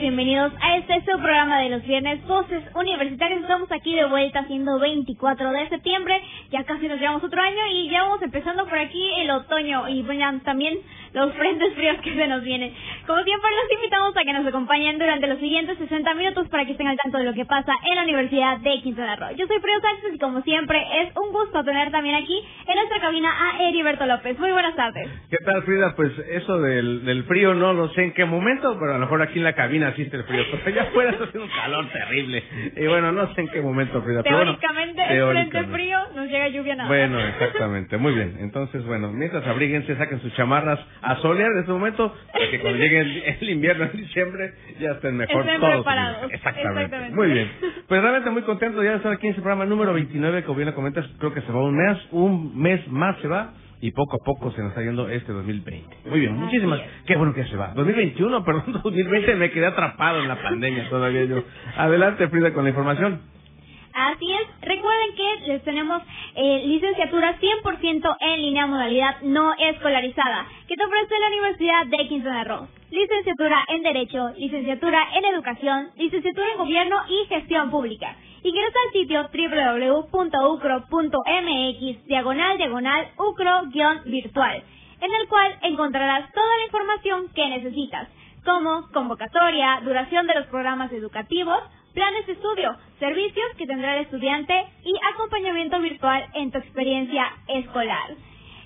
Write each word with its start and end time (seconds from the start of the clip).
Bienvenidos 0.00 0.50
a 0.62 0.78
este 0.78 1.04
su 1.04 1.18
programa 1.18 1.60
de 1.60 1.68
los 1.68 1.82
viernes, 1.82 2.26
Voces 2.26 2.64
Universitarias. 2.74 3.42
Estamos 3.42 3.70
aquí 3.70 3.94
de 3.94 4.06
vuelta, 4.06 4.46
siendo 4.46 4.78
24 4.78 5.52
de 5.52 5.68
septiembre. 5.68 6.18
Ya 6.50 6.64
casi 6.64 6.88
nos 6.88 6.98
llevamos 6.98 7.22
otro 7.22 7.40
año 7.42 7.66
y 7.70 7.90
ya 7.90 8.04
vamos 8.04 8.22
empezando 8.22 8.64
por 8.64 8.78
aquí 8.78 9.12
el 9.18 9.30
otoño 9.30 9.90
y 9.90 10.02
bueno, 10.02 10.40
también 10.42 10.78
los 11.12 11.32
frentes 11.34 11.74
fríos 11.74 11.96
que 12.02 12.14
se 12.14 12.26
nos 12.28 12.42
vienen. 12.42 12.72
Como 13.06 13.22
siempre, 13.22 13.50
los 13.50 13.72
invitamos 13.72 14.16
a 14.16 14.22
que 14.24 14.32
nos 14.32 14.46
acompañen 14.46 14.98
durante 14.98 15.26
los 15.26 15.38
siguientes 15.38 15.78
60 15.78 16.14
minutos 16.14 16.48
para 16.48 16.64
que 16.64 16.72
estén 16.72 16.86
al 16.86 16.96
tanto 17.02 17.18
de 17.18 17.24
lo 17.24 17.34
que 17.34 17.44
pasa 17.44 17.72
en 17.88 17.96
la 17.96 18.02
Universidad 18.04 18.58
de 18.58 18.80
Quintana 18.82 19.16
Roo. 19.16 19.30
Yo 19.36 19.46
soy 19.46 19.58
Frida 19.60 19.80
Sánchez 19.80 20.14
y 20.14 20.18
como 20.18 20.40
siempre 20.42 20.78
es 21.02 21.16
un 21.16 21.32
gusto 21.32 21.64
tener 21.64 21.90
también 21.90 22.16
aquí 22.16 22.40
en 22.66 22.74
nuestra 22.76 23.00
cabina 23.00 23.30
a 23.30 23.62
Heriberto 23.62 24.06
López. 24.06 24.38
Muy 24.38 24.52
buenas 24.52 24.76
tardes. 24.76 25.08
¿Qué 25.30 25.38
tal, 25.44 25.62
Frida? 25.64 25.94
Pues 25.96 26.12
eso 26.30 26.60
del, 26.60 27.04
del 27.04 27.24
frío 27.24 27.54
no 27.54 27.72
lo 27.72 27.88
sé 27.90 28.04
en 28.04 28.12
qué 28.12 28.24
momento, 28.24 28.76
pero 28.78 28.92
a 28.92 28.94
lo 28.94 29.00
mejor 29.00 29.22
aquí 29.22 29.38
en 29.38 29.44
la 29.44 29.54
cabina 29.54 29.88
existe 29.88 30.16
el 30.16 30.24
frío. 30.24 30.44
Pero 30.50 30.62
allá 30.66 30.88
afuera 30.88 31.10
está 31.10 31.24
haciendo 31.24 31.44
un 31.46 31.52
calor 31.60 31.88
terrible. 31.92 32.44
Y 32.76 32.86
bueno, 32.86 33.12
no 33.12 33.34
sé 33.34 33.40
en 33.40 33.48
qué 33.48 33.60
momento, 33.60 34.02
Frida. 34.02 34.22
pero 34.22 34.36
bueno, 34.36 34.56
Teóricamente, 34.56 35.02
es 35.02 35.24
frente 35.24 35.72
frío, 35.72 35.98
nos 36.14 36.28
llega 36.28 36.48
lluvia 36.48 36.76
nada. 36.76 36.88
Bueno, 36.88 37.20
exactamente. 37.20 37.96
Muy 37.96 38.12
bien. 38.14 38.36
Entonces, 38.40 38.84
bueno, 38.84 39.10
mientras 39.12 39.46
abríguense, 39.46 39.96
saquen 39.96 40.20
sus 40.20 40.34
chamarras 40.34 40.78
a 41.02 41.16
solear 41.16 41.50
en 41.52 41.58
este 41.60 41.72
momento, 41.72 42.14
para 42.32 42.50
que 42.50 42.60
cuando 42.60 42.78
llegue 42.78 43.00
el, 43.00 43.22
el 43.40 43.50
invierno 43.50 43.84
en 43.84 43.92
diciembre 43.92 44.52
ya 44.80 44.92
estén 44.92 45.16
mejor 45.16 45.40
Estén 45.42 45.60
todos. 45.60 45.74
preparados. 45.76 46.32
Exactamente. 46.32 46.82
Exactamente. 46.84 47.16
Muy 47.16 47.30
bien. 47.32 47.50
Pues 47.88 48.00
realmente 48.02 48.30
muy 48.30 48.42
contento 48.42 48.82
ya 48.82 48.90
de 48.90 48.96
estar 48.96 49.12
aquí 49.12 49.26
en 49.26 49.30
este 49.30 49.42
programa 49.42 49.64
número 49.66 49.92
29, 49.94 50.44
como 50.44 50.56
bien 50.58 50.68
lo 50.68 50.74
comentas, 50.74 51.06
creo 51.18 51.32
que 51.34 51.40
se 51.42 51.52
va 51.52 51.62
un 51.62 51.76
mes, 51.76 51.98
un 52.12 52.58
mes 52.60 52.86
más 52.88 53.18
se 53.20 53.28
va. 53.28 53.52
Y 53.82 53.92
poco 53.92 54.16
a 54.20 54.22
poco 54.22 54.50
se 54.52 54.60
nos 54.60 54.72
está 54.72 54.82
yendo 54.82 55.08
este 55.08 55.32
2020. 55.32 55.96
Muy 56.10 56.20
bien, 56.20 56.34
muchísimas. 56.34 56.78
Qué 57.06 57.16
bueno 57.16 57.32
que 57.32 57.44
se 57.44 57.56
va. 57.56 57.72
2021, 57.74 58.44
perdón, 58.44 58.72
2020 58.84 59.36
me 59.36 59.50
quedé 59.50 59.64
atrapado 59.64 60.20
en 60.20 60.28
la 60.28 60.36
pandemia 60.36 60.86
todavía 60.90 61.24
yo. 61.24 61.42
Adelante, 61.78 62.28
Frida, 62.28 62.52
con 62.52 62.64
la 62.64 62.68
información. 62.70 63.22
Así 63.94 64.32
es. 64.32 64.48
Recuerden 64.60 64.89
tenemos 65.64 66.02
eh, 66.34 66.62
licenciatura 66.66 67.38
100% 67.38 68.16
en 68.20 68.42
línea 68.42 68.66
modalidad 68.66 69.20
no 69.22 69.54
escolarizada 69.54 70.46
que 70.68 70.76
te 70.76 70.84
ofrece 70.84 71.18
la 71.18 71.28
Universidad 71.28 71.86
de 71.86 72.08
Quintana 72.08 72.44
Roo. 72.44 72.68
Licenciatura 72.90 73.64
en 73.68 73.82
Derecho, 73.82 74.30
licenciatura 74.36 75.08
en 75.14 75.24
Educación, 75.24 75.90
licenciatura 75.96 76.46
en 76.52 76.58
Gobierno 76.58 76.96
y 77.08 77.26
Gestión 77.28 77.70
Pública. 77.70 78.16
Ingresa 78.42 78.78
al 78.86 78.92
sitio 78.92 79.28
www.ucro.mx 80.12 80.86
diagonal 82.06 82.56
diagonal 82.56 83.08
ucro-virtual, 83.16 84.62
en 85.00 85.14
el 85.20 85.28
cual 85.28 85.58
encontrarás 85.62 86.32
toda 86.32 86.56
la 86.56 86.64
información 86.64 87.28
que 87.34 87.48
necesitas, 87.48 88.08
como 88.44 88.88
convocatoria, 88.92 89.80
duración 89.84 90.26
de 90.26 90.34
los 90.34 90.46
programas 90.46 90.90
educativos, 90.92 91.60
planes 91.94 92.26
de 92.26 92.32
estudio, 92.32 92.76
servicios 92.98 93.46
que 93.56 93.66
tendrá 93.66 93.96
el 93.96 94.02
estudiante 94.02 94.54
y 94.84 94.92
acompañamiento 95.12 95.80
virtual 95.80 96.24
en 96.34 96.50
tu 96.50 96.58
experiencia 96.58 97.32
escolar, 97.48 98.14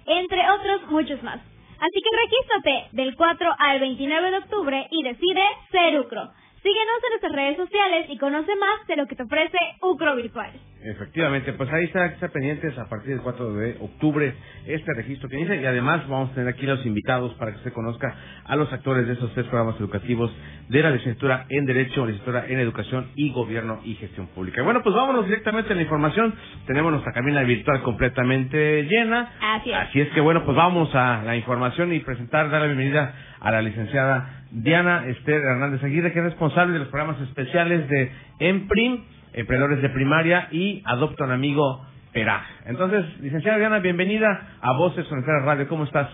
entre 0.07 0.51
otros 0.51 0.91
muchos 0.91 1.23
más. 1.23 1.41
Así 1.79 2.01
que 2.01 2.17
regístrate 2.17 2.89
del 2.93 3.17
4 3.17 3.51
al 3.59 3.81
29 3.81 4.31
de 4.31 4.39
octubre 4.39 4.87
y 4.91 5.03
decide 5.03 5.43
ser 5.71 6.01
UCRO. 6.01 6.31
Síguenos 6.63 7.05
en 7.05 7.11
nuestras 7.11 7.33
redes 7.33 7.57
sociales 7.57 8.07
y 8.09 8.17
conoce 8.17 8.55
más 8.57 8.87
de 8.87 8.97
lo 8.97 9.07
que 9.07 9.17
te 9.17 9.23
ofrece 9.25 9.59
UCRO 9.83 10.17
Virtual. 10.17 10.53
Efectivamente, 10.85 11.55
pues 11.55 11.73
ahí 11.73 11.85
está, 11.85 12.05
está 12.07 12.29
pendientes 12.29 12.77
a 12.77 12.91
partir 12.91 13.13
del 13.13 13.23
4 13.23 13.55
de 13.55 13.77
octubre 13.81 14.35
este 14.67 14.93
registro 14.93 15.31
que 15.31 15.37
inicia 15.37 15.57
y 15.57 15.65
además 15.65 16.07
vamos 16.09 16.31
a 16.31 16.35
tener 16.35 16.53
aquí 16.53 16.67
los 16.67 16.85
invitados 16.85 17.33
para 17.35 17.53
que 17.53 17.57
usted 17.57 17.73
conozca 17.73 18.15
a 18.45 18.55
los 18.55 18.71
actores 18.71 19.07
de 19.07 19.15
esos 19.15 19.33
tres 19.33 19.47
programas 19.47 19.81
educativos 19.81 20.31
de 20.69 20.83
la 20.83 20.91
licenciatura 20.91 21.47
en 21.49 21.65
Derecho, 21.65 22.05
licenciatura 22.05 22.45
en 22.49 22.61
Educación 22.61 23.09
y 23.15 23.33
Gobierno 23.33 23.81
y 23.83 23.95
Gestión 23.95 24.27
Pública. 24.29 24.63
Bueno, 24.63 24.83
pues 24.83 24.95
vámonos 24.95 25.25
directamente 25.25 25.73
a 25.73 25.77
la 25.77 25.83
información. 25.83 26.35
Tenemos 26.67 26.93
nuestra 26.93 27.15
cabina 27.15 27.43
virtual 27.45 27.83
completamente 27.83 28.83
llena. 28.83 29.33
Así 29.41 29.71
es. 29.71 29.77
Así 29.77 30.01
es 30.03 30.11
que 30.11 30.21
bueno, 30.21 30.45
pues 30.45 30.55
vamos 30.55 30.95
a 30.95 31.23
la 31.25 31.35
información 31.35 31.95
y 31.95 32.01
presentar, 32.01 32.51
dar 32.51 32.61
la 32.61 32.67
bienvenida 32.67 33.15
a 33.41 33.51
la 33.51 33.63
licenciada 33.63 34.45
Diana 34.51 35.07
Esther 35.07 35.41
Hernández 35.41 35.83
Aguirre, 35.83 36.13
que 36.13 36.19
es 36.19 36.25
responsable 36.27 36.75
de 36.75 36.81
los 36.81 36.89
programas 36.89 37.21
especiales 37.23 37.89
de 37.89 38.13
EMPRIM, 38.39 39.14
Emprendedores 39.35 39.83
de 39.83 39.91
Primaria 39.91 40.49
y 40.53 40.83
Adopta 40.87 41.25
un 41.25 41.33
Amigo 41.33 41.85
Peraj. 42.13 42.45
Entonces, 42.67 43.05
licenciada 43.21 43.59
Diana, 43.59 43.81
bienvenida 43.81 44.59
a 44.61 44.73
Voces 44.79 45.11
Universitarias 45.11 45.45
Radio. 45.45 45.69
¿Cómo 45.69 45.85
estás? 45.85 46.09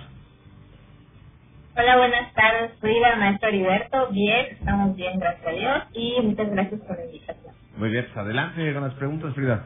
Hola, 1.76 1.98
buenas 1.98 2.32
tardes, 2.32 2.72
Frida, 2.80 3.16
maestro 3.16 3.48
Heriberto. 3.48 4.08
Bien, 4.10 4.46
estamos 4.50 4.96
bien, 4.96 5.20
gracias 5.20 5.46
a 5.46 5.50
Dios. 5.50 5.82
Y 5.92 6.22
muchas 6.22 6.50
gracias 6.50 6.80
por 6.80 6.96
la 6.96 7.04
invitación. 7.04 7.54
Muy 7.76 7.90
bien, 7.90 8.06
pues 8.06 8.16
adelante 8.16 8.72
con 8.72 8.82
las 8.82 8.94
preguntas, 8.94 9.34
Frida. 9.34 9.64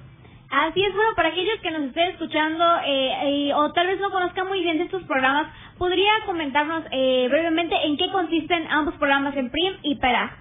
Así 0.51 0.83
es, 0.85 0.95
bueno, 0.95 1.11
para 1.17 1.29
aquellos 1.29 1.59
que 1.63 1.71
nos 1.71 1.83
estén 1.83 2.11
escuchando 2.11 2.65
eh, 2.87 3.49
eh, 3.49 3.55
o 3.55 3.73
tal 3.73 3.87
vez 3.87 4.01
no 4.01 4.11
conozcan 4.11 4.49
muy 4.49 4.63
bien 4.63 4.79
de 4.79 4.85
estos 4.85 5.03
programas, 5.05 5.53
¿podría 5.79 6.13
comentarnos 6.27 6.85
eh, 6.91 7.27
brevemente 7.29 7.75
en 7.85 7.97
qué 7.97 8.11
consisten 8.11 8.67
ambos 8.71 8.95
programas 8.95 9.37
en 9.37 9.51
PRIM 9.51 9.75
y 9.83 9.97
PERA? 9.97 10.37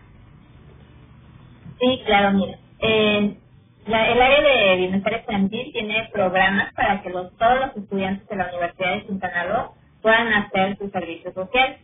Sí, 1.79 2.01
claro, 2.05 2.31
mira. 2.37 2.62
Eh, 2.83 3.37
la- 3.87 4.09
el 4.11 4.21
área 4.23 4.41
de 4.41 4.77
bienestar 4.77 5.15
estudiantil 5.15 5.73
tiene 5.73 6.09
programas 6.13 6.73
para 6.75 7.03
que 7.03 7.11
los, 7.11 7.35
todos 7.37 7.61
los 7.61 7.77
estudiantes 7.77 8.27
de 8.29 8.37
la 8.37 8.49
Universidad 8.49 8.93
de 8.95 9.07
Quintana 9.07 9.69
puedan 10.03 10.33
hacer 10.33 10.77
su 10.79 10.89
servicio 10.91 11.33
social. 11.33 11.77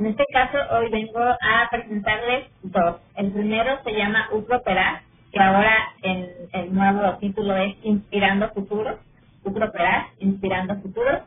En 0.00 0.06
este 0.08 0.26
caso, 0.32 0.58
hoy 0.76 0.90
vengo 0.90 1.20
a 1.20 1.68
presentarles 1.70 2.46
dos. 2.64 2.96
El 3.16 3.32
primero 3.32 3.80
se 3.84 3.92
llama 3.94 4.28
UCROPERA, 4.32 5.04
que 5.32 5.40
ahora 5.40 5.76
en 6.02 6.30
el 6.54 6.74
nuevo 6.74 7.18
título 7.18 7.56
es 7.58 7.76
Inspirando 7.84 8.50
Futuro. 8.52 9.00
UCROPERA, 9.44 10.08
Inspirando 10.20 10.76
Futuro, 10.82 11.24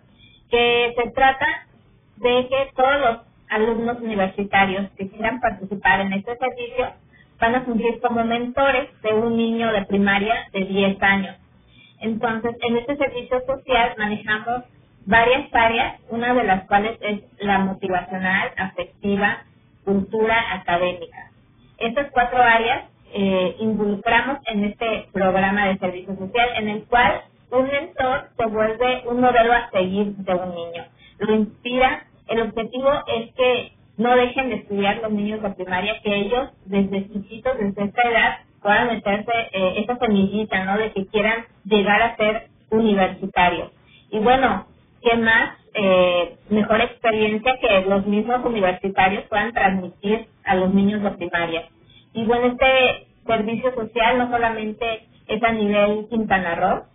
que 0.51 0.95
se 0.97 1.11
trata 1.11 1.67
de 2.17 2.49
que 2.49 2.71
todos 2.75 3.01
los 3.01 3.17
alumnos 3.49 3.99
universitarios 4.01 4.89
que 4.97 5.09
quieran 5.09 5.41
participar 5.41 6.01
en 6.01 6.13
este 6.13 6.37
servicio 6.37 6.93
van 7.39 7.55
a 7.55 7.61
fungir 7.61 7.99
como 8.01 8.23
mentores 8.23 8.89
de 9.01 9.13
un 9.13 9.35
niño 9.35 9.71
de 9.71 9.85
primaria 9.85 10.47
de 10.53 10.65
10 10.65 11.03
años. 11.03 11.35
Entonces, 11.99 12.55
en 12.61 12.77
este 12.77 12.97
servicio 12.97 13.41
social 13.45 13.95
manejamos 13.97 14.63
varias 15.05 15.53
áreas, 15.53 15.99
una 16.09 16.33
de 16.33 16.43
las 16.43 16.67
cuales 16.67 16.97
es 17.01 17.21
la 17.39 17.59
motivacional, 17.59 18.51
afectiva, 18.57 19.43
cultura 19.83 20.55
académica. 20.55 21.31
Estas 21.77 22.11
cuatro 22.11 22.41
áreas 22.41 22.85
eh, 23.13 23.55
involucramos 23.59 24.39
en 24.47 24.65
este 24.65 25.07
programa 25.13 25.67
de 25.67 25.77
servicio 25.77 26.15
social 26.17 26.49
en 26.57 26.69
el 26.69 26.83
cual 26.85 27.21
un 27.51 27.67
mentor 27.67 28.29
se 28.37 28.45
vuelve 28.47 29.03
un 29.07 29.21
modelo 29.21 29.53
a 29.53 29.69
seguir 29.71 30.15
de 30.15 30.33
un 30.33 30.55
niño. 30.55 30.85
Lo 31.19 31.35
inspira. 31.35 32.07
El 32.27 32.41
objetivo 32.41 32.91
es 33.07 33.33
que 33.35 33.74
no 33.97 34.15
dejen 34.15 34.49
de 34.49 34.55
estudiar 34.57 34.97
los 35.01 35.11
niños 35.11 35.41
de 35.41 35.51
primaria, 35.51 36.01
que 36.01 36.15
ellos 36.15 36.49
desde 36.65 37.07
chiquitos, 37.11 37.57
desde 37.57 37.85
esta 37.85 38.09
edad, 38.09 38.39
puedan 38.61 38.87
meterse 38.87 39.31
eh, 39.53 39.73
esa 39.77 39.97
semillita, 39.97 40.65
¿no? 40.65 40.77
De 40.77 40.91
que 40.91 41.05
quieran 41.07 41.45
llegar 41.63 42.01
a 42.01 42.15
ser 42.17 42.49
universitarios. 42.69 43.71
Y 44.11 44.19
bueno, 44.19 44.67
¿qué 45.01 45.15
más 45.17 45.57
eh, 45.73 46.37
mejor 46.49 46.81
experiencia 46.81 47.57
que 47.59 47.81
los 47.87 48.05
mismos 48.05 48.43
universitarios 48.43 49.23
puedan 49.25 49.53
transmitir 49.53 50.27
a 50.43 50.55
los 50.55 50.73
niños 50.73 51.01
de 51.03 51.11
primaria? 51.11 51.69
Y 52.13 52.25
bueno, 52.25 52.47
este 52.47 53.07
servicio 53.25 53.73
social 53.75 54.17
no 54.17 54.29
solamente 54.29 55.07
es 55.27 55.43
a 55.43 55.51
nivel 55.51 56.07
Quintana 56.09 56.55
Roo, 56.55 56.85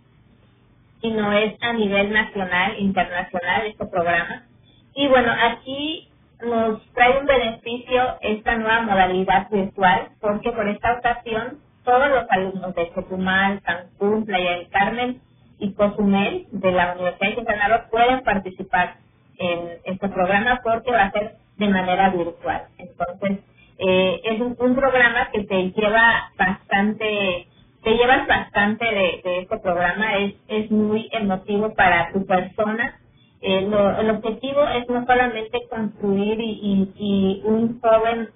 sino 1.01 1.31
es 1.33 1.55
a 1.61 1.73
nivel 1.73 2.11
nacional, 2.11 2.79
internacional 2.79 3.65
este 3.65 3.85
programa. 3.87 4.45
Y 4.93 5.07
bueno, 5.07 5.31
aquí 5.31 6.10
nos 6.43 6.85
trae 6.93 7.19
un 7.19 7.25
beneficio 7.25 8.17
esta 8.21 8.57
nueva 8.57 8.81
modalidad 8.81 9.49
virtual, 9.49 10.09
porque 10.19 10.51
por 10.51 10.67
esta 10.67 10.93
ocasión 10.93 11.59
todos 11.83 12.09
los 12.09 12.25
alumnos 12.29 12.75
de 12.75 12.91
Chetumal, 12.93 13.61
Cancún, 13.61 14.25
Playa 14.25 14.51
del 14.51 14.69
Carmen 14.69 15.21
y 15.59 15.73
Cozumel 15.73 16.47
de 16.51 16.71
la 16.71 16.93
Universidad 16.93 17.29
de 17.29 17.35
Quintana 17.35 17.67
Roo 17.67 17.89
pueden 17.89 18.23
participar 18.23 18.95
en 19.37 19.79
este 19.85 20.09
programa 20.09 20.61
porque 20.63 20.91
va 20.91 21.03
a 21.03 21.11
ser 21.11 21.35
de 21.57 21.67
manera 21.67 22.09
virtual. 22.09 22.63
Entonces, 22.77 23.39
eh, 23.77 24.21
es 24.23 24.39
un, 24.41 24.75
programa 24.75 25.29
que 25.31 25.43
te 25.43 25.71
lleva 25.71 26.31
bastante, 26.37 27.47
te 27.83 27.91
llevas 27.97 28.27
bastante 28.27 28.85
de, 28.85 29.21
de 29.23 29.39
este 29.39 29.57
programa, 29.57 30.17
es, 30.17 30.35
es 30.47 30.69
muy 30.69 31.09
emotivo 31.11 31.73
para 31.73 32.11
tu 32.11 32.25
persona. 32.25 32.99
Eh, 33.41 33.67
el 33.99 34.09
objetivo 34.11 34.61
es 34.67 34.87
no 34.87 35.03
solamente 35.05 35.67
construir 35.67 36.39
y, 36.39 36.91
y, 36.95 37.41
un 37.43 37.81
joven 37.81 38.29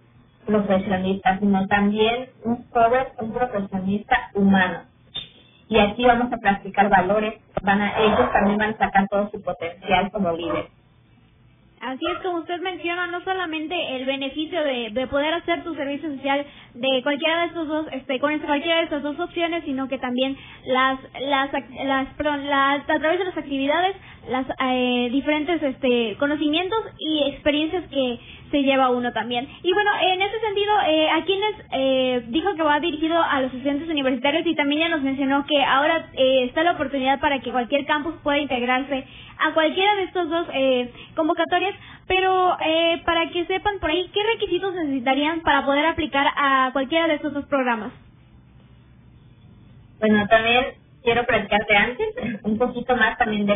profesionista, 0.47 1.37
sino 1.39 1.67
también 1.67 2.29
un 2.43 2.67
joven, 2.69 3.05
un 3.19 3.31
profesionista 3.31 4.31
humano. 4.33 4.81
Y 5.69 5.77
aquí 5.77 6.05
vamos 6.05 6.33
a 6.33 6.37
practicar 6.37 6.89
valores, 6.89 7.35
van 7.61 7.81
a, 7.81 7.99
ellos 7.99 8.31
también 8.31 8.57
van 8.57 8.73
a 8.73 8.77
sacar 8.77 9.07
todo 9.09 9.29
su 9.31 9.41
potencial 9.41 10.11
como 10.11 10.31
líderes. 10.31 10.71
Así 11.85 12.03
es 12.07 12.17
como 12.23 12.39
usted 12.39 12.59
menciona, 12.61 13.05
no 13.07 13.21
solamente 13.23 13.75
el 13.95 14.05
beneficio 14.05 14.63
de, 14.63 14.89
de 14.91 15.05
poder 15.05 15.35
hacer 15.35 15.63
tu 15.63 15.75
servicio 15.75 16.09
social 16.15 16.43
de 16.73 17.03
cualquiera 17.03 17.41
de 17.41 17.45
estos 17.45 17.67
dos, 17.67 17.85
este, 17.91 18.19
con 18.19 18.37
cualquiera 18.39 18.77
de 18.77 18.83
estas 18.85 19.03
dos 19.03 19.19
opciones, 19.19 19.63
sino 19.65 19.87
que 19.87 19.99
también 19.99 20.35
las, 20.65 20.99
las, 21.21 21.51
las 21.83 22.07
a 22.09 22.99
través 22.99 23.19
de 23.19 23.25
las 23.25 23.37
actividades, 23.37 23.95
las 24.29 24.45
eh, 24.59 25.09
diferentes, 25.11 25.61
este, 25.61 26.15
conocimientos 26.17 26.79
y 26.99 27.23
experiencias 27.29 27.83
que 27.89 28.19
se 28.51 28.63
lleva 28.63 28.89
uno 28.89 29.11
también. 29.11 29.47
Y 29.63 29.73
bueno, 29.73 29.91
en 30.01 30.21
ese 30.21 30.39
sentido, 30.39 30.73
eh, 30.87 31.09
a 31.09 31.25
quienes 31.25 31.51
eh, 31.71 32.23
dijo 32.27 32.55
que 32.55 32.63
va 32.63 32.79
dirigido 32.79 33.21
a 33.21 33.41
los 33.41 33.53
estudiantes 33.53 33.89
universitarios 33.89 34.45
y 34.45 34.55
también 34.55 34.81
ya 34.81 34.89
nos 34.89 35.01
mencionó 35.01 35.45
que 35.45 35.63
ahora 35.63 36.09
eh, 36.13 36.45
está 36.45 36.63
la 36.63 36.73
oportunidad 36.73 37.19
para 37.19 37.39
que 37.39 37.51
cualquier 37.51 37.85
campus 37.85 38.15
pueda 38.23 38.37
integrarse 38.37 39.05
a 39.39 39.53
cualquiera 39.53 39.95
de 39.95 40.03
estos 40.03 40.29
dos 40.29 40.47
eh, 40.53 40.91
convocatorias, 41.15 41.75
pero 42.07 42.57
para 43.03 43.29
que 43.31 43.45
sepan 43.45 43.79
por 43.79 43.89
ahí, 43.89 44.09
¿qué 44.13 44.19
requisitos 44.23 44.73
necesitarían 44.75 45.41
para 45.41 45.65
poder 45.65 45.85
aplicar 45.85 46.27
a 46.35 46.69
cualquiera 46.71 47.07
de 47.07 47.15
estos 47.15 47.33
dos 47.33 47.45
programas? 47.45 47.91
Bueno, 49.99 50.25
también 50.27 50.65
quiero 51.03 51.25
platicarte 51.25 51.75
antes 51.75 52.07
un 52.43 52.57
poquito 52.57 52.95
más 52.95 53.17
también 53.17 53.45
de 53.45 53.53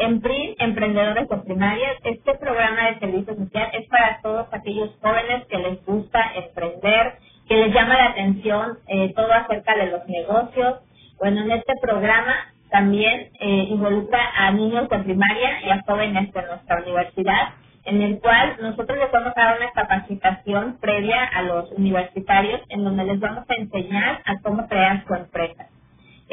EMPRIM. 0.00 0.10
EMPRIM, 0.14 0.54
Emprendedores 0.58 1.28
de 1.28 1.36
Primaria, 1.38 1.88
este 2.04 2.34
programa 2.36 2.90
de 2.90 2.98
servicio 3.00 3.36
social 3.36 3.70
es 3.74 3.88
para 3.88 4.20
todos 4.22 4.46
aquellos 4.52 4.90
jóvenes 5.02 5.46
que 5.48 5.58
les 5.58 5.84
gusta 5.84 6.20
emprender, 6.36 7.18
que 7.48 7.56
les 7.56 7.74
llama 7.74 7.96
la 7.98 8.06
atención 8.06 8.78
eh, 8.88 9.12
todo 9.14 9.32
acerca 9.32 9.76
de 9.76 9.86
los 9.90 10.06
negocios. 10.08 10.80
Bueno, 11.18 11.42
en 11.42 11.52
este 11.52 11.74
programa 11.82 12.34
también 12.70 13.30
eh, 13.40 13.66
involucra 13.70 14.20
a 14.36 14.50
niños 14.52 14.88
de 14.88 14.98
primaria 15.00 15.62
y 15.66 15.70
a 15.70 15.82
jóvenes 15.86 16.32
de 16.32 16.42
nuestra 16.42 16.82
universidad, 16.82 17.50
en 17.84 18.02
el 18.02 18.20
cual 18.20 18.56
nosotros 18.60 18.98
les 18.98 19.12
vamos 19.12 19.32
a 19.36 19.44
dar 19.44 19.58
una 19.58 19.72
capacitación 19.72 20.78
previa 20.80 21.24
a 21.24 21.42
los 21.42 21.72
universitarios, 21.72 22.62
en 22.70 22.84
donde 22.84 23.04
les 23.04 23.20
vamos 23.20 23.44
a 23.48 23.54
enseñar 23.54 24.22
a 24.24 24.40
cómo 24.42 24.66
crear 24.68 25.04
su 25.06 25.14
empresa. 25.14 25.69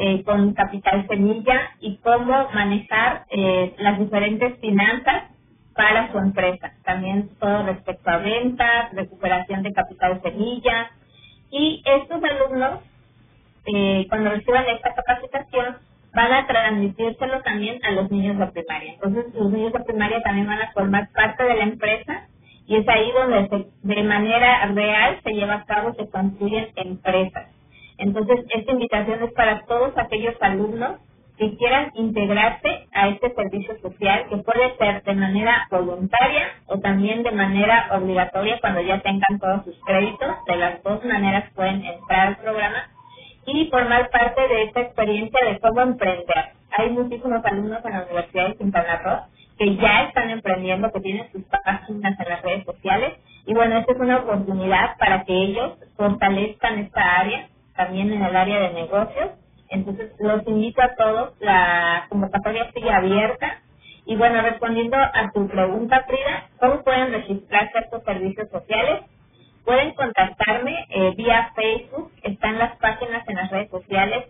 Eh, 0.00 0.22
con 0.22 0.54
capital 0.54 1.08
semilla 1.08 1.72
y 1.80 1.96
cómo 1.96 2.48
manejar 2.54 3.26
eh, 3.30 3.74
las 3.78 3.98
diferentes 3.98 4.56
finanzas 4.60 5.24
para 5.74 6.12
su 6.12 6.18
empresa. 6.18 6.72
También 6.84 7.30
todo 7.40 7.64
respecto 7.64 8.08
a 8.08 8.18
ventas, 8.18 8.92
recuperación 8.92 9.64
de 9.64 9.72
capital 9.72 10.22
semilla. 10.22 10.92
Y 11.50 11.82
estos 11.84 12.22
alumnos, 12.22 12.78
eh, 13.66 14.06
cuando 14.08 14.30
reciban 14.30 14.66
esta 14.68 14.94
capacitación, 14.94 15.78
van 16.14 16.32
a 16.32 16.46
transmitírselo 16.46 17.42
también 17.42 17.80
a 17.84 17.90
los 17.90 18.08
niños 18.08 18.38
de 18.38 18.46
primaria. 18.46 18.92
Entonces, 18.92 19.34
los 19.34 19.50
niños 19.50 19.72
de 19.72 19.80
primaria 19.80 20.20
también 20.22 20.46
van 20.46 20.62
a 20.62 20.72
formar 20.74 21.08
parte 21.10 21.42
de 21.42 21.56
la 21.56 21.64
empresa 21.64 22.28
y 22.68 22.76
es 22.76 22.88
ahí 22.88 23.10
donde 23.10 23.66
de 23.82 24.02
manera 24.04 24.64
real 24.66 25.20
se 25.24 25.32
lleva 25.32 25.54
a 25.54 25.64
cabo, 25.64 25.92
se 25.94 26.08
construyen 26.08 26.68
empresas. 26.76 27.57
Entonces, 27.98 28.44
esta 28.50 28.72
invitación 28.72 29.22
es 29.22 29.32
para 29.32 29.64
todos 29.66 29.92
aquellos 29.96 30.34
alumnos 30.40 31.00
que 31.36 31.56
quieran 31.56 31.92
integrarse 31.94 32.88
a 32.92 33.08
este 33.08 33.32
servicio 33.34 33.78
social, 33.80 34.26
que 34.28 34.38
puede 34.38 34.76
ser 34.76 35.02
de 35.04 35.14
manera 35.14 35.68
voluntaria 35.70 36.48
o 36.66 36.78
también 36.80 37.22
de 37.22 37.30
manera 37.30 37.88
obligatoria 37.92 38.58
cuando 38.60 38.80
ya 38.80 39.00
tengan 39.00 39.38
todos 39.40 39.64
sus 39.64 39.78
créditos. 39.84 40.36
De 40.46 40.56
las 40.56 40.82
dos 40.82 41.04
maneras 41.04 41.52
pueden 41.54 41.84
entrar 41.84 42.28
al 42.28 42.36
programa 42.38 42.90
y 43.46 43.66
formar 43.70 44.10
parte 44.10 44.48
de 44.48 44.62
esta 44.64 44.80
experiencia 44.80 45.38
de 45.46 45.60
cómo 45.60 45.80
emprender. 45.80 46.52
Hay 46.76 46.90
muchísimos 46.90 47.44
alumnos 47.44 47.84
en 47.84 47.92
la 47.92 48.02
Universidad 48.04 48.48
de 48.48 48.56
Quintana 48.56 49.02
Roo 49.02 49.38
que 49.58 49.76
ya 49.76 50.04
están 50.04 50.30
emprendiendo, 50.30 50.92
que 50.92 51.00
tienen 51.00 51.30
sus 51.32 51.42
páginas 51.44 52.18
en 52.18 52.28
las 52.28 52.42
redes 52.42 52.64
sociales 52.64 53.14
y 53.46 53.54
bueno, 53.54 53.78
esta 53.78 53.92
es 53.92 53.98
una 53.98 54.18
oportunidad 54.18 54.96
para 54.98 55.24
que 55.24 55.32
ellos 55.32 55.78
fortalezcan 55.96 56.78
esta 56.80 57.20
área, 57.20 57.48
también 57.78 58.12
en 58.12 58.22
el 58.24 58.36
área 58.36 58.60
de 58.60 58.74
negocios. 58.74 59.30
Entonces, 59.70 60.12
los 60.18 60.46
invito 60.46 60.82
a 60.82 60.96
todos, 60.96 61.34
la 61.40 62.06
convocatoria 62.10 62.70
sigue 62.74 62.90
abierta. 62.92 63.62
Y 64.04 64.16
bueno, 64.16 64.42
respondiendo 64.42 64.96
a 64.98 65.30
tu 65.32 65.46
pregunta, 65.48 66.04
Frida, 66.06 66.48
¿cómo 66.58 66.82
pueden 66.82 67.12
registrarse 67.12 67.78
estos 67.78 68.02
servicios 68.04 68.50
sociales? 68.50 69.04
Pueden 69.64 69.94
contactarme 69.94 70.86
eh, 70.90 71.14
vía 71.16 71.52
Facebook, 71.54 72.10
están 72.22 72.58
las 72.58 72.76
páginas 72.78 73.26
en 73.28 73.36
las 73.36 73.50
redes 73.50 73.70
sociales, 73.70 74.26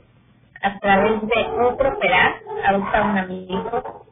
a 0.62 0.78
través 0.80 1.22
de 1.22 1.44
otro 1.62 1.98
Peraz, 2.00 2.34
adopta 2.66 3.04
un 3.04 3.18
amigo. 3.18 4.06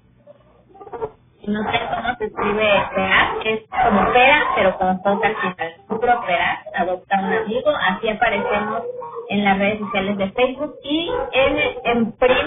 No 1.49 1.73
sé 1.73 1.79
cómo 1.95 2.17
se 2.17 2.25
escribe 2.27 2.69
Peraz, 2.95 3.31
es 3.45 3.61
como 3.69 4.13
Pera, 4.13 4.45
pero 4.57 4.79
con 4.79 4.99
J 4.99 5.27
al 5.27 5.37
final. 5.37 5.76
Otro 6.07 6.25
Peraz, 6.25 6.61
adopta 6.75 7.19
un 7.19 7.33
amigo, 7.33 7.71
así 7.71 8.09
aparecemos 8.09 8.83
en 9.29 9.45
las 9.45 9.59
redes 9.59 9.81
sociales 9.81 10.17
de 10.19 10.31
Facebook 10.31 10.77
y 10.85 11.11
en, 11.33 11.59
en 11.85 12.13
PRIM 12.13 12.47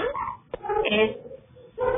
es 0.84 1.16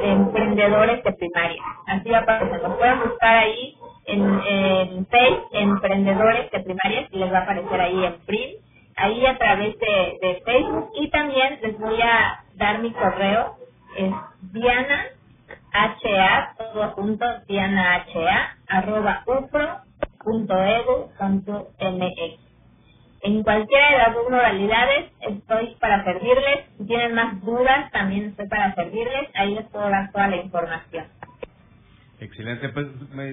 emprendedores 0.03 1.05
de 1.05 1.13
primaria. 1.13 1.63
Así 1.87 2.13
aparecemos. 2.13 2.79
Pueden 2.79 3.01
buscar 3.05 3.37
ahí 3.37 3.77
en, 4.07 4.41
en 4.45 5.07
Facebook, 5.07 5.49
emprendedores 5.53 6.51
de 6.51 6.61
primaria, 6.61 7.09
y 7.13 7.19
les 7.19 7.33
va 7.33 7.39
a 7.39 7.43
aparecer 7.43 7.81
ahí 7.81 8.05
en 8.05 8.15
print, 8.27 8.55
ahí 8.97 9.25
a 9.25 9.39
través 9.39 9.79
de, 9.79 10.19
de 10.21 10.43
Facebook 10.45 10.91
y 10.97 11.11
también 11.11 11.61
les 11.63 11.79
voy 11.79 12.01
a 12.03 12.45
dar 12.57 12.81
mi 12.81 12.91
correo, 12.93 13.57
es 13.97 14.13
Diana 14.53 15.07
HA, 15.73 16.55
todo 16.59 16.91
junto, 16.91 17.25
Diana 17.47 18.05
HA, 18.05 18.57
arroba 18.69 19.23
upro.edu.mx. 20.25 21.73
En 23.25 23.43
cualquiera 23.45 23.91
de 23.93 23.99
las 23.99 24.15
dos 24.15 24.31
modalidades 24.31 25.13
estoy 25.21 25.77
para 25.81 26.05
servirles. 26.05 26.67
Si 26.79 26.87
tienen 26.87 27.15
más 27.15 27.41
dudas, 27.45 27.91
también 27.93 28.27
estoy 28.27 28.49
para 28.49 28.75
servirles. 28.75 29.29
Ahí 29.35 29.55
les 29.55 29.65
puedo 29.67 29.89
dar 29.89 30.11
toda 30.13 30.29
la 30.29 30.37
información. 30.37 31.07
Excelente, 32.19 32.69
pues 32.71 32.87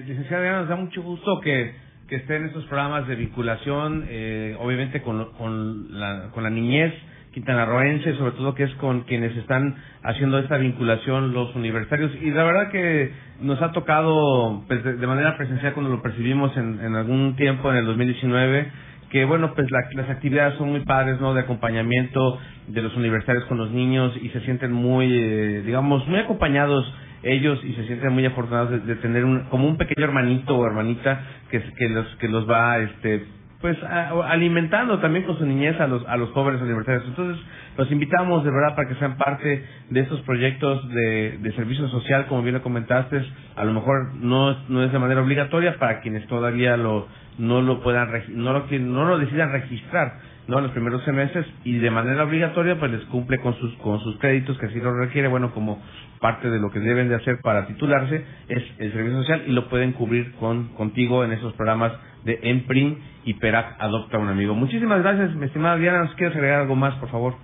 licenciada 0.06 0.60
nos 0.60 0.68
da 0.68 0.76
mucho 0.76 1.02
gusto 1.02 1.40
que, 1.40 1.74
que 2.08 2.16
esté 2.16 2.36
en 2.36 2.46
estos 2.46 2.64
programas 2.66 3.06
de 3.06 3.14
vinculación, 3.16 4.06
eh, 4.08 4.56
obviamente 4.58 5.02
con, 5.02 5.32
con, 5.34 5.98
la, 5.98 6.30
con 6.32 6.42
la 6.42 6.50
niñez 6.50 6.92
quintanarroense, 7.32 8.14
sobre 8.16 8.32
todo 8.32 8.54
que 8.54 8.64
es 8.64 8.74
con 8.74 9.02
quienes 9.02 9.36
están 9.36 9.76
haciendo 10.02 10.38
esta 10.38 10.56
vinculación 10.56 11.32
los 11.32 11.54
universitarios. 11.54 12.10
Y 12.20 12.30
la 12.30 12.44
verdad 12.44 12.70
que 12.70 13.12
nos 13.40 13.60
ha 13.62 13.72
tocado 13.72 14.64
pues, 14.66 14.82
de, 14.82 15.06
manera 15.06 15.36
presencial 15.36 15.72
cuando 15.74 15.90
lo 15.90 16.02
percibimos 16.02 16.56
en, 16.56 16.80
en 16.80 16.94
algún 16.96 17.36
tiempo, 17.36 17.70
en 17.70 17.76
el 17.78 17.86
2019, 17.86 18.70
que 19.10 19.24
bueno, 19.24 19.54
pues 19.54 19.68
las 19.70 20.08
actividades 20.08 20.56
son 20.56 20.70
muy 20.70 20.80
padres, 20.80 21.20
¿no? 21.20 21.34
De 21.34 21.40
acompañamiento 21.40 22.38
de 22.68 22.82
los 22.82 22.96
universitarios 22.96 23.44
con 23.46 23.58
los 23.58 23.70
niños 23.70 24.12
y 24.22 24.28
se 24.30 24.40
sienten 24.40 24.72
muy, 24.72 25.06
eh, 25.12 25.62
digamos, 25.66 26.06
muy 26.06 26.20
acompañados 26.20 26.92
ellos 27.22 27.58
y 27.64 27.74
se 27.74 27.86
sienten 27.86 28.12
muy 28.12 28.24
afortunados 28.24 28.86
de, 28.86 28.94
tener 28.96 29.24
un, 29.24 29.44
como 29.50 29.66
un 29.66 29.76
pequeño 29.76 30.06
hermanito 30.06 30.56
o 30.56 30.66
hermanita 30.66 31.20
que, 31.50 31.60
que 31.76 31.88
los 31.88 32.06
que 32.16 32.28
los 32.28 32.48
va 32.48 32.78
este 32.78 33.26
pues 33.60 33.76
alimentando 33.82 34.98
también 35.00 35.26
con 35.26 35.36
su 35.38 35.44
niñez 35.44 35.78
a 35.80 35.86
los 35.86 36.06
a 36.08 36.16
los 36.16 36.30
jóvenes 36.30 36.62
universitarios. 36.62 37.04
Entonces 37.06 37.44
los 37.76 37.90
invitamos 37.90 38.42
de 38.42 38.50
verdad 38.50 38.74
para 38.74 38.88
que 38.88 38.94
sean 38.94 39.16
parte 39.18 39.64
de 39.90 40.00
estos 40.00 40.20
proyectos 40.22 40.88
de, 40.88 41.38
de 41.38 41.52
servicio 41.52 41.86
social 41.88 42.26
como 42.26 42.42
bien 42.42 42.54
lo 42.54 42.62
comentaste 42.62 43.22
a 43.56 43.64
lo 43.64 43.72
mejor 43.72 44.14
no 44.14 44.56
no 44.68 44.82
es 44.82 44.92
de 44.92 44.98
manera 44.98 45.20
obligatoria 45.20 45.78
para 45.78 46.00
quienes 46.00 46.26
todavía 46.26 46.76
lo 46.76 47.08
no 47.38 47.60
lo 47.60 47.82
puedan 47.82 48.10
no 48.30 48.52
lo 48.52 48.66
no 48.78 49.04
lo 49.04 49.18
decidan 49.18 49.52
registrar 49.52 50.29
no 50.50 50.58
en 50.58 50.64
los 50.64 50.72
primeros 50.72 51.02
semestres 51.04 51.46
y 51.64 51.78
de 51.78 51.90
manera 51.90 52.24
obligatoria 52.24 52.78
pues 52.78 52.90
les 52.92 53.04
cumple 53.06 53.38
con 53.38 53.54
sus 53.54 53.74
con 53.78 54.00
sus 54.00 54.18
créditos 54.18 54.58
que 54.58 54.66
así 54.66 54.80
lo 54.80 54.94
requiere 54.94 55.28
bueno 55.28 55.52
como 55.54 55.82
parte 56.20 56.50
de 56.50 56.58
lo 56.58 56.70
que 56.70 56.80
deben 56.80 57.08
de 57.08 57.14
hacer 57.14 57.40
para 57.40 57.66
titularse 57.66 58.24
es 58.48 58.62
el 58.78 58.92
servicio 58.92 59.20
social 59.20 59.44
y 59.46 59.52
lo 59.52 59.68
pueden 59.68 59.92
cubrir 59.92 60.34
con 60.34 60.68
contigo 60.74 61.24
en 61.24 61.32
esos 61.32 61.54
programas 61.54 61.92
de 62.24 62.38
Emprim 62.42 62.98
y 63.24 63.34
Perac 63.34 63.76
Adopta 63.80 64.18
un 64.18 64.28
Amigo. 64.28 64.54
Muchísimas 64.54 65.02
gracias, 65.02 65.34
mi 65.34 65.46
estimada 65.46 65.76
Diana. 65.76 66.04
¿Nos 66.04 66.14
quieres 66.14 66.36
agregar 66.36 66.60
algo 66.60 66.76
más, 66.76 66.94
por 66.96 67.10
favor? 67.10 67.34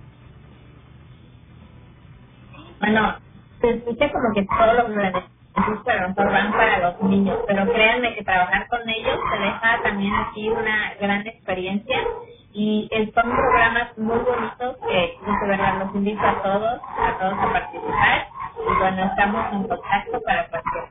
Bueno, 2.79 3.15
se 3.61 3.69
escucha 3.71 4.11
como 4.11 4.33
que 4.35 4.45
todo 4.45 4.73
lo 4.73 4.89
lo 5.57 6.09
mejor 6.09 6.31
van 6.31 6.51
para 6.51 6.79
los 6.79 7.01
niños, 7.09 7.37
pero 7.47 7.73
créanme 7.73 8.13
que 8.15 8.23
trabajar 8.23 8.67
con 8.67 8.87
ellos 8.87 9.19
te 9.31 9.39
deja 9.39 9.81
también 9.83 10.13
aquí 10.13 10.49
una 10.49 10.93
gran 11.01 11.25
experiencia 11.25 11.97
y 12.57 12.89
son 13.13 13.29
programas 13.29 13.95
muy 13.99 14.17
bonitos 14.17 14.77
que, 14.89 15.15
de 15.21 15.47
verdad, 15.47 15.77
los 15.77 15.93
invito 15.93 16.21
a 16.21 16.41
todos, 16.41 16.81
a 16.97 17.17
todos 17.19 17.33
a 17.33 17.53
participar 17.53 18.27
y 18.57 18.79
bueno, 18.79 19.03
estamos 19.03 19.53
en 19.53 19.67
contacto 19.67 20.21
para 20.25 20.47
cualquier 20.49 20.83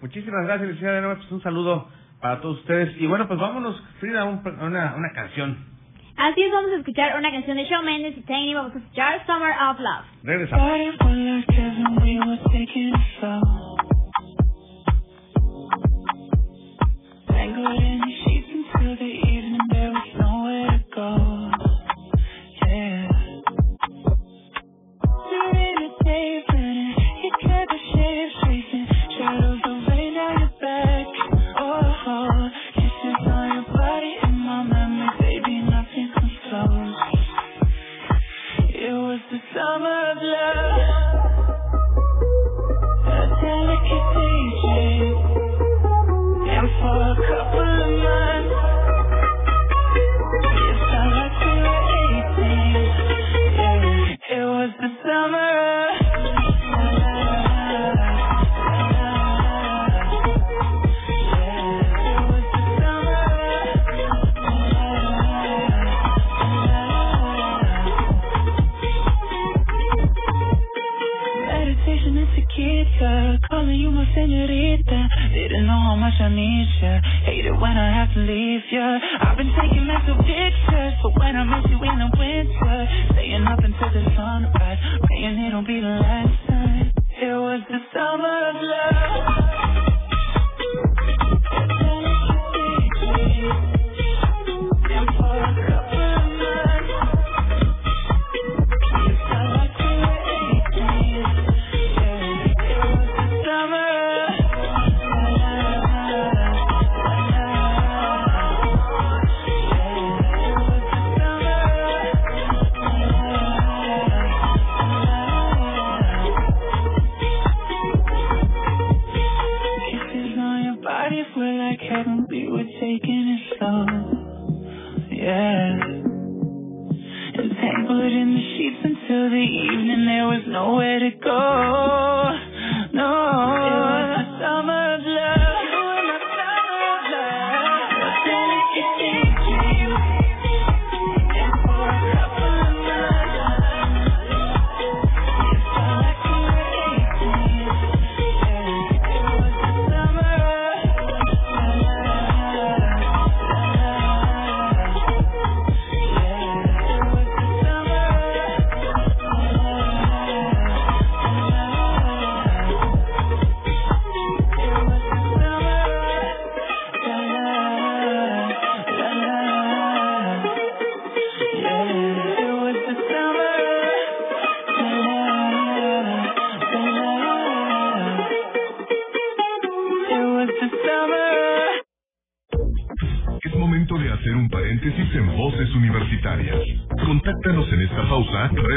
Muchísimas 0.00 0.46
gracias, 0.46 0.68
licenciada. 0.68 1.14
Pues 1.16 1.30
un 1.32 1.42
saludo 1.42 1.88
para 2.22 2.40
todos 2.40 2.60
ustedes. 2.60 2.98
Y 2.98 3.06
bueno, 3.06 3.28
pues 3.28 3.38
vámonos, 3.38 3.78
Frida, 4.00 4.24
un, 4.24 4.40
una, 4.62 4.94
una 4.96 5.12
canción. 5.12 5.66
Así 6.16 6.42
es, 6.42 6.50
vamos 6.50 6.70
a 6.72 6.76
escuchar 6.76 7.18
una 7.18 7.30
canción 7.30 7.56
de 7.58 7.64
Shawn 7.64 7.84
Mendes 7.84 8.16
y 8.16 8.22
Tiny. 8.22 8.54
Vamos 8.54 8.74
a 8.74 8.78
escuchar 8.78 9.26
Summer 9.26 9.52
of 9.70 9.78
Love. 9.80 10.06
Regresamos. 10.22 10.62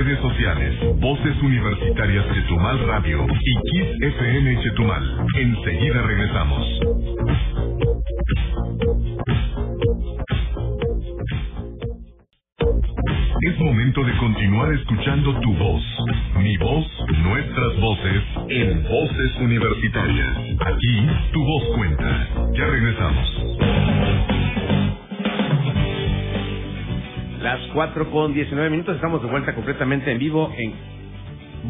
redes 0.04 0.20
sociales, 0.20 0.76
Voces 1.00 1.42
Universitarias 1.44 2.26
Chetumal 2.34 2.80
Radio 2.88 3.24
y 3.24 3.70
Kiss 3.70 4.16
FM 4.18 4.64
Chetumal. 4.64 5.28
Enseguida 5.36 6.02
regresamos. 6.02 7.21
Con 27.90 28.32
19 28.32 28.70
minutos. 28.70 28.96
Estamos 28.96 29.24
de 29.24 29.28
vuelta 29.28 29.56
completamente 29.56 30.12
en 30.12 30.20
vivo 30.20 30.54
en 30.56 30.72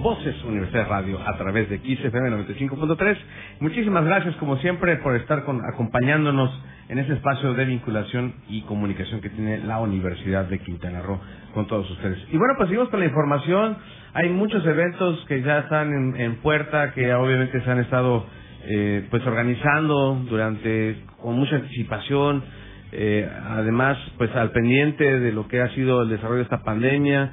Voces 0.02 0.36
Universidad 0.44 0.90
Radio 0.90 1.18
a 1.26 1.38
través 1.38 1.70
de 1.70 1.78
XFM 1.78 2.30
95.3. 2.48 3.18
Muchísimas 3.62 4.04
gracias, 4.04 4.36
como 4.36 4.58
siempre, 4.58 4.98
por 4.98 5.16
estar 5.16 5.46
con, 5.46 5.62
acompañándonos 5.64 6.52
en 6.90 7.00
ese 7.00 7.14
espacio 7.14 7.54
de 7.54 7.64
vinculación 7.64 8.34
y 8.50 8.62
comunicación 8.64 9.22
que 9.22 9.30
tiene 9.30 9.60
la 9.60 9.80
Universidad 9.80 10.46
de 10.46 10.60
Quintana 10.60 11.02
Roo 11.02 11.18
con 11.54 11.68
todos 11.68 11.90
ustedes. 11.90 12.20
Y 12.30 12.38
bueno, 12.38 12.56
pues 12.58 12.68
seguimos 12.68 12.90
con 12.90 13.00
la 13.00 13.06
información. 13.06 13.78
Hay 14.14 14.28
muchos 14.30 14.66
eventos 14.66 15.24
que 15.30 15.42
ya 15.42 15.60
están 15.60 16.18
en, 16.18 16.36
puerta, 16.42 16.92
que 16.92 17.14
obviamente 17.14 17.62
se 17.62 17.72
han 17.72 17.80
estado 17.80 18.26
eh, 18.66 19.08
pues 19.10 19.26
organizando 19.26 20.22
durante 20.30 21.04
con 21.22 21.38
mucha 21.38 21.56
anticipación 21.56 22.44
eh, 22.92 23.30
además 23.50 23.98
pues 24.18 24.36
al 24.36 24.52
pendiente 24.52 25.20
de 25.20 25.32
lo 25.32 25.48
que 25.48 25.62
ha 25.62 25.70
sido 25.70 26.02
el 26.04 26.10
desarrollo 26.10 26.38
de 26.38 26.44
esta 26.44 26.64
pandemia. 26.64 27.32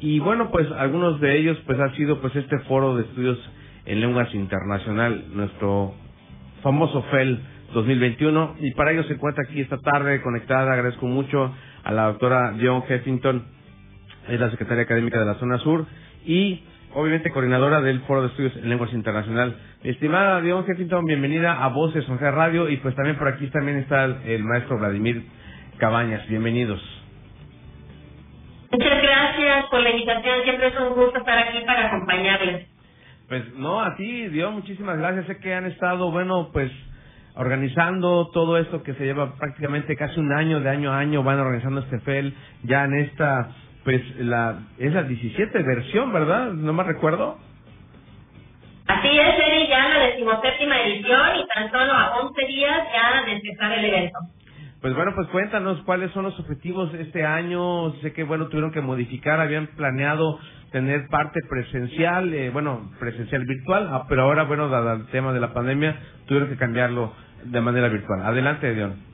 Y 0.00 0.18
bueno 0.20 0.50
pues 0.50 0.70
algunos 0.72 1.20
de 1.20 1.38
ellos 1.38 1.58
pues 1.66 1.78
ha 1.80 1.94
sido 1.96 2.20
pues 2.20 2.34
este 2.36 2.58
foro 2.60 2.96
de 2.96 3.02
estudios 3.02 3.38
en 3.86 4.00
lenguas 4.00 4.32
internacional 4.34 5.24
nuestro 5.34 5.94
famoso 6.62 7.02
FEL 7.10 7.40
2021 7.74 8.56
y 8.60 8.72
para 8.72 8.92
ello 8.92 9.04
se 9.04 9.14
encuentra 9.14 9.44
aquí 9.48 9.60
esta 9.60 9.78
tarde 9.78 10.20
conectada 10.22 10.72
agradezco 10.72 11.06
mucho 11.06 11.52
a 11.84 11.92
la 11.92 12.06
doctora 12.06 12.54
John 12.60 12.82
Heffington 12.88 13.44
es 14.28 14.38
la 14.38 14.50
secretaria 14.50 14.84
académica 14.84 15.18
de 15.18 15.26
la 15.26 15.34
zona 15.34 15.58
sur 15.58 15.86
y 16.26 16.62
obviamente 16.94 17.30
coordinadora 17.30 17.80
del 17.80 18.00
Foro 18.00 18.22
de 18.22 18.28
Estudios 18.28 18.56
en 18.56 18.68
Lenguas 18.68 18.92
Internacional. 18.92 19.56
Estimada 19.82 20.40
Dion 20.40 20.64
Heffington, 20.66 21.04
bienvenida 21.04 21.62
a 21.62 21.68
Voces 21.68 22.04
Sonja 22.04 22.30
Radio 22.30 22.68
y 22.68 22.76
pues 22.78 22.94
también 22.94 23.16
por 23.16 23.28
aquí 23.28 23.46
también 23.48 23.78
está 23.78 24.04
el, 24.04 24.44
maestro 24.44 24.78
Vladimir 24.78 25.24
Cabañas. 25.78 26.26
Bienvenidos. 26.28 26.80
Muchas 28.70 29.02
gracias 29.02 29.66
por 29.70 29.80
la 29.80 29.90
invitación, 29.90 30.42
siempre 30.44 30.68
es 30.68 30.80
un 30.80 30.94
gusto 30.94 31.18
estar 31.18 31.38
aquí 31.38 31.58
para 31.64 31.86
acompañarles. 31.86 32.68
Pues 33.28 33.54
no, 33.54 33.80
a 33.80 33.94
ti, 33.96 34.28
Dios, 34.28 34.52
muchísimas 34.52 34.98
gracias. 34.98 35.26
Sé 35.26 35.38
que 35.38 35.54
han 35.54 35.66
estado, 35.66 36.10
bueno, 36.10 36.50
pues 36.52 36.72
organizando 37.34 38.30
todo 38.32 38.58
esto 38.58 38.82
que 38.82 38.94
se 38.94 39.04
lleva 39.04 39.36
prácticamente 39.36 39.96
casi 39.96 40.18
un 40.18 40.32
año, 40.32 40.60
de 40.60 40.70
año 40.70 40.92
a 40.92 40.98
año, 40.98 41.22
van 41.22 41.38
organizando 41.38 41.80
este 41.80 42.00
FEL, 42.00 42.34
ya 42.64 42.84
en 42.84 42.94
esta, 42.94 43.50
pues, 43.88 44.02
la, 44.18 44.58
es 44.76 44.92
la 44.92 45.04
17 45.04 45.62
versión, 45.62 46.12
¿verdad? 46.12 46.52
No 46.52 46.74
me 46.74 46.82
recuerdo. 46.82 47.38
Así 48.86 49.08
es, 49.08 49.34
Eri, 49.46 49.66
ya 49.66 49.88
la 49.88 49.98
decimoséptima 50.08 50.78
edición 50.82 51.36
y 51.36 51.46
tan 51.46 51.70
solo 51.70 51.94
a 51.94 52.18
11 52.20 52.46
días 52.48 52.82
ya 52.92 53.24
de 53.24 53.32
empezar 53.32 53.72
el 53.78 53.86
evento. 53.86 54.18
Pues 54.82 54.94
bueno, 54.94 55.12
pues 55.14 55.26
cuéntanos 55.28 55.80
cuáles 55.84 56.10
son 56.10 56.24
los 56.24 56.38
objetivos 56.38 56.92
de 56.92 57.00
este 57.00 57.24
año. 57.24 57.94
Sé 58.02 58.12
que, 58.12 58.24
bueno, 58.24 58.48
tuvieron 58.48 58.72
que 58.72 58.82
modificar, 58.82 59.40
habían 59.40 59.68
planeado 59.68 60.38
tener 60.70 61.08
parte 61.08 61.40
presencial, 61.48 62.34
eh, 62.34 62.50
bueno, 62.50 62.90
presencial 63.00 63.42
virtual, 63.46 63.88
ah, 63.90 64.04
pero 64.06 64.24
ahora, 64.24 64.44
bueno, 64.44 64.68
dado 64.68 64.92
el 64.92 65.06
tema 65.06 65.32
de 65.32 65.40
la 65.40 65.54
pandemia, 65.54 65.98
tuvieron 66.26 66.50
que 66.50 66.58
cambiarlo 66.58 67.14
de 67.42 67.60
manera 67.62 67.88
virtual. 67.88 68.20
Adelante, 68.22 68.74
Dion. 68.74 69.07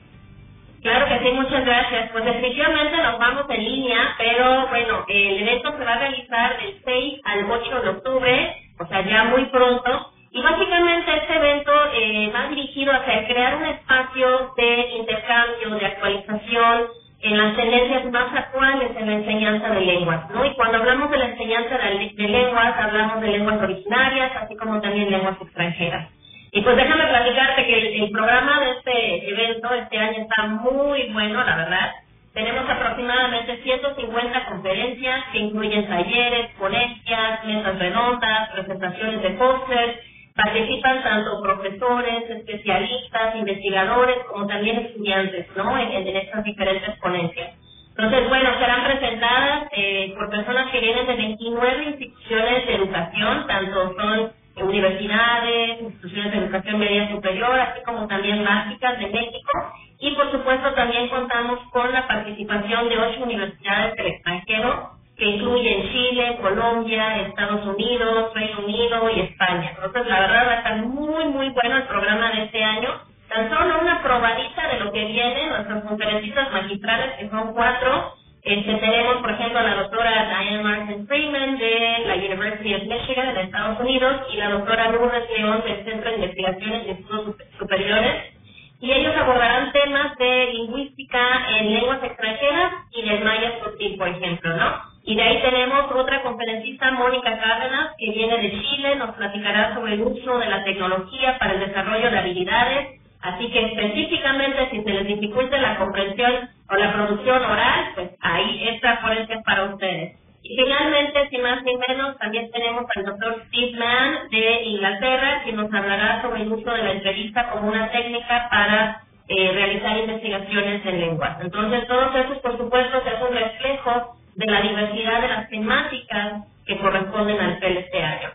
Claro 0.85 1.07
que 1.07 1.17
sí, 1.17 1.31
muchas 1.33 1.65
gracias. 1.65 2.11
Pues 2.11 2.25
definitivamente 2.25 2.95
nos 2.97 3.17
vamos 3.17 3.45
en 3.49 3.63
línea, 3.63 4.13
pero 4.19 4.67
bueno, 4.67 5.03
el 5.07 5.41
evento 5.41 5.75
se 5.75 5.83
va 5.83 5.93
a 5.93 5.97
realizar 5.97 6.59
del 6.59 6.79
6 6.85 7.21
al 7.23 7.51
8 7.51 7.81
de 7.81 7.89
octubre, 7.89 8.55
o 8.77 8.85
sea, 8.85 9.01
ya 9.01 9.23
muy 9.23 9.45
pronto. 9.45 10.11
Y 10.29 10.43
básicamente 10.43 11.17
este 11.17 11.37
evento 11.37 11.71
eh, 11.91 12.31
va 12.35 12.49
dirigido 12.49 12.93
hacia 12.93 13.25
crear 13.25 13.55
un 13.55 13.65
espacio 13.65 14.53
de 14.57 14.89
intercambio, 14.99 15.69
de 15.71 15.85
actualización 15.87 16.83
en 17.21 17.35
las 17.35 17.55
tendencias 17.55 18.05
más 18.11 18.31
actuales 18.35 18.91
en 18.95 19.07
la 19.07 19.13
enseñanza 19.13 19.69
de 19.69 19.81
lenguas, 19.81 20.29
¿no? 20.29 20.45
Y 20.45 20.53
cuando 20.53 20.77
hablamos 20.77 21.09
de 21.09 21.17
la 21.17 21.29
enseñanza 21.29 21.79
de, 21.79 22.27
lenguas, 22.27 22.75
hablamos 22.79 23.21
de 23.21 23.29
lenguas 23.29 23.59
originarias, 23.59 24.33
así 24.39 24.55
como 24.55 24.79
también 24.81 25.09
lenguas 25.09 25.41
extranjeras. 25.41 26.11
Y 26.55 26.61
pues 26.61 26.77
déjame 26.77 27.05
platicarte 27.07 27.65
que 27.65 28.01
el, 28.01 28.11
programa 28.11 28.61
de 28.61 28.71
este 28.71 29.29
evento 29.29 29.73
este 29.73 29.97
año 29.97 30.21
está 30.21 30.47
muy 30.47 31.11
bueno, 31.11 31.43
la 31.43 31.57
verdad. 31.57 31.91
Tenemos 32.33 32.63
aproximadamente 32.69 33.61
150 33.61 34.45
conferencias 34.45 35.25
que 35.33 35.39
incluyen 35.39 35.85
talleres, 35.85 36.51
ponencias, 36.57 37.43
mesas 37.43 37.77
redondas, 37.77 38.49
presentaciones 38.51 39.21
de 39.21 39.29
póster. 39.31 39.99
Participan 40.33 41.03
tanto 41.03 41.41
profesores, 41.43 42.29
especialistas, 42.29 43.35
investigadores, 43.35 44.19
como 44.31 44.47
también 44.47 44.77
estudiantes, 44.77 45.47
¿no? 45.57 45.77
En, 45.77 45.91
en 45.91 46.15
estas 46.15 46.41
diferentes 46.45 46.97
ponencias. 47.01 47.51
Entonces, 47.97 48.29
bueno, 48.29 48.49
serán 48.59 48.85
presentadas 48.85 49.67
eh, 49.73 50.13
por 50.17 50.29
personas 50.29 50.71
que 50.71 50.79
vienen 50.79 51.05
de 51.05 51.15
29 51.15 51.83
instituciones 51.83 52.65
de 52.65 52.75
educación, 52.75 53.45
tanto 53.45 53.93
son 53.99 54.44
universidades, 54.63 55.81
instituciones 55.81 56.31
de 56.31 56.37
educación 56.39 56.79
media 56.79 57.09
superior, 57.09 57.59
así 57.59 57.81
como 57.83 58.07
también 58.07 58.43
básicas 58.43 58.99
de 58.99 59.07
México. 59.07 59.51
Y 59.99 60.11
por 60.11 60.31
supuesto 60.31 60.73
también 60.73 61.07
contamos 61.09 61.59
con 61.71 61.91
la 61.91 62.07
participación 62.07 62.89
de 62.89 62.97
ocho 62.97 63.23
universidades 63.23 63.95
del 63.95 64.07
extranjero, 64.07 64.91
que 65.17 65.25
incluyen 65.25 65.91
Chile, 65.91 66.37
Colombia, 66.41 67.21
Estados 67.21 67.65
Unidos, 67.65 68.33
Reino 68.33 68.59
Unido 68.59 69.09
y 69.15 69.21
España. 69.21 69.71
Entonces, 69.75 70.07
la 70.07 70.19
verdad 70.19 70.47
va 70.47 70.51
a 70.51 70.57
estar 70.57 70.77
muy, 70.85 71.25
muy 71.25 71.49
bueno 71.49 71.77
el 71.77 71.83
programa 71.83 72.31
de 72.31 72.43
este 72.43 72.63
año. 72.63 72.89
Tan 73.29 73.49
solo 73.49 73.79
una 73.81 74.01
probadita 74.03 74.67
de 74.67 74.79
lo 74.79 74.91
que 74.91 75.05
viene, 75.05 75.47
nuestras 75.47 75.83
conferencistas 75.83 76.51
magistrales, 76.51 77.13
que 77.17 77.29
son 77.29 77.53
cuatro, 77.53 78.15
este, 78.45 78.75
tenemos, 78.75 79.15
por 79.17 79.31
ejemplo, 79.31 79.57
a 79.57 79.63
la 79.63 79.75
doctora 79.75 80.11
Diane 80.11 80.61
Martin 80.61 81.07
Freeman 81.07 81.57
de 81.57 82.03
la 82.05 82.15
University 82.15 82.75
of 82.75 82.83
Michigan 82.83 83.29
en 83.29 83.37
Estados 83.37 83.79
Unidos 83.79 84.21
y 84.31 84.37
la 84.37 84.49
doctora 84.49 84.91
Lourdes 84.91 85.27
León 85.35 85.63
del 85.65 85.83
Centro 85.83 86.11
de 86.11 86.15
Investigaciones 86.17 86.85
de 86.85 86.91
Estudios 86.91 87.35
Superiores. 87.57 88.35
Y 88.81 88.91
ellos 88.91 89.15
abordarán 89.17 89.71
temas 89.71 90.15
de 90.17 90.53
lingüística 90.53 91.19
en 91.57 91.73
lenguas 91.73 92.03
extranjeras 92.03 92.73
y 92.91 93.01
del 93.01 93.23
maya 93.23 93.53
sutil, 93.63 93.97
por 93.97 94.09
ejemplo, 94.09 94.55
¿no? 94.55 94.81
Y 95.05 95.15
de 95.15 95.23
ahí 95.23 95.41
tenemos 95.41 95.91
otra 95.91 96.21
conferencista, 96.21 96.91
Mónica 96.91 97.39
Cárdenas, 97.39 97.95
que 97.97 98.11
viene 98.11 98.37
de 98.37 98.61
Chile, 98.61 98.95
nos 98.97 99.15
platicará 99.15 99.73
sobre 99.73 99.93
el 99.93 100.01
uso 100.01 100.37
de 100.37 100.49
la 100.49 100.63
tecnología 100.63 101.39
para 101.39 101.53
el 101.53 101.61
desarrollo 101.61 102.11
de 102.11 102.19
habilidades 102.19 103.04
Así 103.25 103.49
que 103.49 103.59
específicamente 103.59 104.69
si 104.69 104.83
se 104.83 104.89
les 104.91 105.07
dificulta 105.07 105.57
la 105.57 105.77
comprensión 105.77 106.47
o 106.69 106.75
la 106.75 106.93
producción 106.93 107.43
oral, 107.43 107.91
pues 107.95 108.11
ahí 108.21 108.67
esta 108.69 109.01
ponencia 109.01 109.37
es 109.37 109.43
para 109.43 109.63
ustedes. 109.63 110.15
Y 110.43 110.55
finalmente, 110.55 111.27
sin 111.29 111.41
más 111.41 111.63
ni 111.63 111.73
menos, 111.87 112.15
también 112.19 112.51
tenemos 112.51 112.85
al 112.95 113.03
doctor 113.03 113.43
Steve 113.47 113.79
Mann 113.79 114.29
de 114.29 114.63
Inglaterra, 114.65 115.41
que 115.43 115.53
nos 115.53 115.73
hablará 115.73 116.21
sobre 116.21 116.43
el 116.43 116.51
uso 116.51 116.71
de 116.71 116.83
la 116.83 116.91
entrevista 116.91 117.49
como 117.49 117.69
una 117.69 117.89
técnica 117.91 118.47
para 118.51 119.01
eh, 119.27 119.51
realizar 119.53 119.97
investigaciones 119.97 120.85
en 120.85 120.99
lenguas. 120.99 121.37
Entonces, 121.41 121.87
todos 121.87 122.15
esos, 122.15 122.37
por 122.37 122.57
supuesto, 122.57 123.01
es 123.07 123.27
un 123.27 123.35
reflejo 123.35 124.17
de 124.35 124.45
la 124.45 124.61
diversidad 124.61 125.21
de 125.21 125.27
las 125.29 125.49
temáticas 125.49 126.43
que 126.67 126.77
corresponden 126.77 127.39
al 127.39 127.57
este 127.59 128.03
año. 128.03 128.34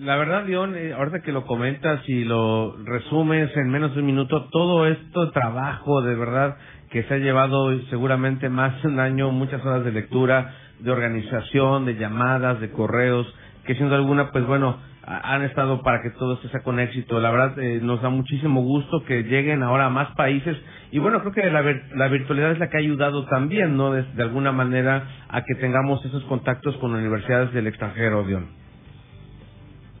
La 0.00 0.14
verdad, 0.14 0.46
León, 0.46 0.76
eh, 0.76 0.92
ahorita 0.92 1.22
que 1.22 1.32
lo 1.32 1.44
comentas 1.44 2.08
y 2.08 2.22
lo 2.22 2.76
resumes 2.84 3.50
en 3.56 3.68
menos 3.68 3.94
de 3.94 4.00
un 4.00 4.06
minuto, 4.06 4.48
todo 4.52 4.86
esto 4.86 5.32
trabajo 5.32 6.02
de 6.02 6.14
verdad 6.14 6.56
que 6.90 7.02
se 7.02 7.14
ha 7.14 7.18
llevado 7.18 7.76
seguramente 7.90 8.48
más 8.48 8.80
de 8.80 8.88
un 8.88 9.00
año, 9.00 9.32
muchas 9.32 9.64
horas 9.64 9.84
de 9.84 9.90
lectura, 9.90 10.54
de 10.78 10.92
organización, 10.92 11.84
de 11.84 11.96
llamadas, 11.96 12.60
de 12.60 12.70
correos, 12.70 13.26
que 13.66 13.74
siendo 13.74 13.96
alguna, 13.96 14.30
pues 14.30 14.46
bueno, 14.46 14.78
han 15.02 15.42
estado 15.42 15.82
para 15.82 16.00
que 16.00 16.10
todo 16.10 16.34
esto 16.34 16.48
sea 16.48 16.62
con 16.62 16.78
éxito. 16.78 17.18
La 17.18 17.32
verdad, 17.32 17.58
eh, 17.58 17.80
nos 17.82 18.00
da 18.00 18.08
muchísimo 18.08 18.62
gusto 18.62 19.02
que 19.04 19.24
lleguen 19.24 19.64
ahora 19.64 19.86
a 19.86 19.90
más 19.90 20.14
países. 20.14 20.56
Y 20.92 21.00
bueno, 21.00 21.20
creo 21.22 21.32
que 21.32 21.50
la, 21.50 21.62
la 21.96 22.08
virtualidad 22.08 22.52
es 22.52 22.60
la 22.60 22.70
que 22.70 22.76
ha 22.76 22.80
ayudado 22.80 23.24
también, 23.26 23.76
¿no? 23.76 23.90
De, 23.90 24.04
de 24.04 24.22
alguna 24.22 24.52
manera 24.52 25.08
a 25.28 25.42
que 25.42 25.56
tengamos 25.56 26.04
esos 26.04 26.22
contactos 26.24 26.76
con 26.76 26.94
universidades 26.94 27.52
del 27.52 27.66
extranjero, 27.66 28.22
Dion. 28.22 28.57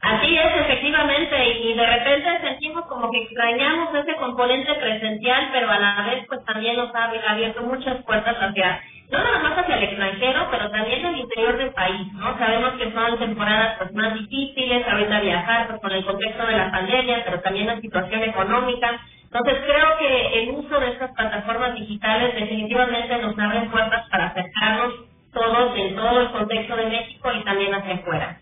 Así 0.00 0.38
es, 0.38 0.56
efectivamente, 0.60 1.48
y 1.60 1.74
de 1.74 1.86
repente 1.86 2.40
sentimos 2.40 2.86
como 2.86 3.10
que 3.10 3.22
extrañamos 3.22 3.92
ese 3.94 4.14
componente 4.16 4.72
presencial, 4.74 5.48
pero 5.52 5.70
a 5.70 5.78
la 5.78 6.02
vez 6.06 6.24
pues 6.28 6.44
también 6.44 6.76
nos 6.76 6.94
ha 6.94 7.10
abierto 7.28 7.62
muchas 7.62 8.02
puertas 8.04 8.36
hacia, 8.36 8.80
no 9.10 9.18
nada 9.18 9.38
más 9.40 9.58
hacia 9.58 9.76
el 9.76 9.82
extranjero, 9.84 10.46
pero 10.52 10.70
también 10.70 11.04
al 11.04 11.18
interior 11.18 11.58
del 11.58 11.72
país, 11.72 12.12
¿no? 12.12 12.38
Sabemos 12.38 12.74
que 12.74 12.92
son 12.92 13.18
temporadas 13.18 13.76
pues 13.78 13.92
más 13.94 14.14
difíciles, 14.14 14.86
ahorita 14.86 15.20
viajar 15.20 15.66
pues 15.66 15.80
con 15.80 15.92
el 15.92 16.04
contexto 16.04 16.46
de 16.46 16.56
la 16.56 16.70
pandemia, 16.70 17.24
pero 17.24 17.40
también 17.40 17.66
la 17.66 17.80
situación 17.80 18.22
económica. 18.22 19.00
Entonces 19.24 19.64
creo 19.66 19.98
que 19.98 20.42
el 20.42 20.50
uso 20.50 20.78
de 20.78 20.90
estas 20.90 21.10
plataformas 21.12 21.74
digitales 21.74 22.34
definitivamente 22.36 23.18
nos 23.18 23.36
abre 23.36 23.62
puertas 23.62 24.08
para 24.10 24.26
acercarnos 24.28 24.94
todos 25.32 25.76
en 25.76 25.96
todo 25.96 26.20
el 26.20 26.30
contexto 26.30 26.76
de 26.76 26.86
México 26.86 27.32
y 27.32 27.44
también 27.44 27.74
hacia 27.74 27.94
afuera. 27.96 28.38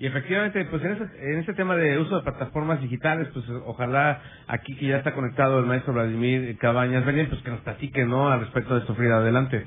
Y 0.00 0.06
efectivamente, 0.06 0.64
pues 0.66 0.82
en 0.84 0.92
este, 0.92 1.32
en 1.32 1.38
este 1.40 1.54
tema 1.54 1.74
de 1.74 1.98
uso 1.98 2.16
de 2.16 2.22
plataformas 2.22 2.80
digitales, 2.80 3.28
pues 3.34 3.44
ojalá 3.66 4.22
aquí 4.46 4.76
que 4.76 4.86
ya 4.86 4.98
está 4.98 5.12
conectado 5.12 5.58
el 5.58 5.66
maestro 5.66 5.92
Vladimir 5.92 6.56
Cabañas, 6.58 7.04
vengan, 7.04 7.26
pues 7.26 7.42
que 7.42 7.50
nos 7.50 7.60
platique, 7.60 8.04
¿no? 8.04 8.30
Al 8.30 8.40
respecto 8.40 8.74
de 8.74 8.80
esto, 8.80 8.94
Frida, 8.94 9.16
adelante. 9.16 9.66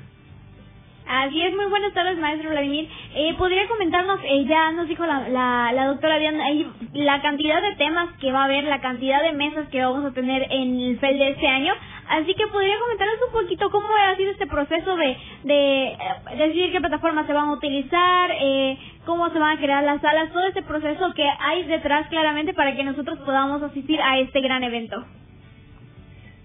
Así 1.14 1.42
es, 1.42 1.54
muy 1.54 1.66
buenas 1.66 1.92
tardes, 1.92 2.16
maestro 2.16 2.48
Vladimir. 2.48 2.88
Eh, 3.14 3.34
¿Podría 3.36 3.68
comentarnos, 3.68 4.18
eh, 4.24 4.46
ya 4.46 4.72
nos 4.72 4.88
dijo 4.88 5.04
la, 5.04 5.28
la, 5.28 5.86
doctora 5.88 6.18
Diana, 6.18 6.50
eh, 6.50 6.66
la 6.94 7.20
cantidad 7.20 7.60
de 7.60 7.76
temas 7.76 8.08
que 8.18 8.32
va 8.32 8.40
a 8.40 8.44
haber, 8.46 8.64
la 8.64 8.80
cantidad 8.80 9.22
de 9.22 9.34
mesas 9.34 9.68
que 9.68 9.84
vamos 9.84 10.06
a 10.06 10.14
tener 10.14 10.46
en 10.50 10.80
el 10.80 10.98
FEL 10.98 11.18
de 11.18 11.28
este 11.32 11.46
año? 11.46 11.74
Así 12.08 12.34
que 12.34 12.46
podría 12.46 12.80
comentarnos 12.80 13.16
un 13.26 13.42
poquito 13.42 13.70
cómo 13.70 13.88
ha 13.94 14.16
sido 14.16 14.30
este 14.30 14.46
proceso 14.46 14.96
de, 14.96 15.18
de 15.44 15.88
eh, 15.88 15.98
decidir 16.38 16.72
qué 16.72 16.80
plataformas 16.80 17.26
se 17.26 17.34
van 17.34 17.50
a 17.50 17.52
utilizar, 17.52 18.30
eh, 18.40 18.78
cómo 19.04 19.28
se 19.28 19.38
van 19.38 19.58
a 19.58 19.60
crear 19.60 19.84
las 19.84 20.00
salas, 20.00 20.32
todo 20.32 20.46
este 20.46 20.62
proceso 20.62 21.12
que 21.12 21.28
hay 21.40 21.64
detrás 21.64 22.08
claramente 22.08 22.54
para 22.54 22.74
que 22.74 22.84
nosotros 22.84 23.18
podamos 23.18 23.62
asistir 23.62 24.00
a 24.00 24.18
este 24.18 24.40
gran 24.40 24.64
evento. 24.64 25.04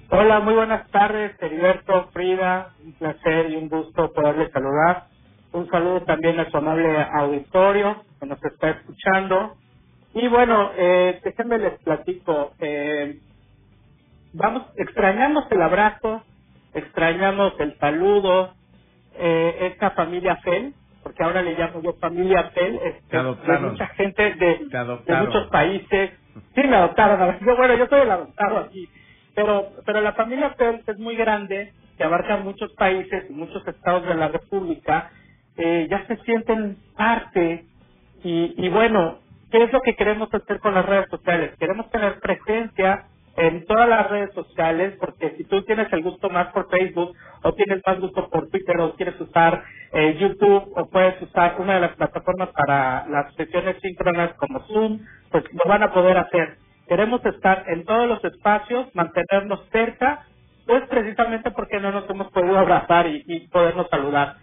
Hola, 0.10 0.42
muy 0.42 0.54
buenas 0.54 0.90
tardes, 0.92 1.36
Heriberto, 1.42 2.10
Frida, 2.14 2.76
un 2.80 2.94
placer 2.98 3.50
y 3.52 3.56
un 3.58 3.70
gusto 3.70 4.12
poderles 4.14 4.52
saludar. 4.52 5.08
Un 5.54 5.68
saludo 5.70 6.04
también 6.04 6.40
a 6.40 6.50
su 6.52 6.58
amable 6.58 7.02
auditorio 7.14 8.06
que 8.20 8.28
nos 8.28 8.44
está 8.44 8.72
escuchando. 8.72 9.58
Y 10.14 10.28
bueno, 10.28 10.72
eh, 10.78 11.20
déjenme 11.24 11.58
les 11.60 11.80
platico. 11.82 12.54
Eh, 12.60 13.22
vamos, 14.34 14.68
extrañamos 14.76 15.46
el 15.52 15.62
abrazo, 15.62 16.26
extrañamos 16.74 17.54
el 17.60 17.78
saludo, 17.80 18.56
eh, 19.14 19.70
esta 19.74 19.92
familia 19.92 20.38
FEL, 20.44 20.76
porque 21.04 21.24
ahora 21.24 21.42
le 21.44 21.56
llamo 21.58 21.82
yo 21.82 21.94
familia 22.02 22.52
FEL, 22.52 22.80
este, 22.84 23.18
de 23.48 23.58
mucha 23.60 23.88
gente 23.90 24.36
de, 24.36 24.68
de 25.06 25.16
muchos 25.18 25.48
países. 25.50 26.12
Sí, 26.56 26.64
me 26.64 26.76
adoptaron. 26.78 27.40
Yo, 27.46 27.56
bueno, 27.58 27.76
yo 27.76 27.88
soy 27.88 28.02
el 28.02 28.12
adoptado 28.12 28.60
aquí 28.60 28.90
pero, 29.38 29.70
pero 29.86 30.02
la 30.02 30.14
familia 30.14 30.56
Pelt 30.58 30.90
es 30.90 30.98
muy 30.98 31.16
grande, 31.16 31.72
que 31.96 32.04
abarca 32.04 32.38
muchos 32.38 32.74
países 32.74 33.26
y 33.30 33.34
muchos 33.34 33.66
estados 33.68 34.04
de 34.08 34.16
la 34.16 34.30
República, 34.30 35.12
eh, 35.58 35.88
ya 35.92 36.08
se 36.08 36.18
sienten 36.24 36.78
parte 36.98 37.66
y, 38.24 38.56
y 38.58 38.70
bueno, 38.70 39.20
¿qué 39.52 39.64
es 39.64 39.72
lo 39.72 39.82
que 39.82 39.96
queremos 39.96 40.34
hacer 40.34 40.60
con 40.60 40.74
las 40.74 40.88
redes 40.88 41.08
sociales? 41.12 41.56
Queremos 41.60 41.88
tener 41.92 42.20
presencia 42.20 43.06
en 43.36 43.64
todas 43.68 43.88
las 43.88 44.10
redes 44.10 44.34
sociales, 44.34 44.96
porque 45.00 45.36
si 45.38 45.44
tú 45.44 45.62
tienes 45.62 45.94
el 45.94 46.02
gusto 46.02 46.32
más 46.32 46.48
por 46.48 46.68
Facebook, 46.72 47.16
o 47.44 47.54
tienes 47.54 47.84
más 47.86 48.00
gusto 48.00 48.28
por 48.32 48.50
Twitter, 48.50 48.80
o 48.80 48.96
quieres 48.96 49.22
usar 49.22 49.64
eh, 49.94 50.18
YouTube, 50.20 50.74
o 50.76 50.90
puedes 50.90 51.22
usar 51.22 51.58
una 51.60 51.76
de 51.76 51.82
las 51.82 51.96
plataformas 51.96 52.50
para 52.50 53.06
las 53.08 53.36
sesiones 53.36 53.76
síncronas 53.84 54.34
como 54.34 54.62
Zoom, 54.62 55.02
pues 55.30 55.44
lo 55.54 55.70
van 55.70 55.84
a 55.84 55.94
poder 55.94 56.18
hacer. 56.18 56.58
Queremos 56.88 57.24
estar 57.26 57.66
en 57.68 57.86
todos 57.86 58.08
los 58.08 58.24
espacios, 58.24 58.88
mantenernos 58.94 59.62
cerca, 59.72 60.26
pues 60.66 60.84
precisamente 60.90 61.52
porque 61.52 61.80
no 61.80 61.92
nos 61.92 62.10
hemos 62.10 62.32
podido 62.32 62.58
abrazar 62.58 63.08
y, 63.08 63.48
podernos 63.52 63.88
saludar. 63.90 64.36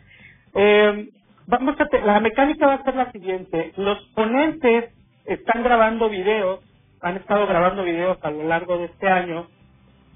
Eh, 0.54 1.08
vamos 1.46 1.76
a 1.80 2.04
la 2.04 2.20
mecánica 2.20 2.66
va 2.66 2.74
a 2.74 2.84
ser 2.84 2.94
la 2.94 3.12
siguiente. 3.12 3.72
Los 3.76 3.98
ponentes 4.14 4.92
están 5.26 5.62
grabando 5.62 6.08
videos 6.08 6.60
han 7.04 7.18
estado 7.18 7.46
grabando 7.46 7.84
videos 7.84 8.16
a 8.22 8.30
lo 8.30 8.44
largo 8.44 8.78
de 8.78 8.86
este 8.86 9.06
año 9.08 9.46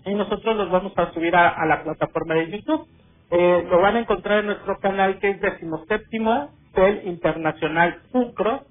y 0.06 0.14
nosotros 0.14 0.56
los 0.56 0.70
vamos 0.70 0.94
a 0.96 1.12
subir 1.12 1.36
a, 1.36 1.66
la 1.66 1.82
plataforma 1.82 2.34
de 2.34 2.50
YouTube. 2.50 2.88
Eh, 3.30 3.66
lo 3.68 3.82
van 3.82 3.96
a 3.96 4.00
encontrar 4.00 4.38
en 4.38 4.46
nuestro 4.46 4.78
canal 4.78 5.18
que 5.18 5.28
es 5.28 5.40
decimoséptimo 5.40 6.50
del 6.74 7.06
Internacional 7.06 8.00
Sucro, 8.10 8.62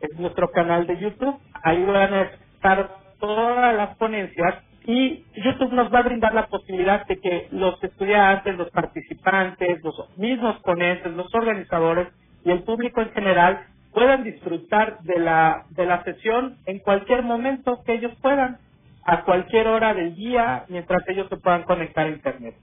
es 0.00 0.18
nuestro 0.18 0.50
canal 0.50 0.88
de 0.88 0.98
YouTube. 0.98 1.38
Ahí 1.62 1.84
van 1.84 2.12
a 2.12 2.22
estar 2.22 2.90
todas 3.20 3.74
las 3.76 3.96
ponencias 3.96 4.56
y 4.86 5.24
YouTube 5.36 5.72
nos 5.72 5.92
va 5.92 6.00
a 6.00 6.04
brindar 6.04 6.34
la 6.34 6.46
posibilidad 6.46 7.06
de 7.06 7.20
que 7.20 7.48
los 7.52 7.82
estudiantes, 7.84 8.56
los 8.56 8.70
participantes, 8.70 9.82
los 9.84 10.18
mismos 10.18 10.58
ponentes, 10.62 11.12
los 11.12 11.32
organizadores 11.34 12.08
y 12.44 12.50
el 12.50 12.62
público 12.62 13.00
en 13.00 13.10
general 13.10 13.66
puedan 13.92 14.24
disfrutar 14.24 15.00
de 15.00 15.18
la, 15.18 15.64
de 15.70 15.86
la 15.86 16.02
sesión 16.04 16.56
en 16.66 16.78
cualquier 16.78 17.22
momento 17.22 17.82
que 17.84 17.94
ellos 17.94 18.12
puedan, 18.22 18.58
a 19.04 19.24
cualquier 19.24 19.66
hora 19.68 19.94
del 19.94 20.14
día, 20.14 20.64
mientras 20.68 21.02
ellos 21.08 21.26
se 21.28 21.36
puedan 21.36 21.62
conectar 21.64 22.06
a 22.06 22.10
Internet. 22.10 22.54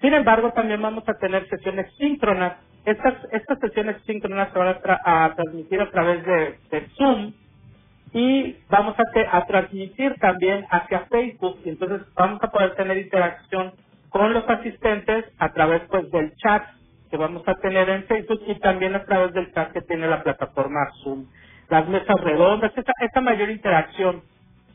Sin 0.00 0.14
embargo, 0.14 0.52
también 0.52 0.80
vamos 0.80 1.04
a 1.08 1.14
tener 1.14 1.48
sesiones 1.48 1.92
síncronas. 1.96 2.56
Estas, 2.84 3.14
estas 3.32 3.58
sesiones 3.58 3.96
síncronas 4.06 4.52
se 4.52 4.58
van 4.58 4.76
a, 4.84 5.34
transmitir 5.34 5.80
a 5.80 5.90
través 5.90 6.24
de, 6.24 6.88
Zoom 6.96 7.32
y 8.14 8.56
vamos 8.70 8.94
a, 8.96 9.44
transmitir 9.46 10.14
también 10.20 10.64
hacia 10.70 11.00
Facebook 11.06 11.58
y 11.64 11.70
entonces 11.70 12.02
vamos 12.14 12.38
a 12.44 12.50
poder 12.50 12.76
tener 12.76 12.96
interacción 12.96 13.72
con 14.08 14.32
los 14.32 14.48
asistentes 14.48 15.24
a 15.38 15.52
través 15.52 15.82
pues 15.90 16.08
del 16.12 16.32
chat 16.36 16.62
que 17.10 17.16
vamos 17.16 17.42
a 17.48 17.54
tener 17.56 17.90
en 17.90 18.04
Facebook 18.04 18.40
y 18.46 18.54
también 18.60 18.94
a 18.94 19.04
través 19.04 19.32
del 19.32 19.52
chat 19.52 19.72
que 19.72 19.82
tiene 19.82 20.06
la 20.06 20.22
plataforma 20.22 20.78
Zoom. 21.02 21.26
Las 21.68 21.88
mesas 21.88 22.20
redondas, 22.20 22.72
esta, 22.76 23.20
mayor 23.20 23.50
interacción 23.50 24.22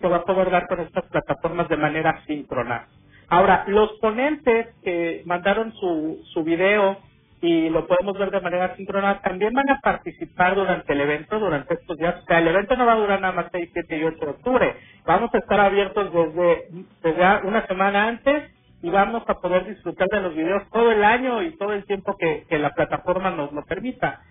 que 0.02 0.08
va 0.08 0.17
a 0.17 0.25
poder 0.25 0.52
dar 0.52 0.67
con 0.67 0.82
estas 0.82 1.06
plataformas 1.06 1.69
de 1.69 1.78
manera 1.78 2.21
síncrona. 2.28 2.88
Ahora, 3.30 3.63
los 3.67 3.93
ponentes 4.02 4.67
que 4.84 5.21
mandaron 5.25 5.71
su, 5.75 6.19
su 6.34 6.43
video 6.43 6.97
y 7.41 7.69
lo 7.69 7.88
podemos 7.88 8.17
ver 8.17 8.32
de 8.32 8.41
manera 8.41 8.75
síncrona, 8.75 9.21
también 9.21 9.54
van 9.54 9.69
a 9.69 9.80
participar 9.80 10.56
durante 10.56 10.91
el 10.91 11.02
evento, 11.02 11.39
durante 11.39 11.75
estos 11.75 11.97
días. 11.97 12.15
O 12.21 12.25
sea, 12.25 12.39
el 12.39 12.47
evento 12.47 12.75
no 12.75 12.86
va 12.86 12.93
a 12.93 12.99
durar 12.99 13.21
nada 13.21 13.34
más 13.34 13.47
6, 13.52 13.69
7 13.71 13.97
y 13.97 14.04
8 14.04 14.17
de 14.19 14.32
octubre. 14.32 14.75
Vamos 15.06 15.34
a 15.34 15.38
estar 15.38 15.60
abiertos 15.60 16.12
desde, 16.13 16.67
desde 17.02 17.47
una 17.47 17.65
semana 17.67 18.08
antes 18.08 18.52
y 18.82 18.89
vamos 18.89 19.23
a 19.28 19.36
poder 19.36 19.67
disfrutar 19.67 20.08
de 20.10 20.21
los 20.21 20.36
videos 20.36 20.63
todo 20.71 20.91
el 20.91 21.04
año 21.04 21.41
y 21.43 21.56
todo 21.58 21.73
el 21.73 21.86
tiempo 21.86 22.15
que, 22.17 22.45
la 22.58 22.71
plataforma 22.71 23.32
nos 23.32 23.54
lo 23.54 23.63
permita. 23.63 24.21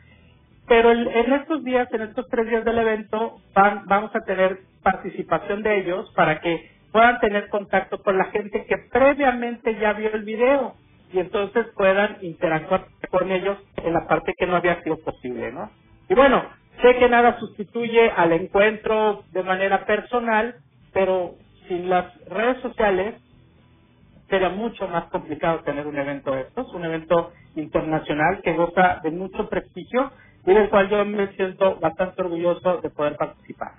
Pero 0.66 0.92
en 0.92 1.32
estos 1.32 1.64
días, 1.64 1.88
en 1.92 2.02
estos 2.02 2.28
tres 2.28 2.46
días 2.46 2.64
del 2.64 2.78
evento, 2.78 3.38
van, 3.54 3.86
vamos 3.86 4.14
a 4.14 4.20
tener 4.20 4.58
participación 4.82 5.62
de 5.62 5.80
ellos 5.80 6.12
para 6.14 6.40
que 6.40 6.70
puedan 6.92 7.20
tener 7.20 7.48
contacto 7.48 8.02
con 8.02 8.18
la 8.18 8.24
gente 8.26 8.66
que 8.66 8.76
previamente 8.92 9.78
ya 9.78 9.94
vio 9.94 10.12
el 10.12 10.24
video 10.24 10.74
y 11.12 11.18
entonces 11.18 11.66
puedan 11.76 12.18
interactuar 12.22 12.86
con 13.10 13.30
ellos 13.30 13.58
en 13.76 13.92
la 13.92 14.06
parte 14.06 14.34
que 14.36 14.46
no 14.46 14.56
había 14.56 14.82
sido 14.82 14.98
posible, 14.98 15.52
¿no? 15.52 15.70
Y 16.08 16.14
bueno, 16.14 16.44
sé 16.82 16.96
que 16.98 17.08
nada 17.08 17.38
sustituye 17.38 18.10
al 18.10 18.32
encuentro 18.32 19.24
de 19.32 19.42
manera 19.42 19.84
personal, 19.86 20.56
pero 20.92 21.34
sin 21.68 21.88
las 21.88 22.06
redes 22.26 22.60
sociales 22.62 23.14
sería 24.28 24.50
mucho 24.50 24.86
más 24.88 25.04
complicado 25.04 25.60
tener 25.60 25.86
un 25.86 25.98
evento 25.98 26.32
de 26.32 26.42
estos, 26.42 26.72
un 26.74 26.84
evento 26.84 27.32
internacional 27.56 28.40
que 28.42 28.54
goza 28.54 29.00
de 29.02 29.10
mucho 29.10 29.48
prestigio 29.48 30.12
y 30.46 30.52
del 30.52 30.68
cual 30.68 30.88
yo 30.88 31.04
me 31.04 31.28
siento 31.34 31.76
bastante 31.80 32.22
orgulloso 32.22 32.78
de 32.82 32.90
poder 32.90 33.16
participar. 33.16 33.72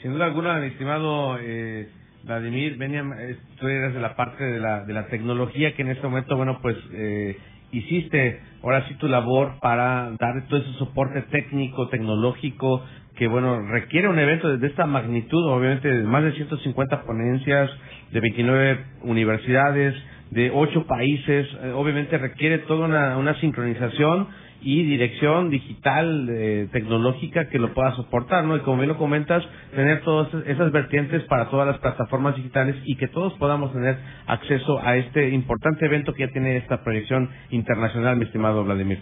Sin 0.00 0.12
duda 0.12 0.26
alguna, 0.26 0.58
mi 0.58 0.68
estimado 0.68 1.38
eh, 1.40 1.90
Vladimir, 2.28 2.76
Beniam, 2.76 3.10
tú 3.58 3.68
eres 3.68 3.94
de 3.94 4.00
la 4.00 4.14
parte 4.14 4.44
de 4.44 4.60
la, 4.60 4.84
de 4.84 4.92
la 4.92 5.06
tecnología 5.06 5.74
que 5.74 5.80
en 5.80 5.88
este 5.88 6.06
momento, 6.06 6.36
bueno, 6.36 6.58
pues 6.60 6.76
eh, 6.92 7.38
hiciste 7.72 8.40
ahora 8.62 8.86
sí 8.86 8.94
tu 8.96 9.08
labor 9.08 9.54
para 9.62 10.10
dar 10.18 10.46
todo 10.46 10.60
ese 10.60 10.72
soporte 10.74 11.22
técnico, 11.22 11.88
tecnológico, 11.88 12.84
que 13.16 13.28
bueno, 13.28 13.62
requiere 13.68 14.08
un 14.08 14.18
evento 14.18 14.58
de 14.58 14.66
esta 14.66 14.84
magnitud, 14.84 15.42
obviamente 15.46 15.88
de 15.88 16.02
más 16.02 16.22
de 16.22 16.32
150 16.32 17.02
ponencias, 17.04 17.70
de 18.12 18.20
29 18.20 18.84
universidades, 19.04 19.94
de 20.30 20.50
8 20.54 20.86
países, 20.86 21.48
eh, 21.62 21.72
obviamente 21.74 22.18
requiere 22.18 22.58
toda 22.58 23.16
una 23.16 23.34
sincronización 23.40 24.28
y 24.60 24.82
dirección 24.84 25.50
digital 25.50 26.28
eh, 26.30 26.68
tecnológica 26.72 27.48
que 27.48 27.58
lo 27.58 27.74
pueda 27.74 27.92
soportar, 27.92 28.44
¿no? 28.44 28.56
Y 28.56 28.60
como 28.60 28.78
bien 28.78 28.88
lo 28.88 28.96
comentas, 28.96 29.44
tener 29.74 30.02
todas 30.02 30.28
esas 30.46 30.72
vertientes 30.72 31.22
para 31.24 31.48
todas 31.48 31.66
las 31.66 31.78
plataformas 31.78 32.36
digitales 32.36 32.76
y 32.84 32.96
que 32.96 33.08
todos 33.08 33.34
podamos 33.34 33.72
tener 33.72 33.98
acceso 34.26 34.80
a 34.80 34.96
este 34.96 35.28
importante 35.30 35.86
evento 35.86 36.12
que 36.12 36.26
ya 36.26 36.32
tiene 36.32 36.56
esta 36.56 36.82
proyección 36.82 37.30
internacional, 37.50 38.16
mi 38.16 38.24
estimado 38.24 38.64
Vladimir. 38.64 38.98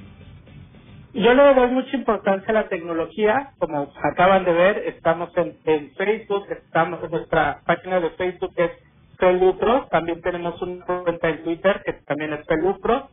Yo 1.16 1.32
le 1.32 1.54
doy 1.54 1.70
mucha 1.70 1.96
importancia 1.96 2.50
a 2.50 2.52
la 2.52 2.68
tecnología, 2.68 3.52
como 3.58 3.90
acaban 4.02 4.44
de 4.44 4.52
ver, 4.52 4.78
estamos 4.86 5.30
en, 5.36 5.56
Facebook, 5.96 6.44
estamos 6.50 7.02
en 7.02 7.10
nuestra 7.10 7.62
página 7.64 8.00
de 8.00 8.10
Facebook 8.10 8.52
es 8.56 8.70
Felucro, 9.18 9.86
también 9.90 10.20
tenemos 10.20 10.60
una 10.60 10.84
cuenta 10.84 11.30
en 11.30 11.42
Twitter 11.42 11.82
que 11.86 11.94
también 12.06 12.34
es 12.34 12.46
Felucro, 12.46 13.08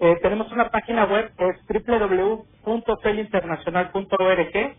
eh, 0.00 0.16
tenemos 0.22 0.50
una 0.52 0.70
página 0.70 1.04
web 1.06 1.32
que 1.36 1.48
es 1.48 1.56
www.felinternacional.org, 2.64 4.76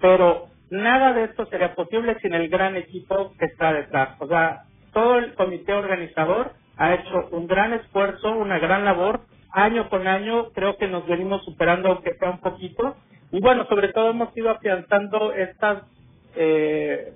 pero 0.00 0.46
nada 0.70 1.12
de 1.12 1.24
esto 1.24 1.46
sería 1.46 1.74
posible 1.74 2.16
sin 2.20 2.34
el 2.34 2.48
gran 2.48 2.76
equipo 2.76 3.32
que 3.38 3.46
está 3.46 3.72
detrás. 3.72 4.16
O 4.20 4.28
sea, 4.28 4.62
todo 4.92 5.18
el 5.18 5.34
comité 5.34 5.72
organizador 5.72 6.52
ha 6.76 6.94
hecho 6.94 7.28
un 7.32 7.46
gran 7.46 7.72
esfuerzo, 7.72 8.32
una 8.32 8.58
gran 8.58 8.84
labor 8.84 9.22
año 9.52 9.88
con 9.88 10.08
año 10.08 10.50
creo 10.52 10.76
que 10.76 10.88
nos 10.88 11.06
venimos 11.06 11.44
superando 11.44 11.90
aunque 11.90 12.14
sea 12.14 12.30
un 12.30 12.40
poquito 12.40 12.96
y 13.30 13.40
bueno 13.40 13.66
sobre 13.68 13.88
todo 13.88 14.10
hemos 14.10 14.36
ido 14.36 14.50
afianzando 14.50 15.32
estas 15.34 15.84
eh, 16.34 17.12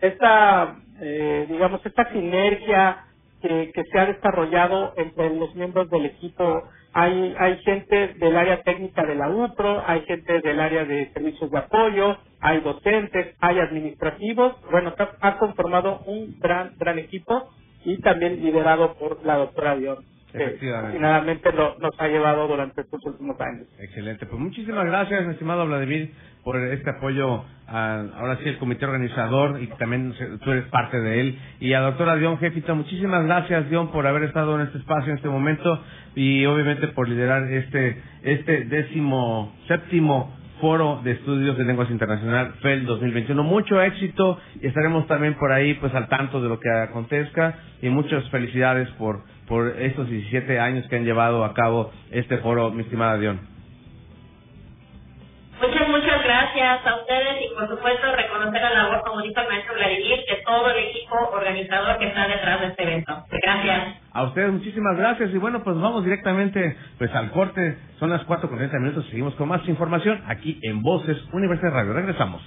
esta 0.00 0.76
eh, 1.00 1.46
digamos 1.48 1.84
esta 1.84 2.10
sinergia 2.12 3.05
que, 3.46 3.72
que 3.72 3.84
se 3.84 3.98
ha 3.98 4.06
desarrollado 4.06 4.92
entre 4.96 5.34
los 5.34 5.54
miembros 5.54 5.88
del 5.90 6.06
equipo. 6.06 6.62
Hay 6.92 7.34
hay 7.38 7.58
gente 7.58 8.14
del 8.14 8.36
área 8.36 8.62
técnica 8.62 9.04
de 9.04 9.14
la 9.14 9.28
UPRO 9.28 9.82
hay 9.86 10.00
gente 10.02 10.40
del 10.40 10.58
área 10.60 10.84
de 10.84 11.12
servicios 11.12 11.50
de 11.50 11.58
apoyo 11.58 12.16
hay 12.40 12.60
docentes 12.60 13.36
hay 13.40 13.58
administrativos. 13.58 14.54
Bueno 14.70 14.94
ha 15.20 15.38
conformado 15.38 16.00
un 16.06 16.38
gran 16.40 16.74
gran 16.78 16.98
equipo 16.98 17.50
y 17.84 18.00
también 18.00 18.42
liderado 18.42 18.94
por 18.94 19.24
la 19.24 19.36
doctora 19.36 19.76
Dion 19.76 20.15
Efectivamente. 20.42 20.96
finalmente 20.96 21.52
lo, 21.52 21.78
nos 21.78 21.92
ha 21.98 22.08
llevado 22.08 22.48
durante 22.48 22.80
estos 22.80 23.04
últimos 23.04 23.40
años. 23.40 23.66
Excelente. 23.78 24.26
Pues 24.26 24.40
muchísimas 24.40 24.86
gracias, 24.86 25.26
estimado 25.28 25.66
Vladimir, 25.66 26.12
por 26.44 26.56
este 26.56 26.90
apoyo 26.90 27.44
a, 27.66 28.04
ahora 28.18 28.38
sí, 28.42 28.48
el 28.48 28.58
comité 28.58 28.86
organizador 28.86 29.60
y 29.60 29.66
también 29.78 30.14
tú 30.42 30.50
eres 30.52 30.64
parte 30.66 31.00
de 31.00 31.20
él. 31.20 31.38
Y 31.60 31.72
a 31.72 31.80
la 31.80 31.86
doctora 31.86 32.16
Dion 32.16 32.38
Jefita, 32.38 32.74
muchísimas 32.74 33.24
gracias, 33.24 33.68
Dion, 33.68 33.90
por 33.90 34.06
haber 34.06 34.24
estado 34.24 34.54
en 34.54 34.66
este 34.66 34.78
espacio 34.78 35.10
en 35.10 35.16
este 35.16 35.28
momento 35.28 35.82
y 36.14 36.46
obviamente 36.46 36.88
por 36.88 37.08
liderar 37.08 37.50
este, 37.52 38.00
este 38.22 38.64
décimo 38.64 39.54
séptimo 39.68 40.36
Foro 40.60 41.00
de 41.04 41.12
Estudios 41.12 41.58
de 41.58 41.64
Lenguas 41.64 41.90
Internacional 41.90 42.54
FEL 42.62 42.86
2021. 42.86 43.42
Mucho 43.42 43.80
éxito 43.82 44.38
y 44.60 44.66
estaremos 44.66 45.06
también 45.06 45.34
por 45.34 45.52
ahí 45.52 45.74
pues 45.74 45.94
al 45.94 46.08
tanto 46.08 46.40
de 46.40 46.48
lo 46.48 46.58
que 46.58 46.70
acontezca 46.70 47.58
y 47.82 47.90
muchas 47.90 48.28
felicidades 48.30 48.88
por 48.92 49.22
por 49.48 49.68
estos 49.80 50.08
17 50.08 50.58
años 50.58 50.86
que 50.88 50.96
han 50.96 51.04
llevado 51.04 51.44
a 51.44 51.54
cabo 51.54 51.92
este 52.10 52.38
foro, 52.38 52.70
mi 52.70 52.82
estimada 52.82 53.18
Dion. 53.18 53.56
Muchas, 55.60 55.88
muchas 55.88 56.22
gracias 56.22 56.86
a 56.86 56.96
ustedes 56.96 57.36
y 57.40 57.54
por 57.54 57.66
supuesto 57.68 58.14
reconocer 58.14 58.60
la 58.60 58.74
labor, 58.74 59.02
como 59.06 59.22
dijo 59.22 59.40
el 59.40 59.48
maestro 59.48 59.74
Vladimir, 59.74 60.18
de 60.28 60.42
todo 60.44 60.70
el 60.70 60.84
equipo 60.84 61.16
organizador 61.32 61.96
que 61.98 62.08
está 62.08 62.28
detrás 62.28 62.60
de 62.60 62.66
este 62.66 62.82
evento. 62.82 63.24
Gracias. 63.30 63.96
A 64.12 64.24
ustedes 64.24 64.52
muchísimas 64.52 64.98
gracias 64.98 65.30
y 65.32 65.38
bueno, 65.38 65.64
pues 65.64 65.80
vamos 65.80 66.04
directamente 66.04 66.76
pues 66.98 67.14
al 67.14 67.30
corte. 67.30 67.78
Son 67.98 68.10
las 68.10 68.22
4 68.24 68.48
con 68.50 68.58
30 68.58 68.78
minutos. 68.80 69.06
Seguimos 69.06 69.34
con 69.36 69.48
más 69.48 69.66
información 69.66 70.22
aquí 70.26 70.58
en 70.62 70.82
Voces 70.82 71.16
Universidad 71.32 71.72
Radio. 71.72 71.94
Regresamos. 71.94 72.42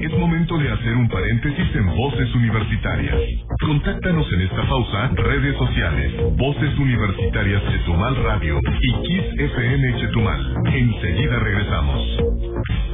Es 0.00 0.16
momento 0.16 0.56
de 0.58 0.70
hacer 0.70 0.94
un 0.94 1.08
paréntesis 1.08 1.74
en 1.74 1.86
Voces 1.86 2.32
Universitarias. 2.34 3.16
Contáctanos 3.60 4.32
en 4.32 4.40
esta 4.42 4.62
pausa, 4.68 5.10
redes 5.14 5.56
sociales, 5.56 6.12
Voces 6.36 6.78
Universitarias 6.78 7.62
Chetumal 7.72 8.14
Radio 8.22 8.60
y 8.80 8.92
Kiss 9.02 9.24
FM 9.38 10.00
Chetumal. 10.00 10.54
Enseguida 10.66 11.38
regresamos. 11.40 12.87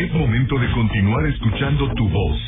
Es 0.00 0.10
momento 0.14 0.58
de 0.58 0.72
continuar 0.72 1.26
escuchando 1.26 1.84
tu 1.92 2.08
voz, 2.08 2.38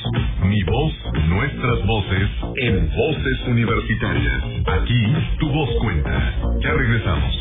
mi 0.49 0.63
voz, 0.63 0.93
nuestras 1.29 1.87
voces, 1.87 2.31
en 2.57 2.89
Voces 2.89 3.47
Universitarias. 3.47 4.43
Aquí 4.65 5.05
tu 5.39 5.51
voz 5.51 5.69
cuenta. 5.83 6.35
Ya 6.63 6.73
regresamos. 6.73 7.35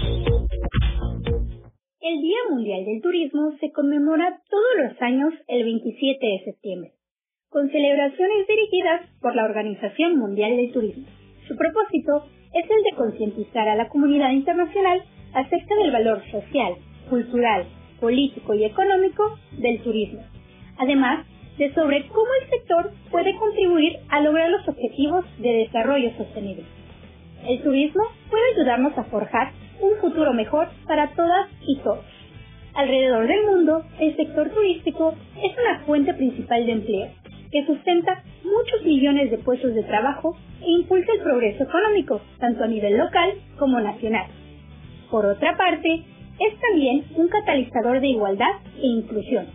El 2.02 2.21
Día 2.21 2.39
Mundial 2.50 2.84
del 2.84 3.02
Turismo 3.02 3.54
se 3.62 3.71
conmemora 3.71 4.38
todos 4.50 4.84
los 4.84 5.02
años 5.02 5.34
el 5.47 5.63
27 5.63 6.19
de 6.19 6.43
septiembre, 6.43 6.91
con 7.47 7.69
celebraciones 7.69 8.47
dirigidas 8.50 9.08
por 9.21 9.34
la 9.34 9.45
Organización 9.45 10.17
Mundial 10.17 10.58
del 10.58 10.74
Turismo. 10.74 11.08
Su 11.47 11.56
propósito 11.56 12.26
es 12.54 12.69
el 12.69 12.84
de 12.84 12.97
concientizar 12.97 13.69
a 13.69 13.76
la 13.76 13.88
comunidad 13.88 14.32
internacional 14.32 15.04
acerca 15.34 15.76
del 15.76 15.91
valor 15.91 16.21
social, 16.30 16.76
cultural, 17.10 17.65
político 18.02 18.54
y 18.54 18.66
económico 18.66 19.40
del 19.54 19.80
turismo, 19.82 20.22
además 20.78 21.26
de 21.58 21.74
sobre 21.74 22.08
cómo 22.08 22.28
el 22.42 22.50
sector 22.50 22.92
puede 23.12 23.36
contribuir 23.38 24.00
a 24.10 24.20
lograr 24.20 24.50
los 24.50 24.68
objetivos 24.68 25.24
de 25.38 25.54
desarrollo 25.66 26.12
sostenible. 26.18 26.66
El 27.48 27.62
turismo 27.62 28.04
puede 28.30 28.44
ayudarnos 28.56 28.98
a 28.98 29.04
forjar 29.06 29.52
un 29.80 29.98
futuro 30.02 30.34
mejor 30.34 30.68
para 30.88 31.12
todas 31.16 31.50
y 31.66 31.78
todos. 31.78 32.06
Alrededor 32.74 33.28
del 33.28 33.46
mundo, 33.46 33.84
el 34.00 34.16
sector 34.16 34.50
turístico 34.50 35.14
es 35.42 35.52
una 35.58 35.80
fuente 35.86 36.14
principal 36.14 36.66
de 36.66 36.72
empleo 36.72 37.10
que 37.52 37.66
sustenta 37.66 38.24
muchos 38.44 38.86
millones 38.86 39.30
de 39.30 39.38
puestos 39.40 39.76
de 39.76 39.84
trabajo 39.84 40.38
e 40.62 40.72
impulsa 40.72 41.12
el 41.14 41.22
progreso 41.22 41.64
económico, 41.64 42.22
tanto 42.40 42.64
a 42.64 42.68
nivel 42.68 42.98
local 42.98 43.34
como 43.58 43.80
nacional. 43.82 44.28
Por 45.10 45.26
otra 45.26 45.58
parte, 45.58 46.06
es 46.48 46.60
también 46.60 47.06
un 47.16 47.28
catalizador 47.28 48.02
de 48.02 48.08
igualdad 48.08 48.52
e 48.78 48.86
inclusión. 48.88 49.48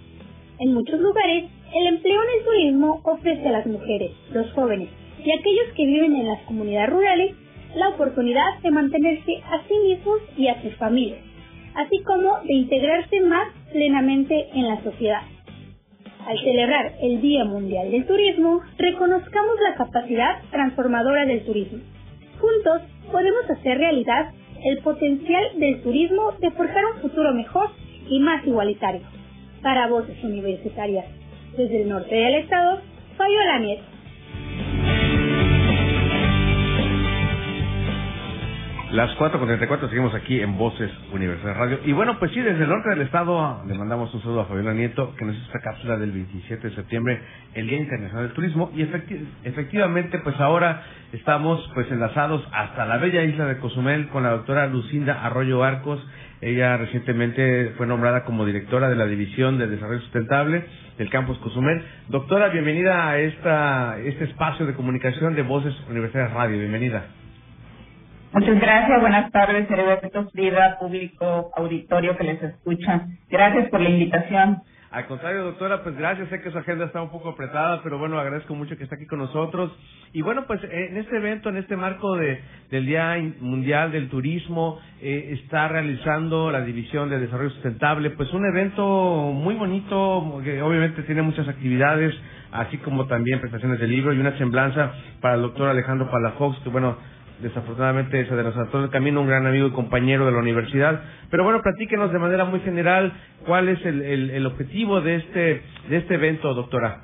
En 0.58 0.74
muchos 0.74 1.00
lugares, 1.00 1.44
el 1.74 1.86
empleo 1.88 2.22
en 2.22 2.38
el 2.38 2.44
turismo 2.44 3.00
ofrece 3.04 3.48
a 3.48 3.52
las 3.52 3.66
mujeres, 3.66 4.12
los 4.32 4.50
jóvenes 4.52 4.88
y 5.24 5.30
aquellos 5.32 5.72
que 5.76 5.84
viven 5.84 6.14
en 6.16 6.28
las 6.28 6.40
comunidades 6.42 6.90
rurales 6.90 7.34
la 7.74 7.90
oportunidad 7.90 8.58
de 8.62 8.70
mantenerse 8.70 9.42
a 9.50 9.62
sí 9.68 9.74
mismos 9.86 10.20
y 10.36 10.48
a 10.48 10.62
sus 10.62 10.74
familias, 10.76 11.20
así 11.74 12.02
como 12.04 12.38
de 12.44 12.54
integrarse 12.54 13.20
más 13.20 13.48
plenamente 13.72 14.48
en 14.54 14.68
la 14.68 14.82
sociedad. 14.82 15.22
Al 16.26 16.38
celebrar 16.38 16.94
el 17.02 17.20
Día 17.20 17.44
Mundial 17.44 17.90
del 17.90 18.06
Turismo, 18.06 18.60
reconozcamos 18.78 19.56
la 19.60 19.74
capacidad 19.74 20.42
transformadora 20.50 21.26
del 21.26 21.44
turismo. 21.44 21.78
Juntos 22.40 22.82
podemos 23.12 23.48
hacer 23.50 23.78
realidad 23.78 24.32
el 24.66 24.78
potencial 24.78 25.44
del 25.58 25.80
turismo 25.82 26.32
de 26.40 26.50
forjar 26.50 26.84
un 26.94 27.00
futuro 27.00 27.32
mejor 27.34 27.70
y 28.08 28.18
más 28.20 28.44
igualitario. 28.46 29.02
Para 29.62 29.86
voces 29.86 30.22
universitarias, 30.24 31.06
desde 31.56 31.82
el 31.82 31.88
norte 31.88 32.14
del 32.14 32.34
estado, 32.34 32.80
Fabiola 33.16 33.58
Nieto. 33.60 33.95
Las 38.96 39.10
4.34 39.18 39.90
seguimos 39.90 40.14
aquí 40.14 40.40
en 40.40 40.56
Voces 40.56 40.90
Universidad 41.12 41.54
Radio. 41.54 41.80
Y 41.84 41.92
bueno, 41.92 42.18
pues 42.18 42.32
sí, 42.32 42.40
desde 42.40 42.62
el 42.62 42.70
norte 42.70 42.88
del 42.88 43.02
estado 43.02 43.62
le 43.66 43.74
mandamos 43.74 44.14
un 44.14 44.22
saludo 44.22 44.40
a 44.40 44.44
Fabiola 44.46 44.72
Nieto, 44.72 45.14
que 45.16 45.26
nos 45.26 45.36
hizo 45.36 45.44
esta 45.44 45.60
cápsula 45.60 45.98
del 45.98 46.12
27 46.12 46.70
de 46.70 46.74
septiembre, 46.74 47.20
el 47.52 47.66
Día 47.66 47.76
Internacional 47.76 48.28
del 48.28 48.32
Turismo. 48.32 48.72
Y 48.74 48.88
efectivamente, 49.44 50.18
pues 50.20 50.40
ahora 50.40 50.82
estamos 51.12 51.70
pues 51.74 51.92
enlazados 51.92 52.42
hasta 52.54 52.86
la 52.86 52.96
bella 52.96 53.22
isla 53.24 53.44
de 53.44 53.58
Cozumel 53.58 54.08
con 54.08 54.22
la 54.22 54.30
doctora 54.30 54.66
Lucinda 54.66 55.26
Arroyo 55.26 55.62
Arcos. 55.62 56.02
Ella 56.40 56.78
recientemente 56.78 57.74
fue 57.76 57.86
nombrada 57.86 58.24
como 58.24 58.46
directora 58.46 58.88
de 58.88 58.96
la 58.96 59.04
División 59.04 59.58
de 59.58 59.66
Desarrollo 59.66 60.00
Sustentable 60.00 60.64
del 60.96 61.10
Campus 61.10 61.36
Cozumel. 61.40 61.84
Doctora, 62.08 62.48
bienvenida 62.48 63.10
a 63.10 63.18
esta, 63.18 63.98
este 63.98 64.24
espacio 64.24 64.64
de 64.64 64.72
comunicación 64.72 65.34
de 65.34 65.42
Voces 65.42 65.74
Universidad 65.90 66.32
Radio. 66.32 66.58
Bienvenida. 66.58 67.04
Muchas 68.38 68.60
gracias, 68.60 69.00
buenas 69.00 69.32
tardes, 69.32 69.70
Heriberto 69.70 70.28
Frida, 70.28 70.78
público, 70.78 71.50
auditorio 71.56 72.18
que 72.18 72.24
les 72.24 72.42
escucha. 72.42 73.06
Gracias 73.30 73.70
por 73.70 73.80
la 73.80 73.88
invitación. 73.88 74.58
Al 74.90 75.06
contrario, 75.06 75.42
doctora, 75.42 75.82
pues 75.82 75.96
gracias. 75.96 76.28
Sé 76.28 76.42
que 76.42 76.50
su 76.50 76.58
agenda 76.58 76.84
está 76.84 77.00
un 77.00 77.08
poco 77.08 77.30
apretada, 77.30 77.80
pero 77.82 77.98
bueno, 77.98 78.20
agradezco 78.20 78.54
mucho 78.54 78.76
que 78.76 78.84
esté 78.84 78.96
aquí 78.96 79.06
con 79.06 79.20
nosotros. 79.20 79.74
Y 80.12 80.20
bueno, 80.20 80.44
pues 80.46 80.60
en 80.64 80.98
este 80.98 81.16
evento, 81.16 81.48
en 81.48 81.56
este 81.56 81.78
marco 81.78 82.14
de, 82.16 82.38
del 82.70 82.84
Día 82.84 83.16
Mundial 83.40 83.90
del 83.90 84.10
Turismo, 84.10 84.80
eh, 85.00 85.38
está 85.40 85.68
realizando 85.68 86.50
la 86.50 86.60
División 86.60 87.08
de 87.08 87.18
Desarrollo 87.18 87.48
Sustentable, 87.50 88.10
pues 88.10 88.30
un 88.34 88.44
evento 88.44 89.32
muy 89.32 89.54
bonito, 89.54 90.42
que 90.44 90.60
obviamente 90.60 91.04
tiene 91.04 91.22
muchas 91.22 91.48
actividades, 91.48 92.14
así 92.52 92.76
como 92.76 93.06
también 93.06 93.40
prestaciones 93.40 93.80
de 93.80 93.86
libro 93.86 94.12
y 94.12 94.18
una 94.18 94.36
semblanza 94.36 94.92
para 95.22 95.36
el 95.36 95.42
doctor 95.42 95.70
Alejandro 95.70 96.10
Palafox, 96.10 96.58
que 96.60 96.68
bueno, 96.68 96.98
desafortunadamente 97.40 98.26
se 98.26 98.34
desató 98.34 98.82
el 98.82 98.90
camino, 98.90 99.20
un 99.20 99.28
gran 99.28 99.46
amigo 99.46 99.66
y 99.68 99.72
compañero 99.72 100.26
de 100.26 100.32
la 100.32 100.38
universidad. 100.38 101.00
Pero 101.30 101.44
bueno, 101.44 101.60
platíquenos 101.62 102.12
de 102.12 102.18
manera 102.18 102.44
muy 102.44 102.60
general 102.60 103.12
cuál 103.44 103.68
es 103.68 103.84
el, 103.84 104.02
el, 104.02 104.46
objetivo 104.46 105.00
de 105.00 105.16
este, 105.16 105.62
de 105.88 105.96
este 105.96 106.14
evento, 106.14 106.54
doctora. 106.54 107.02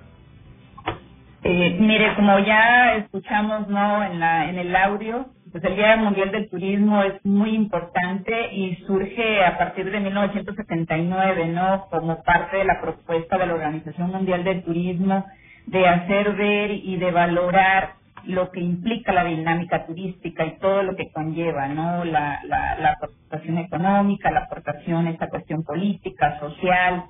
Eh, 1.44 1.76
mire, 1.80 2.14
como 2.14 2.38
ya 2.38 2.96
escuchamos 2.96 3.68
no 3.68 4.04
en, 4.04 4.20
la, 4.20 4.48
en 4.48 4.58
el 4.58 4.74
audio, 4.76 5.26
pues 5.50 5.62
el 5.64 5.74
Día 5.74 5.96
Mundial 5.96 6.30
del 6.30 6.48
Turismo 6.48 7.02
es 7.02 7.14
muy 7.24 7.50
importante 7.50 8.54
y 8.54 8.76
surge 8.86 9.44
a 9.44 9.58
partir 9.58 9.90
de 9.90 10.00
1979, 10.00 11.48
¿no? 11.48 11.86
Como 11.90 12.22
parte 12.22 12.58
de 12.58 12.64
la 12.64 12.80
propuesta 12.80 13.36
de 13.38 13.46
la 13.46 13.54
Organización 13.54 14.10
Mundial 14.10 14.44
del 14.44 14.62
Turismo 14.62 15.26
de 15.66 15.86
hacer 15.86 16.34
ver 16.36 16.70
y 16.70 16.96
de 16.96 17.10
valorar 17.10 18.01
lo 18.26 18.50
que 18.50 18.60
implica 18.60 19.12
la 19.12 19.24
dinámica 19.24 19.86
turística 19.86 20.44
y 20.44 20.58
todo 20.58 20.82
lo 20.82 20.96
que 20.96 21.10
conlleva, 21.10 21.68
¿no? 21.68 22.04
La, 22.04 22.40
la, 22.44 22.90
aportación 22.92 23.58
económica, 23.58 24.30
la 24.30 24.40
aportación, 24.40 25.08
esta 25.08 25.28
cuestión 25.28 25.64
política, 25.64 26.38
social, 26.40 27.04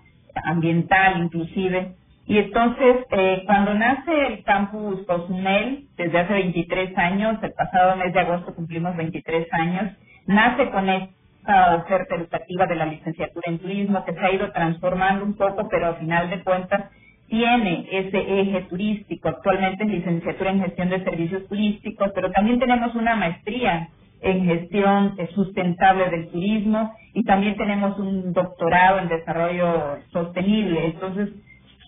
ambiental 0.44 1.22
inclusive. 1.22 1.94
Y 2.26 2.38
entonces, 2.38 3.04
eh, 3.10 3.42
cuando 3.46 3.74
nace 3.74 4.26
el 4.28 4.44
campus 4.44 5.04
Cozumel, 5.06 5.88
desde 5.96 6.18
hace 6.18 6.32
23 6.34 6.96
años, 6.96 7.38
el 7.42 7.52
pasado 7.52 7.96
mes 7.96 8.12
de 8.12 8.20
agosto 8.20 8.54
cumplimos 8.54 8.96
23 8.96 9.48
años, 9.52 9.92
nace 10.26 10.70
con 10.70 10.88
esta 10.88 11.76
oferta 11.76 12.14
educativa 12.14 12.66
de 12.66 12.76
la 12.76 12.86
licenciatura 12.86 13.44
en 13.46 13.58
turismo 13.58 14.04
que 14.04 14.14
se 14.14 14.20
ha 14.20 14.32
ido 14.32 14.52
transformando 14.52 15.24
un 15.24 15.36
poco, 15.36 15.68
pero 15.68 15.88
al 15.88 15.96
final 15.96 16.30
de 16.30 16.42
cuentas 16.42 16.90
tiene 17.32 17.88
ese 17.90 18.40
eje 18.40 18.60
turístico. 18.68 19.30
Actualmente 19.30 19.84
es 19.84 19.90
licenciatura 19.90 20.50
en 20.50 20.60
gestión 20.60 20.90
de 20.90 21.02
servicios 21.02 21.48
turísticos, 21.48 22.10
pero 22.14 22.30
también 22.30 22.58
tenemos 22.60 22.94
una 22.94 23.16
maestría 23.16 23.88
en 24.20 24.44
gestión 24.44 25.16
sustentable 25.34 26.10
del 26.10 26.28
turismo 26.28 26.94
y 27.14 27.24
también 27.24 27.56
tenemos 27.56 27.98
un 27.98 28.34
doctorado 28.34 28.98
en 28.98 29.08
desarrollo 29.08 30.00
sostenible. 30.12 30.84
Entonces, 30.84 31.30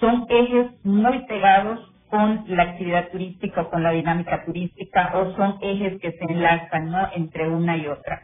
son 0.01 0.25
ejes 0.31 0.69
muy 0.83 1.27
pegados 1.27 1.93
con 2.09 2.45
la 2.49 2.63
actividad 2.63 3.11
turística 3.11 3.61
o 3.61 3.71
con 3.71 3.83
la 3.83 3.91
dinámica 3.91 4.47
turística 4.47 5.13
o 5.15 5.37
son 5.37 5.59
ejes 5.61 6.01
que 6.01 6.13
se 6.13 6.25
enlazan 6.25 6.91
¿no? 6.91 7.07
entre 7.15 7.51
una 7.51 7.77
y 7.77 7.87
otra. 7.87 8.23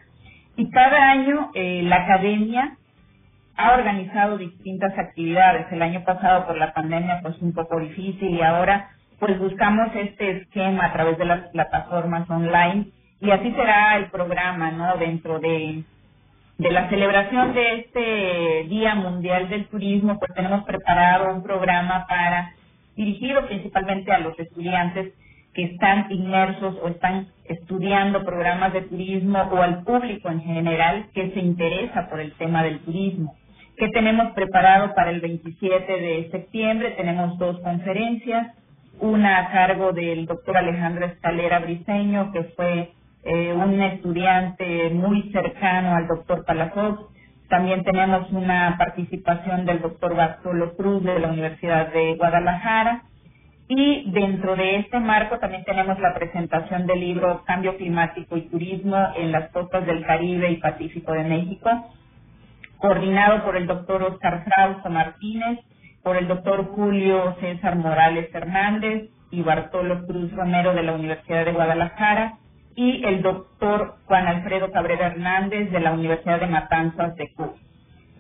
Y 0.57 0.71
cada 0.71 1.11
año 1.11 1.51
eh, 1.53 1.83
la 1.85 1.97
academia 1.97 2.79
ha 3.61 3.75
organizado 3.75 4.39
distintas 4.39 4.97
actividades. 4.99 5.67
El 5.71 5.83
año 5.83 6.03
pasado 6.05 6.47
por 6.47 6.57
la 6.57 6.73
pandemia 6.73 7.21
pues 7.23 7.41
un 7.41 7.53
poco 7.53 7.79
difícil 7.79 8.31
y 8.31 8.43
ahora 8.43 8.91
pues 9.19 9.39
buscamos 9.39 9.95
este 9.95 10.39
esquema 10.39 10.87
a 10.87 10.93
través 10.93 11.19
de 11.19 11.27
las 11.27 11.49
plataformas 11.51 12.29
online 12.31 12.87
y 13.21 13.31
así 13.31 13.53
será 13.53 13.99
el 13.99 14.07
programa, 14.11 14.71
¿no? 14.71 14.97
Dentro 14.97 15.39
de, 15.41 15.85
la 16.59 16.89
celebración 16.89 17.53
de 17.53 17.75
este 17.75 18.69
Día 18.69 18.95
Mundial 18.95 19.51
del 19.51 19.67
Turismo, 19.67 20.19
pues 20.19 20.33
tenemos 20.35 20.65
preparado 20.65 21.35
un 21.35 21.43
programa 21.43 22.07
para 22.09 22.55
dirigido 22.97 23.47
principalmente 23.47 24.11
a 24.11 24.21
los 24.21 24.39
estudiantes 24.39 25.13
que 25.53 25.65
están 25.65 26.07
inmersos 26.11 26.77
o 26.83 26.89
están 26.89 27.27
estudiando 27.45 28.25
programas 28.25 28.73
de 28.73 28.83
turismo 28.83 29.39
o 29.39 29.63
al 29.63 29.83
público 29.83 30.31
en 30.31 30.41
general 30.41 31.09
que 31.13 31.31
se 31.33 31.41
interesa 31.41 32.09
por 32.09 32.21
el 32.21 32.33
tema 32.35 32.63
del 32.63 32.79
turismo 32.81 33.35
¿Qué 33.81 33.89
tenemos 33.89 34.33
preparado 34.35 34.95
para 34.95 35.11
el 35.11 35.23
27 35.23 35.93
de 35.93 36.31
septiembre? 36.33 36.93
Tenemos 36.99 37.39
dos 37.39 37.61
conferencias, 37.61 38.55
una 39.01 39.39
a 39.39 39.53
cargo 39.53 39.93
del 39.95 40.27
doctor 40.27 40.59
Alejandro 40.59 41.07
Escalera 41.07 41.61
Briseño, 41.61 42.31
que 42.33 42.45
fue 42.57 42.93
eh, 43.25 43.55
un 43.55 43.83
estudiante 43.83 44.91
muy 44.91 45.33
cercano 45.33 45.97
al 45.97 46.09
doctor 46.09 46.45
Palafox. 46.47 47.07
También 47.49 47.83
tenemos 47.85 48.31
una 48.33 48.77
participación 48.79 49.67
del 49.67 49.81
doctor 49.83 50.15
Bartolo 50.15 50.77
Cruz 50.77 51.03
de 51.03 51.19
la 51.19 51.29
Universidad 51.31 51.93
de 51.93 52.17
Guadalajara. 52.17 53.05
Y 53.69 54.11
dentro 54.13 54.57
de 54.57 54.79
este 54.79 55.01
marco 55.01 55.39
también 55.39 55.65
tenemos 55.65 55.99
la 56.01 56.15
presentación 56.15 56.87
del 56.87 57.01
libro 57.01 57.45
Cambio 57.47 57.79
Climático 57.79 58.37
y 58.37 58.43
Turismo 58.51 58.99
en 59.17 59.33
las 59.33 59.51
costas 59.53 59.87
del 59.87 60.05
Caribe 60.07 60.53
y 60.53 60.59
Pacífico 60.59 61.13
de 61.13 61.25
México, 61.25 61.71
coordinado 62.81 63.45
por 63.45 63.57
el 63.57 63.67
doctor 63.67 64.03
Oscar 64.03 64.45
Frausto 64.45 64.91
Martínez, 64.91 65.61
por 66.03 66.17
el 66.17 66.29
doctor 66.29 66.67
Julio 66.75 67.37
César 67.41 67.77
Morales 67.77 68.35
Hernández 68.35 69.11
y 69.31 69.43
Bartolo 69.43 70.07
Cruz 70.07 70.33
Romero 70.33 70.75
de 70.75 70.83
la 70.83 70.95
Universidad 70.95 71.45
de 71.45 71.53
Guadalajara 71.53 72.39
y 72.75 73.05
el 73.05 73.23
doctor 73.23 73.97
Juan 74.07 74.27
Alfredo 74.27 74.71
Cabrera 74.73 75.09
Hernández 75.09 75.71
de 75.71 75.81
la 75.81 75.93
Universidad 75.93 76.41
de 76.41 76.47
Matanzas 76.47 77.15
de 77.17 77.33
Cuba. 77.35 77.53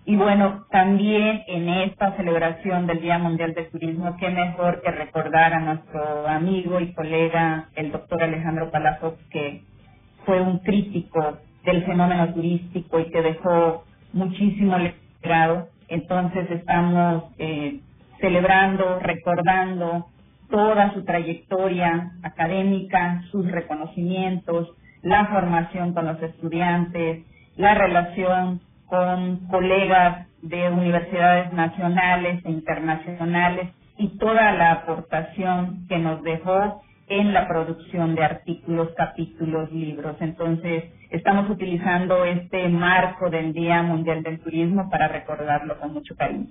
Y 0.04 0.16
bueno, 0.16 0.66
también 0.70 1.42
en 1.46 1.68
esta 1.68 2.16
celebración 2.16 2.86
del 2.86 3.00
Día 3.00 3.18
Mundial 3.18 3.54
del 3.54 3.70
Turismo, 3.70 4.16
qué 4.18 4.28
mejor 4.30 4.82
que 4.82 4.90
recordar 4.90 5.54
a 5.54 5.60
nuestro 5.60 6.26
amigo 6.26 6.80
y 6.80 6.92
colega, 6.94 7.68
el 7.76 7.92
doctor 7.92 8.22
Alejandro 8.22 8.70
Palafox, 8.70 9.16
que 9.30 9.62
fue 10.24 10.40
un 10.40 10.58
crítico 10.60 11.38
del 11.64 11.84
fenómeno 11.84 12.32
turístico 12.34 12.98
y 12.98 13.10
que 13.10 13.22
dejó 13.22 13.84
muchísimo 14.12 14.76
legado. 14.78 15.68
Entonces 15.88 16.50
estamos 16.50 17.24
eh, 17.38 17.80
celebrando, 18.20 18.98
recordando 19.00 20.06
toda 20.50 20.92
su 20.94 21.04
trayectoria 21.04 22.12
académica, 22.22 23.22
sus 23.30 23.50
reconocimientos, 23.50 24.68
la 25.02 25.26
formación 25.26 25.94
con 25.94 26.06
los 26.06 26.22
estudiantes, 26.22 27.24
la 27.56 27.74
relación 27.74 28.60
con 28.86 29.46
colegas 29.48 30.26
de 30.42 30.68
universidades 30.70 31.52
nacionales 31.52 32.44
e 32.44 32.50
internacionales 32.50 33.70
y 33.98 34.08
toda 34.18 34.52
la 34.52 34.72
aportación 34.72 35.86
que 35.88 35.98
nos 35.98 36.22
dejó 36.22 36.82
en 37.08 37.32
la 37.32 37.46
producción 37.48 38.14
de 38.14 38.24
artículos, 38.24 38.88
capítulos, 38.96 39.70
libros. 39.72 40.16
Entonces, 40.20 40.84
estamos 41.10 41.50
utilizando 41.50 42.24
este 42.24 42.68
marco 42.68 43.30
del 43.30 43.52
Día 43.52 43.82
Mundial 43.82 44.22
del 44.22 44.40
Turismo 44.40 44.88
para 44.90 45.08
recordarlo 45.08 45.78
con 45.78 45.92
mucho 45.92 46.14
cariño. 46.16 46.46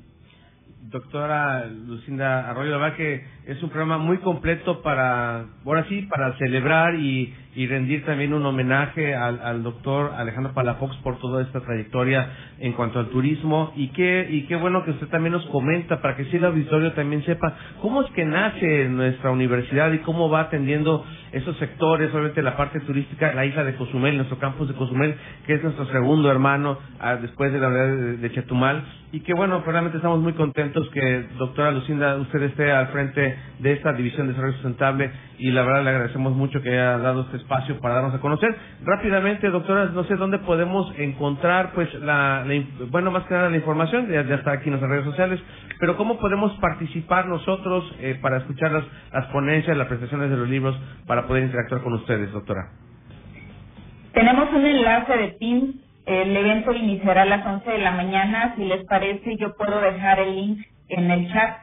Doctora 0.82 1.66
Lucinda 1.68 2.50
Arroyo, 2.50 2.72
la 2.72 2.78
verdad 2.78 2.98
que 2.98 3.24
es 3.46 3.62
un 3.62 3.70
programa 3.70 4.00
muy 4.00 4.18
completo 4.18 4.82
para, 4.82 5.46
ahora 5.66 5.86
sí, 5.88 6.02
para 6.04 6.36
celebrar 6.38 6.96
y, 6.96 7.34
y 7.56 7.66
rendir 7.66 8.06
también 8.06 8.34
un 8.34 8.46
homenaje 8.46 9.16
al, 9.16 9.40
al 9.42 9.64
doctor 9.64 10.14
Alejandro 10.16 10.54
Palafox 10.54 10.96
por 10.98 11.20
toda 11.20 11.42
esta 11.42 11.62
trayectoria 11.62 12.30
en 12.60 12.74
cuanto 12.74 13.00
al 13.00 13.08
turismo. 13.08 13.74
Y 13.76 13.88
qué, 13.90 14.28
y 14.30 14.44
qué 14.44 14.56
bueno 14.56 14.86
que 14.86 14.92
usted 14.92 15.08
también 15.08 15.34
nos 15.34 15.46
comenta 15.48 16.02
para 16.02 16.16
que 16.16 16.26
si 16.26 16.38
el 16.38 16.46
auditorio 16.46 16.94
también 16.94 17.24
sepa 17.26 17.56
cómo 17.82 18.04
es 18.04 18.12
que 18.12 18.24
nace 18.26 18.90
nuestra 18.90 19.32
universidad 19.32 19.92
y 19.94 20.00
cómo 20.00 20.30
va 20.30 20.42
atendiendo 20.42 21.04
esos 21.32 21.58
sectores, 21.58 22.12
obviamente 22.12 22.42
la 22.42 22.58
parte 22.58 22.80
turística, 22.82 23.34
la 23.34 23.46
isla 23.46 23.64
de 23.64 23.76
Cozumel, 23.76 24.18
nuestro 24.18 24.40
campus 24.40 24.68
de 24.68 24.74
Cozumel, 24.76 25.16
que 25.46 25.54
es 25.56 25.64
nuestro 25.64 25.86
segundo 25.88 26.32
hermano 26.32 26.78
ah, 27.00 27.16
después 27.16 27.52
de 27.52 27.60
la 27.60 27.70
verdad 27.70 27.96
de, 27.96 28.18
de 28.18 28.32
Chetumal. 28.32 28.84
Y 29.12 29.22
que 29.22 29.34
bueno, 29.34 29.64
realmente 29.66 29.98
estamos 29.98 30.20
muy 30.20 30.34
contentos 30.34 30.88
que 30.90 31.26
doctora 31.40 31.72
Lucinda 31.72 32.16
usted 32.18 32.44
esté 32.44 32.72
al 32.72 32.90
frente 32.90 33.36
de 33.58 33.74
esta 33.74 33.94
división 33.94 34.28
de 34.28 34.34
desarrollo 34.34 34.54
sustentable 34.54 35.12
y 35.40 35.50
la 35.52 35.64
verdad 35.64 35.84
le 35.84 35.90
agradecemos 35.90 36.36
mucho 36.36 36.62
que 36.62 36.70
haya 36.70 36.98
dado 37.00 37.22
este 37.22 37.38
espacio 37.40 37.80
para 37.80 37.96
darnos 37.96 38.14
a 38.14 38.20
conocer. 38.20 38.56
Rápidamente, 38.84 39.50
doctora, 39.50 39.86
no 39.86 40.04
sé 40.06 40.16
dónde 40.16 40.40
podemos 40.40 40.94
encontrar 40.98 41.72
pues 41.74 41.94
la, 41.96 42.46
bueno, 42.90 43.12
más 43.12 43.24
que 43.26 43.34
nada 43.34 43.50
la 43.50 43.58
información, 43.58 44.10
ya, 44.10 44.22
está 44.22 44.52
aquí 44.52 44.66
en 44.66 44.72
nuestras 44.72 44.92
redes 44.92 45.06
sociales, 45.06 45.40
pero 45.80 45.98
cómo 45.98 46.20
podemos 46.20 46.54
participar 46.60 47.28
nosotros 47.28 47.96
eh, 48.00 48.18
para 48.22 48.38
escuchar 48.38 48.72
las, 48.72 48.84
las 49.12 49.26
ponencias, 49.28 49.76
las 49.78 49.88
presentaciones 49.88 50.30
de 50.30 50.38
los 50.38 50.50
libros, 50.50 50.80
para 51.08 51.28
poder 51.28 51.44
interactuar 51.44 51.82
con 51.82 51.94
ustedes, 51.94 52.32
doctora. 52.32 52.72
Tenemos 54.14 54.50
un 54.54 54.66
enlace 54.66 55.18
de 55.18 55.28
Teams 55.40 55.76
el 56.10 56.36
evento 56.36 56.74
iniciará 56.74 57.22
a 57.22 57.26
las 57.26 57.46
11 57.46 57.70
de 57.70 57.78
la 57.78 57.92
mañana. 57.92 58.56
Si 58.58 58.66
les 58.66 58.84
parece, 58.86 59.38
yo 59.38 59.56
puedo 59.56 59.80
dejar 59.80 60.20
el 60.20 60.36
link 60.36 60.66
en 60.88 61.12
el 61.12 61.32
chat 61.32 61.58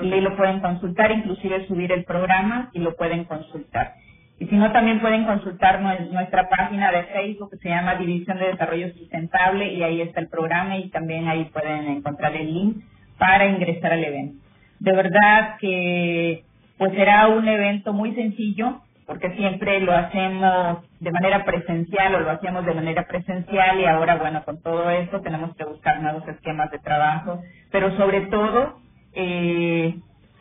y 0.00 0.20
lo 0.22 0.36
pueden 0.38 0.60
consultar, 0.60 1.10
inclusive 1.10 1.66
subir 1.66 1.92
el 1.92 2.04
programa 2.04 2.70
y 2.72 2.78
lo 2.78 2.96
pueden 2.96 3.24
consultar. 3.24 3.92
Y 4.40 4.46
si 4.46 4.56
no, 4.56 4.72
también 4.72 5.00
pueden 5.00 5.24
consultar 5.26 5.82
nuestra 5.82 6.48
página 6.48 6.90
de 6.90 7.04
Facebook 7.04 7.50
que 7.50 7.58
se 7.58 7.68
llama 7.68 7.96
División 7.96 8.38
de 8.38 8.46
Desarrollo 8.46 8.88
Sustentable 8.94 9.70
y 9.74 9.82
ahí 9.82 10.00
está 10.00 10.20
el 10.20 10.28
programa 10.28 10.78
y 10.78 10.88
también 10.88 11.28
ahí 11.28 11.44
pueden 11.52 11.88
encontrar 11.88 12.34
el 12.34 12.52
link 12.52 12.76
para 13.18 13.44
ingresar 13.46 13.92
al 13.92 14.02
evento. 14.02 14.42
De 14.78 14.92
verdad 14.92 15.56
que 15.60 16.44
pues 16.78 16.94
será 16.94 17.28
un 17.28 17.46
evento 17.46 17.92
muy 17.92 18.14
sencillo, 18.14 18.80
porque 19.06 19.36
siempre 19.36 19.80
lo 19.80 19.92
hacemos 19.92 20.78
de 21.00 21.10
manera 21.10 21.44
presencial 21.44 22.14
o 22.14 22.20
lo 22.20 22.30
hacíamos 22.30 22.64
de 22.64 22.72
manera 22.72 23.06
presencial 23.06 23.78
y 23.78 23.84
ahora, 23.84 24.16
bueno, 24.16 24.42
con 24.46 24.62
todo 24.62 24.88
esto 24.88 25.20
tenemos 25.20 25.54
que 25.56 25.66
buscar 25.66 26.00
nuevos 26.00 26.26
esquemas 26.26 26.70
de 26.70 26.78
trabajo, 26.78 27.42
pero 27.70 27.94
sobre 27.98 28.22
todo 28.22 28.78
eh, 29.12 29.96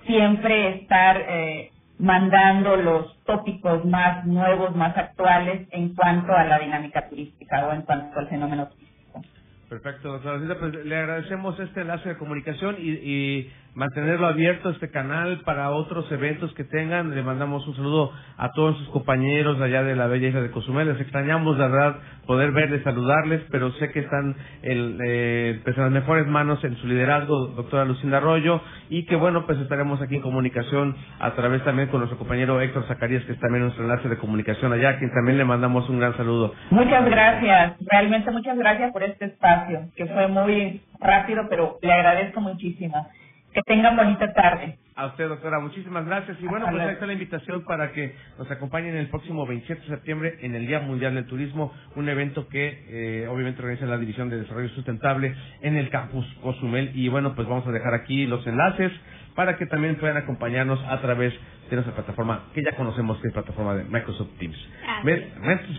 siempre 0.06 0.76
estar 0.76 1.18
eh, 1.28 1.72
mandando 2.00 2.78
los 2.78 3.24
tópicos 3.26 3.86
más 3.86 4.26
nuevos, 4.26 4.76
más 4.76 4.98
actuales 4.98 5.68
en 5.72 5.96
cuanto 5.96 6.34
a 6.34 6.46
la 6.46 6.60
dinámica 6.60 7.10
turística 7.10 7.68
o 7.68 7.74
en 7.74 7.84
cuanto 7.84 8.20
al 8.20 8.30
fenómeno 8.30 8.70
turístico. 8.70 9.26
Perfecto, 9.70 10.10
doctora. 10.14 10.60
Pues 10.60 10.86
le 10.86 10.98
agradecemos 10.98 11.60
este 11.60 11.82
enlace 11.82 12.10
de 12.10 12.18
comunicación 12.18 12.78
y, 12.80 12.92
y 12.92 13.54
mantenerlo 13.80 14.28
abierto 14.28 14.70
este 14.72 14.92
canal 14.92 15.40
para 15.46 15.72
otros 15.72 16.12
eventos 16.12 16.54
que 16.54 16.66
tengan. 16.66 17.16
Le 17.16 17.24
mandamos 17.24 17.66
un 17.66 17.76
saludo 17.78 18.12
a 18.38 18.52
todos 18.52 18.78
sus 18.78 18.90
compañeros 18.90 19.60
allá 19.62 19.84
de 19.84 19.96
la 19.96 20.08
bella 20.08 20.28
isla 20.28 20.42
de 20.42 20.52
Cozumel. 20.52 20.90
Les 20.90 21.00
extrañamos, 21.00 21.58
la 21.58 21.70
verdad, 21.70 21.96
poder 22.28 22.52
verles, 22.52 22.84
saludarles, 22.84 23.42
pero 23.50 23.72
sé 23.74 23.90
que 23.92 24.02
están 24.02 24.36
eh, 24.64 25.62
pues 25.64 25.78
en 25.78 25.84
las 25.84 25.92
mejores 25.94 26.28
manos 26.28 26.62
en 26.66 26.76
su 26.76 26.88
liderazgo, 26.88 27.48
doctora 27.56 27.86
Lucinda 27.86 28.18
Arroyo, 28.18 28.62
y 28.90 29.06
que 29.06 29.16
bueno, 29.16 29.46
pues 29.46 29.58
estaremos 29.60 30.02
aquí 30.02 30.18
en 30.18 30.22
comunicación 30.24 30.98
a 31.20 31.32
través 31.32 31.64
también 31.64 31.88
con 31.88 32.02
nuestro 32.02 32.20
compañero 32.20 32.60
Héctor 32.60 32.86
Zacarías, 32.86 33.24
que 33.24 33.32
es 33.32 33.40
también 33.40 33.64
nuestro 33.64 33.86
enlace 33.86 34.10
de 34.10 34.18
comunicación 34.18 34.74
allá, 34.74 34.90
a 34.90 34.98
quien 34.98 35.14
también 35.14 35.38
le 35.38 35.46
mandamos 35.46 35.88
un 35.90 36.00
gran 36.00 36.18
saludo. 36.18 36.54
Muchas 36.70 37.06
gracias, 37.06 37.78
realmente 37.90 38.30
muchas 38.30 38.58
gracias 38.58 38.92
por 38.92 39.04
este 39.04 39.24
espacio, 39.24 39.88
que 39.96 40.06
fue 40.06 40.28
muy 40.28 40.82
rápido, 41.00 41.48
pero 41.50 41.78
le 41.82 41.94
agradezco 41.94 42.42
muchísimo. 42.42 43.08
Que 43.54 43.62
tengan 43.64 43.96
bonita 43.96 44.32
tarde. 44.34 44.78
A 44.96 45.08
usted, 45.08 45.30
doctora, 45.30 45.60
muchísimas 45.60 46.06
gracias. 46.06 46.38
Y 46.42 46.46
bueno, 46.46 46.68
pues 46.70 46.82
ahí 46.82 46.94
está 46.94 47.08
la 47.08 47.14
invitación 47.14 47.64
para 47.64 47.94
que 47.94 48.16
nos 48.38 48.52
acompañen 48.52 48.96
el 48.96 49.08
próximo 49.08 49.48
27 49.48 49.82
de 49.82 49.88
septiembre 49.88 50.38
en 50.42 50.56
el 50.56 50.68
Día 50.68 50.82
Mundial 50.82 51.16
del 51.16 51.26
Turismo, 51.26 51.74
un 51.96 52.10
evento 52.10 52.50
que 52.50 52.84
eh, 52.90 53.28
obviamente 53.28 53.62
organiza 53.62 53.86
la 53.86 53.98
División 53.98 54.30
de 54.30 54.42
Desarrollo 54.42 54.68
Sustentable 54.70 55.34
en 55.62 55.78
el 55.78 55.90
campus 55.90 56.26
Cozumel. 56.42 56.92
Y 56.96 57.08
bueno, 57.08 57.34
pues 57.34 57.48
vamos 57.48 57.66
a 57.66 57.72
dejar 57.72 57.94
aquí 57.94 58.26
los 58.26 58.46
enlaces 58.46 58.92
para 59.36 59.56
que 59.56 59.66
también 59.68 59.96
puedan 59.96 60.18
acompañarnos 60.18 60.84
a 60.84 61.00
través 61.00 61.34
de 61.70 61.76
nuestra 61.76 61.96
plataforma 61.96 62.48
que 62.54 62.62
ya 62.62 62.76
conocemos 62.76 63.20
que 63.22 63.30
es 63.30 63.34
plataforma 63.34 63.76
de 63.76 63.86
Microsoft 63.86 64.38
Teams. 64.38 64.58
¿Ves? 65.06 65.24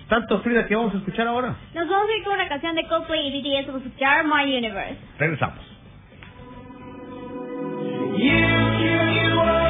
Tanto, 0.08 0.40
Frida, 0.40 0.66
que 0.66 0.74
vamos 0.74 0.94
a 0.94 0.98
escuchar 0.98 1.26
ahora? 1.26 1.56
Nos 1.74 1.88
vamos 1.88 2.08
a 2.08 2.16
ir 2.16 2.24
con 2.24 2.32
una 2.32 2.48
canción 2.48 2.74
de 2.74 2.86
Coldplay 2.86 3.28
y 3.28 3.42
BTS, 3.42 3.66
vamos 3.66 3.82
a 3.82 3.86
escuchar 3.86 4.24
My 4.24 4.56
Universe. 4.56 4.96
Regresamos. 5.18 5.79
You, 8.20 8.26
you, 8.28 8.98
you 9.16 9.40
are. 9.40 9.69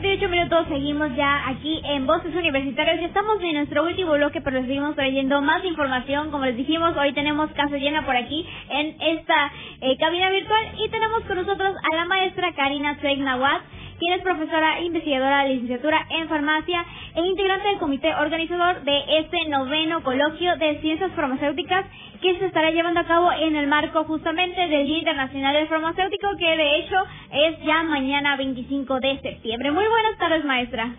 Cuatro 0.00 0.12
con 0.12 0.20
48 0.20 0.28
minutos, 0.30 0.66
seguimos 0.68 1.14
ya 1.14 1.48
aquí 1.48 1.80
en 1.84 2.06
Voces 2.06 2.34
Universitarias. 2.34 3.00
Ya 3.00 3.06
estamos 3.08 3.36
en 3.42 3.54
nuestro 3.54 3.84
último 3.84 4.12
bloque, 4.12 4.40
pero 4.40 4.60
seguimos 4.62 4.94
trayendo 4.94 5.42
más 5.42 5.62
información. 5.64 6.30
Como 6.30 6.46
les 6.46 6.56
dijimos, 6.56 6.96
hoy 6.96 7.12
tenemos 7.12 7.50
casa 7.50 7.76
llena 7.76 8.06
por 8.06 8.16
aquí 8.16 8.46
en 8.70 8.96
esta 8.98 9.52
eh, 9.82 9.96
cabina 9.98 10.30
virtual 10.30 10.72
y 10.78 10.88
tenemos 10.88 11.22
con 11.24 11.36
nosotros 11.36 11.74
a 11.92 11.96
la 11.96 12.04
maestra 12.06 12.52
Karina 12.54 12.98
Zweig-Nawaz, 13.00 13.60
quien 14.00 14.14
es 14.14 14.22
profesora 14.22 14.80
investigadora 14.80 15.44
de 15.44 15.50
licenciatura 15.50 16.06
en 16.10 16.28
farmacia 16.28 16.84
e 17.14 17.20
integrante 17.20 17.68
del 17.68 17.78
comité 17.78 18.14
organizador 18.14 18.82
de 18.82 19.18
este 19.18 19.48
noveno 19.48 20.02
coloquio 20.02 20.56
de 20.56 20.80
ciencias 20.80 21.12
farmacéuticas 21.12 21.84
que 22.22 22.38
se 22.38 22.46
estará 22.46 22.70
llevando 22.70 23.00
a 23.00 23.04
cabo 23.06 23.30
en 23.32 23.56
el 23.56 23.66
marco 23.66 24.04
justamente 24.04 24.60
del 24.68 24.86
Día 24.86 24.98
Internacional 24.98 25.54
del 25.54 25.68
Farmacéutico, 25.68 26.28
que 26.38 26.56
de 26.56 26.78
hecho 26.78 26.96
es 27.32 27.62
ya 27.64 27.82
mañana 27.82 28.36
25 28.36 29.00
de 29.00 29.20
septiembre. 29.20 29.70
Muy 29.70 29.84
buenas 29.86 30.18
tardes, 30.18 30.44
maestra. 30.44 30.90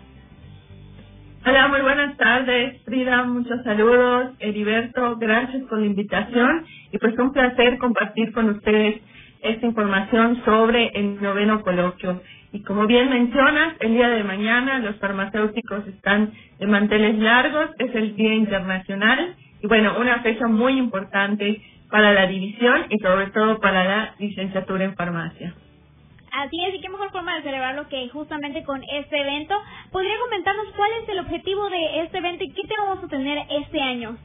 Hola, 1.44 1.66
muy 1.66 1.80
buenas 1.80 2.16
tardes, 2.16 2.80
Frida. 2.84 3.24
Muchos 3.24 3.64
saludos. 3.64 4.30
Heriberto, 4.38 5.16
gracias 5.16 5.64
por 5.64 5.80
la 5.80 5.86
invitación. 5.86 6.64
Y 6.92 6.98
pues 6.98 7.18
un 7.18 7.32
placer 7.32 7.78
compartir 7.78 8.32
con 8.32 8.48
ustedes 8.50 9.00
esta 9.42 9.66
información 9.66 10.40
sobre 10.44 10.92
el 10.94 11.20
noveno 11.20 11.62
coloquio. 11.62 12.20
Y 12.52 12.62
como 12.62 12.86
bien 12.86 13.08
mencionas, 13.08 13.74
el 13.80 13.94
día 13.94 14.10
de 14.10 14.24
mañana 14.24 14.78
los 14.78 14.96
farmacéuticos 14.96 15.86
están 15.88 16.32
de 16.58 16.66
manteles 16.66 17.18
largos, 17.18 17.70
es 17.78 17.94
el 17.94 18.14
Día 18.14 18.34
Internacional 18.34 19.36
y 19.62 19.66
bueno, 19.66 19.98
una 19.98 20.20
fecha 20.20 20.46
muy 20.48 20.76
importante 20.76 21.62
para 21.90 22.12
la 22.12 22.26
división 22.26 22.86
y 22.90 22.98
sobre 22.98 23.28
todo 23.28 23.58
para 23.60 23.84
la 23.84 24.14
licenciatura 24.18 24.84
en 24.84 24.94
farmacia. 24.96 25.54
Así 26.32 26.62
es, 26.64 26.74
y 26.74 26.80
qué 26.80 26.88
mejor 26.88 27.10
forma 27.10 27.36
de 27.36 27.42
celebrarlo 27.42 27.88
que 27.88 28.08
justamente 28.08 28.64
con 28.64 28.82
este 28.82 29.20
evento. 29.20 29.54
¿Podría 29.90 30.18
comentarnos 30.24 30.66
cuál 30.74 30.90
es 31.02 31.08
el 31.08 31.20
objetivo 31.20 31.68
de 31.68 32.02
este 32.02 32.18
evento 32.18 32.44
y 32.44 32.52
qué 32.52 32.62
te 32.62 32.74
vamos 32.78 33.04
a 33.04 33.08
tener 33.08 33.46
este 33.50 33.80
año? 33.80 34.16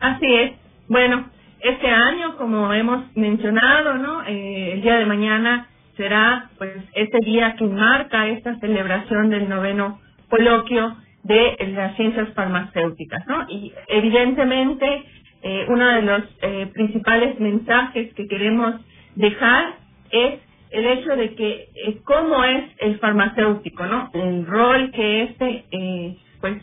Así 0.00 0.34
es. 0.34 0.52
Bueno, 0.88 1.30
este 1.60 1.88
año, 1.88 2.36
como 2.36 2.72
hemos 2.72 3.16
mencionado, 3.16 3.94
¿no? 3.94 4.24
Eh, 4.24 4.72
el 4.72 4.82
día 4.82 4.96
de 4.96 5.06
mañana 5.06 5.69
será 6.00 6.48
pues 6.56 6.72
este 6.94 7.18
día 7.26 7.56
que 7.56 7.64
marca 7.66 8.26
esta 8.28 8.58
celebración 8.58 9.28
del 9.28 9.50
noveno 9.50 10.00
coloquio 10.30 10.96
de 11.24 11.56
las 11.74 11.94
ciencias 11.96 12.30
farmacéuticas, 12.32 13.26
¿no? 13.26 13.44
Y 13.50 13.70
evidentemente 13.88 15.04
eh, 15.42 15.66
uno 15.68 15.86
de 15.86 16.02
los 16.02 16.22
eh, 16.40 16.70
principales 16.72 17.38
mensajes 17.38 18.14
que 18.14 18.26
queremos 18.28 18.76
dejar 19.14 19.74
es 20.10 20.40
el 20.70 20.86
hecho 20.86 21.16
de 21.16 21.34
que 21.34 21.68
eh, 21.74 21.98
cómo 22.04 22.44
es 22.44 22.64
el 22.78 22.98
farmacéutico, 22.98 23.84
¿no? 23.84 24.10
El 24.14 24.46
rol 24.46 24.90
que 24.92 25.24
este, 25.24 25.64
eh, 25.70 26.16
pues, 26.40 26.62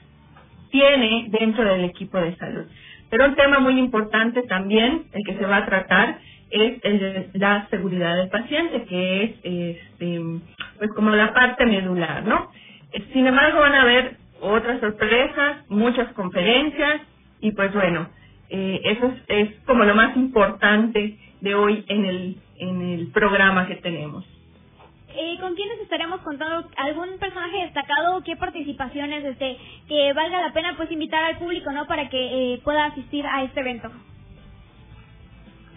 tiene 0.72 1.28
dentro 1.30 1.64
del 1.64 1.84
equipo 1.84 2.18
de 2.18 2.36
salud. 2.38 2.66
Pero 3.12 3.26
un 3.26 3.36
tema 3.36 3.60
muy 3.60 3.78
importante 3.78 4.42
también, 4.44 5.04
el 5.14 5.24
que 5.26 5.38
se 5.38 5.46
va 5.46 5.58
a 5.58 5.66
tratar, 5.68 6.18
es 6.50 6.80
el 6.84 7.30
la 7.34 7.68
seguridad 7.70 8.18
del 8.18 8.30
paciente, 8.30 8.84
que 8.86 9.24
es, 9.24 9.32
este, 9.44 10.22
pues, 10.78 10.92
como 10.96 11.12
la 11.12 11.34
parte 11.34 11.66
medular, 11.66 12.26
¿no? 12.26 12.52
Sin 13.14 13.28
embargo, 13.28 13.60
van 13.60 13.76
a 13.76 13.82
haber 13.82 14.18
otras 14.42 14.80
sorpresas, 14.80 15.70
muchas 15.70 16.12
conferencias, 16.14 17.02
y 17.42 17.52
pues 17.52 17.74
bueno, 17.74 18.10
eh, 18.50 18.82
eso 18.84 19.08
es, 19.08 19.50
es 19.50 19.56
como 19.66 19.84
lo 19.84 19.96
más 19.96 20.16
importante 20.16 21.18
de 21.42 21.56
hoy 21.56 21.86
en 21.88 22.06
el 22.06 22.38
en 22.60 22.82
el 22.82 23.08
programa 23.12 23.68
que 23.68 23.76
tenemos. 23.76 24.26
Eh, 25.10 25.38
¿Con 25.40 25.56
quiénes 25.56 25.80
estaremos 25.80 26.22
contando? 26.22 26.70
¿Algún 26.78 27.18
personaje 27.20 27.64
destacado? 27.64 28.22
¿Qué 28.24 28.36
participaciones 28.36 29.26
este 29.26 29.58
que 29.88 30.14
valga 30.14 30.42
la 30.42 30.54
pena 30.54 30.76
pues 30.78 30.92
invitar 30.92 31.24
al 31.24 31.40
público, 31.40 31.72
no, 31.72 31.88
para 31.88 32.10
que 32.10 32.54
eh, 32.54 32.62
pueda 32.64 32.86
asistir 32.86 33.26
a 33.26 33.44
este 33.44 33.62
evento? 33.62 33.92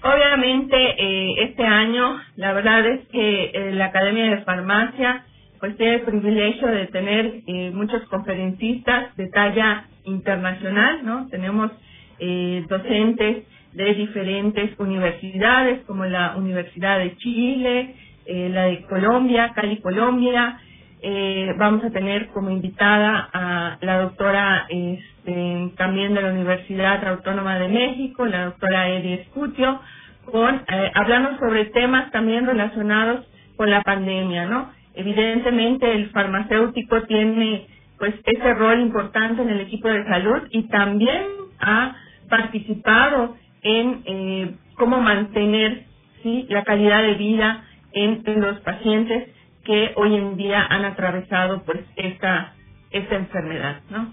Obviamente 0.02 0.76
eh, 0.76 1.34
este 1.38 1.64
año, 1.64 2.18
la 2.36 2.52
verdad 2.54 2.86
es 2.86 3.06
que 3.08 3.50
eh, 3.52 3.72
la 3.72 3.86
Academia 3.86 4.30
de 4.30 4.42
Farmacia 4.44 5.24
pues 5.60 5.76
tiene 5.76 5.96
el 5.96 6.00
privilegio 6.02 6.68
de 6.68 6.86
tener 6.86 7.42
eh, 7.46 7.70
muchos 7.74 8.02
conferencistas 8.08 9.14
de 9.16 9.28
talla 9.28 9.84
internacional, 10.04 11.04
¿no? 11.04 11.28
Tenemos 11.28 11.70
eh, 12.18 12.64
docentes 12.66 13.44
de 13.74 13.94
diferentes 13.94 14.70
universidades, 14.78 15.82
como 15.86 16.06
la 16.06 16.34
Universidad 16.36 16.98
de 16.98 17.14
Chile, 17.18 17.94
eh, 18.24 18.48
la 18.50 18.64
de 18.64 18.82
Colombia, 18.84 19.52
Cali, 19.54 19.76
Colombia. 19.80 20.58
Eh, 21.02 21.54
vamos 21.56 21.82
a 21.84 21.90
tener 21.90 22.28
como 22.28 22.50
invitada 22.50 23.28
a 23.32 23.78
la 23.80 24.00
doctora 24.02 24.66
este, 24.68 25.72
también 25.76 26.14
de 26.14 26.22
la 26.22 26.32
Universidad 26.32 27.06
Autónoma 27.06 27.58
de 27.58 27.68
México, 27.68 28.26
la 28.26 28.46
doctora 28.46 28.88
Edi 28.90 29.14
Escutio, 29.14 29.80
con, 30.26 30.56
eh, 30.56 30.92
hablando 30.94 31.38
sobre 31.38 31.66
temas 31.66 32.10
también 32.10 32.46
relacionados 32.46 33.26
con 33.56 33.70
la 33.70 33.82
pandemia, 33.82 34.46
¿no? 34.46 34.70
Evidentemente 34.94 35.90
el 35.90 36.10
farmacéutico 36.10 37.02
tiene 37.02 37.66
pues 37.98 38.14
ese 38.24 38.54
rol 38.54 38.80
importante 38.80 39.42
en 39.42 39.50
el 39.50 39.60
equipo 39.60 39.88
de 39.88 40.04
salud 40.04 40.42
y 40.50 40.62
también 40.68 41.22
ha 41.60 41.96
participado 42.28 43.36
en 43.62 44.02
eh, 44.06 44.54
cómo 44.76 45.00
mantener 45.00 45.84
sí 46.22 46.46
la 46.48 46.64
calidad 46.64 47.02
de 47.02 47.14
vida 47.14 47.64
en, 47.92 48.22
los 48.40 48.60
pacientes 48.60 49.28
que 49.64 49.92
hoy 49.96 50.16
en 50.16 50.36
día 50.36 50.66
han 50.68 50.84
atravesado 50.84 51.62
pues 51.64 51.80
esta 51.96 52.54
esta 52.90 53.16
enfermedad, 53.16 53.82
¿no? 53.90 54.12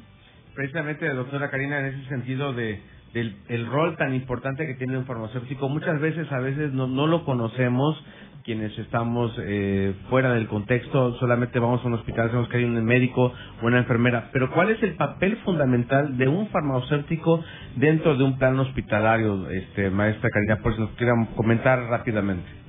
Precisamente, 0.54 1.08
doctora 1.10 1.50
Karina, 1.50 1.80
en 1.80 1.86
ese 1.86 2.10
sentido 2.10 2.54
de 2.54 2.82
del 3.14 3.36
el 3.48 3.66
rol 3.68 3.96
tan 3.98 4.14
importante 4.14 4.68
que 4.68 4.76
tiene 4.76 4.98
un 4.98 5.06
farmacéutico, 5.06 5.70
muchas 5.70 6.00
veces, 6.00 6.32
a 6.32 6.40
veces 6.40 6.74
no, 6.74 6.88
no 6.88 7.08
lo 7.08 7.24
conocemos 7.26 8.04
quienes 8.48 8.78
estamos 8.80 9.36
eh, 9.44 9.94
fuera 10.10 10.34
del 10.34 10.48
contexto, 10.48 11.16
solamente 11.20 11.60
vamos 11.60 11.84
a 11.84 11.88
un 11.88 11.96
hospital, 11.96 12.28
sabemos 12.30 12.48
que 12.48 12.56
hay 12.56 12.64
un 12.64 12.82
médico 12.86 13.34
o 13.62 13.66
una 13.66 13.80
enfermera, 13.80 14.30
pero 14.32 14.52
¿cuál 14.52 14.70
es 14.70 14.82
el 14.84 14.94
papel 14.96 15.36
fundamental 15.44 16.18
de 16.18 16.30
un 16.30 16.48
farmacéutico 16.48 17.44
dentro 17.76 18.16
de 18.16 18.24
un 18.24 18.38
plan 18.38 18.58
hospitalario, 18.58 19.50
este, 19.50 19.90
maestra 19.90 20.30
Karina? 20.30 20.64
Por 20.64 20.76
si 20.76 20.80
nos 20.80 20.92
quieran 20.92 21.26
comentar 21.36 21.78
rápidamente. 21.90 22.67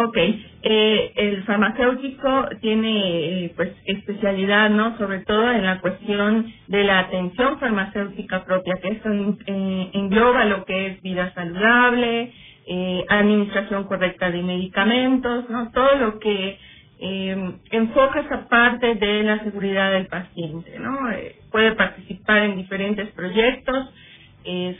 Ok, 0.00 0.16
eh, 0.16 1.12
el 1.16 1.42
farmacéutico 1.42 2.48
tiene 2.60 3.46
eh, 3.46 3.52
pues 3.56 3.70
especialidad, 3.84 4.70
¿no? 4.70 4.96
Sobre 4.96 5.24
todo 5.24 5.50
en 5.50 5.66
la 5.66 5.80
cuestión 5.80 6.54
de 6.68 6.84
la 6.84 7.00
atención 7.00 7.58
farmacéutica 7.58 8.44
propia, 8.44 8.76
que 8.80 8.90
esto 8.90 9.10
eh, 9.12 9.90
engloba 9.94 10.44
lo 10.44 10.64
que 10.66 10.86
es 10.86 11.02
vida 11.02 11.34
saludable, 11.34 12.32
eh, 12.68 13.04
administración 13.08 13.86
correcta 13.86 14.30
de 14.30 14.40
medicamentos, 14.44 15.50
¿no? 15.50 15.72
Todo 15.72 15.96
lo 15.96 16.20
que 16.20 16.60
eh, 17.00 17.52
enfoca 17.72 18.20
esa 18.20 18.48
parte 18.48 18.94
de 18.94 19.24
la 19.24 19.42
seguridad 19.42 19.90
del 19.90 20.06
paciente, 20.06 20.78
¿no? 20.78 21.10
Eh, 21.10 21.34
puede 21.50 21.72
participar 21.72 22.44
en 22.44 22.56
diferentes 22.56 23.08
proyectos, 23.14 23.90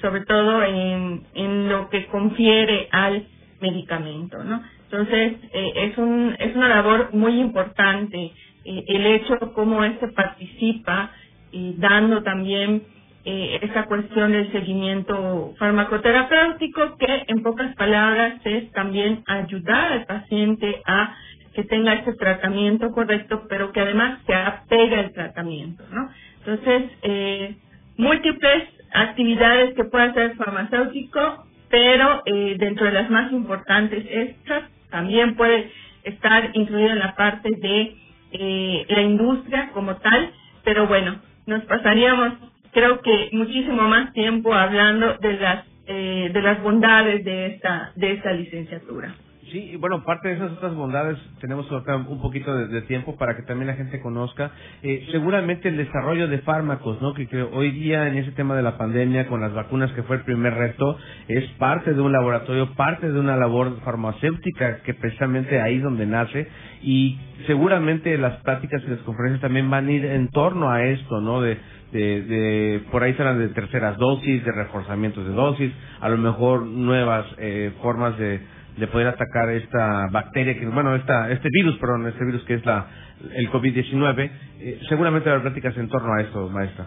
sobre 0.00 0.24
todo 0.24 0.62
en, 0.62 1.24
en 1.34 1.68
lo 1.68 1.90
que 1.90 2.06
confiere 2.06 2.88
al 2.90 3.26
medicamento, 3.60 4.42
¿no? 4.42 4.62
Entonces, 4.90 5.34
eh, 5.52 5.72
es, 5.74 5.98
un, 5.98 6.34
es 6.38 6.56
una 6.56 6.68
labor 6.68 7.10
muy 7.12 7.38
importante 7.40 8.32
eh, 8.64 8.84
el 8.86 9.06
hecho 9.06 9.38
cómo 9.54 9.84
éste 9.84 10.08
participa 10.08 11.10
y 11.52 11.74
dando 11.78 12.22
también 12.22 12.82
eh, 13.24 13.58
esa 13.62 13.84
cuestión 13.84 14.32
del 14.32 14.50
seguimiento 14.52 15.54
farmacoterapéutico 15.58 16.96
que 16.96 17.24
en 17.26 17.42
pocas 17.42 17.74
palabras 17.76 18.40
es 18.44 18.70
también 18.72 19.22
ayudar 19.26 19.92
al 19.92 20.06
paciente 20.06 20.80
a 20.86 21.14
que 21.52 21.64
tenga 21.64 21.94
ese 21.94 22.14
tratamiento 22.14 22.90
correcto, 22.92 23.46
pero 23.48 23.72
que 23.72 23.80
además 23.80 24.20
se 24.26 24.34
apegue 24.34 24.96
al 24.96 25.12
tratamiento, 25.12 25.84
¿no? 25.90 26.08
Entonces, 26.38 26.90
eh, 27.02 27.56
múltiples 27.96 28.64
actividades 28.92 29.74
que 29.74 29.84
puede 29.84 30.04
hacer 30.04 30.22
el 30.30 30.36
farmacéutico, 30.36 31.46
pero 31.68 32.22
eh, 32.26 32.56
dentro 32.58 32.86
de 32.86 32.92
las 32.92 33.10
más 33.10 33.32
importantes 33.32 34.06
estas 34.08 34.64
también 34.90 35.36
puede 35.36 35.70
estar 36.04 36.50
incluida 36.54 36.94
la 36.94 37.14
parte 37.14 37.50
de 37.50 37.96
eh, 38.32 38.86
la 38.88 39.02
industria 39.02 39.70
como 39.72 39.96
tal, 39.96 40.32
pero 40.64 40.86
bueno, 40.86 41.20
nos 41.46 41.64
pasaríamos 41.64 42.34
creo 42.72 43.00
que 43.00 43.30
muchísimo 43.32 43.82
más 43.88 44.12
tiempo 44.12 44.52
hablando 44.52 45.14
de 45.18 45.32
las 45.34 45.64
eh, 45.86 46.30
de 46.32 46.42
las 46.42 46.62
bondades 46.62 47.24
de 47.24 47.46
esta 47.46 47.92
de 47.96 48.12
esta 48.12 48.32
licenciatura. 48.32 49.14
Sí, 49.50 49.76
bueno, 49.76 50.04
parte 50.04 50.28
de 50.28 50.34
esas 50.34 50.52
otras 50.52 50.74
bondades 50.74 51.16
tenemos 51.40 51.70
un 51.70 52.20
poquito 52.20 52.54
de, 52.54 52.82
tiempo 52.82 53.16
para 53.16 53.34
que 53.34 53.42
también 53.42 53.68
la 53.68 53.76
gente 53.76 54.00
conozca. 54.00 54.50
Eh, 54.82 55.06
seguramente 55.10 55.68
el 55.68 55.78
desarrollo 55.78 56.28
de 56.28 56.38
fármacos, 56.40 57.00
¿no? 57.00 57.14
Que, 57.14 57.26
que 57.26 57.42
hoy 57.42 57.70
día 57.70 58.08
en 58.08 58.18
ese 58.18 58.32
tema 58.32 58.56
de 58.56 58.62
la 58.62 58.76
pandemia 58.76 59.26
con 59.26 59.40
las 59.40 59.54
vacunas 59.54 59.90
que 59.92 60.02
fue 60.02 60.16
el 60.16 60.22
primer 60.22 60.54
reto 60.54 60.98
es 61.28 61.44
parte 61.58 61.94
de 61.94 62.00
un 62.00 62.12
laboratorio, 62.12 62.74
parte 62.74 63.10
de 63.10 63.18
una 63.18 63.36
labor 63.36 63.80
farmacéutica 63.84 64.82
que 64.82 64.92
precisamente 64.92 65.60
ahí 65.62 65.78
donde 65.78 66.04
nace 66.04 66.46
y 66.82 67.18
seguramente 67.46 68.18
las 68.18 68.42
prácticas 68.42 68.82
y 68.86 68.90
las 68.90 69.00
conferencias 69.00 69.40
también 69.40 69.70
van 69.70 69.88
a 69.88 69.92
ir 69.92 70.04
en 70.04 70.28
torno 70.28 70.70
a 70.70 70.84
esto, 70.84 71.20
¿no? 71.20 71.40
De 71.40 71.58
de, 71.92 72.22
de 72.22 72.80
por 72.90 73.02
ahí 73.02 73.14
serán 73.14 73.38
de 73.38 73.48
terceras 73.48 73.96
dosis, 73.96 74.44
de 74.44 74.52
reforzamientos 74.52 75.26
de 75.26 75.32
dosis, 75.32 75.72
a 76.00 76.10
lo 76.10 76.18
mejor 76.18 76.66
nuevas 76.66 77.24
eh, 77.38 77.72
formas 77.80 78.18
de, 78.18 78.40
de 78.78 78.86
poder 78.86 79.08
atacar 79.08 79.50
esta 79.50 80.06
bacteria, 80.10 80.58
que 80.58 80.66
bueno, 80.66 80.94
esta, 80.94 81.30
este 81.30 81.48
virus, 81.50 81.76
perdón, 81.78 82.06
este 82.06 82.24
virus 82.24 82.44
que 82.44 82.54
es 82.54 82.66
la 82.66 82.86
el 83.34 83.50
COVID-19. 83.50 84.30
Eh, 84.60 84.80
seguramente 84.88 85.28
habrá 85.28 85.42
prácticas 85.42 85.76
en 85.76 85.88
torno 85.88 86.14
a 86.14 86.20
esto, 86.22 86.48
maestra. 86.48 86.86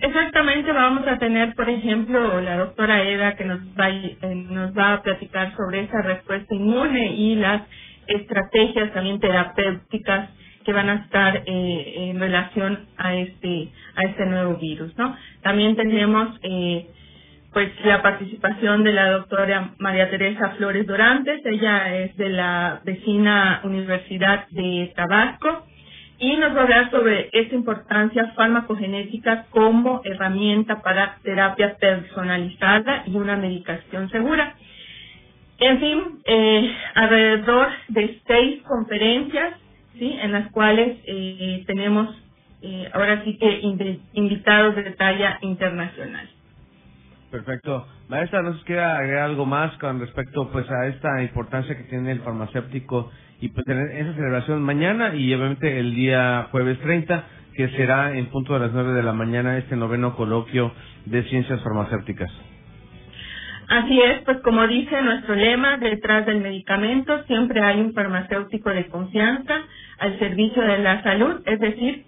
Exactamente, 0.00 0.72
vamos 0.72 1.06
a 1.06 1.16
tener, 1.18 1.54
por 1.54 1.70
ejemplo, 1.70 2.40
la 2.40 2.56
doctora 2.56 3.02
Eda 3.04 3.36
que 3.36 3.44
nos 3.44 3.60
va, 3.78 3.88
eh, 3.88 4.16
nos 4.50 4.76
va 4.76 4.94
a 4.94 5.02
platicar 5.02 5.54
sobre 5.56 5.82
esa 5.82 6.02
respuesta 6.02 6.52
inmune 6.54 7.14
y 7.14 7.36
las 7.36 7.62
estrategias 8.08 8.92
también 8.92 9.20
terapéuticas 9.20 10.30
que 10.64 10.72
van 10.72 10.88
a 10.88 10.94
estar 10.94 11.44
eh, 11.46 12.10
en 12.10 12.18
relación 12.18 12.86
a 12.96 13.14
este 13.14 13.68
a 13.94 14.02
este 14.02 14.26
nuevo 14.26 14.56
virus, 14.56 14.96
¿no? 14.96 15.16
También 15.42 15.76
tenemos 15.76 16.36
eh, 16.42 16.86
pues 17.52 17.70
la 17.84 18.00
participación 18.00 18.82
de 18.82 18.92
la 18.92 19.10
doctora 19.10 19.74
María 19.78 20.08
Teresa 20.08 20.50
Flores 20.56 20.86
Dorantes, 20.86 21.44
ella 21.44 21.96
es 21.98 22.16
de 22.16 22.30
la 22.30 22.80
vecina 22.84 23.60
Universidad 23.64 24.48
de 24.48 24.92
Tabasco 24.96 25.66
y 26.18 26.36
nos 26.36 26.54
va 26.54 26.60
a 26.60 26.62
hablar 26.62 26.90
sobre 26.90 27.28
esta 27.32 27.54
importancia 27.54 28.32
farmacogenética 28.36 29.46
como 29.50 30.00
herramienta 30.04 30.80
para 30.80 31.18
terapia 31.22 31.76
personalizada 31.76 33.02
y 33.06 33.16
una 33.16 33.36
medicación 33.36 34.08
segura. 34.08 34.54
En 35.58 35.78
fin, 35.78 36.02
eh, 36.24 36.74
alrededor 36.94 37.68
de 37.88 38.18
seis 38.26 38.62
conferencias 38.62 39.54
¿sí? 39.98 40.16
en 40.20 40.32
las 40.32 40.50
cuales 40.52 40.98
eh, 41.06 41.64
tenemos 41.66 42.16
eh, 42.62 42.88
ahora 42.94 43.22
sí 43.24 43.36
que 43.36 43.60
invitados 44.14 44.76
de 44.76 44.90
talla 44.92 45.38
internacional. 45.42 46.30
Perfecto. 47.32 47.86
Maestra, 48.10 48.42
¿nos 48.42 48.62
quiere 48.64 48.82
agregar 48.82 49.22
algo 49.22 49.46
más 49.46 49.72
con 49.78 49.98
respecto 50.00 50.50
pues 50.52 50.70
a 50.70 50.86
esta 50.88 51.22
importancia 51.22 51.74
que 51.74 51.84
tiene 51.84 52.12
el 52.12 52.20
farmacéutico 52.20 53.10
y 53.40 53.48
pues 53.48 53.64
tener 53.64 53.90
esa 53.96 54.12
celebración 54.12 54.62
mañana 54.62 55.14
y 55.14 55.32
obviamente 55.32 55.80
el 55.80 55.94
día 55.94 56.48
jueves 56.50 56.78
30 56.80 57.24
que 57.54 57.70
será 57.70 58.12
en 58.18 58.26
punto 58.26 58.52
de 58.52 58.60
las 58.60 58.72
9 58.72 58.92
de 58.92 59.02
la 59.02 59.14
mañana 59.14 59.56
este 59.56 59.76
noveno 59.76 60.14
coloquio 60.14 60.72
de 61.06 61.22
ciencias 61.24 61.62
farmacéuticas? 61.62 62.30
Así 63.68 63.98
es, 63.98 64.20
pues 64.26 64.36
como 64.42 64.66
dice 64.66 65.00
nuestro 65.00 65.34
lema, 65.34 65.78
detrás 65.78 66.26
del 66.26 66.42
medicamento 66.42 67.24
siempre 67.24 67.62
hay 67.62 67.80
un 67.80 67.94
farmacéutico 67.94 68.68
de 68.68 68.88
confianza 68.88 69.54
al 70.00 70.18
servicio 70.18 70.62
de 70.62 70.78
la 70.80 71.02
salud, 71.02 71.40
es 71.46 71.58
decir, 71.58 72.04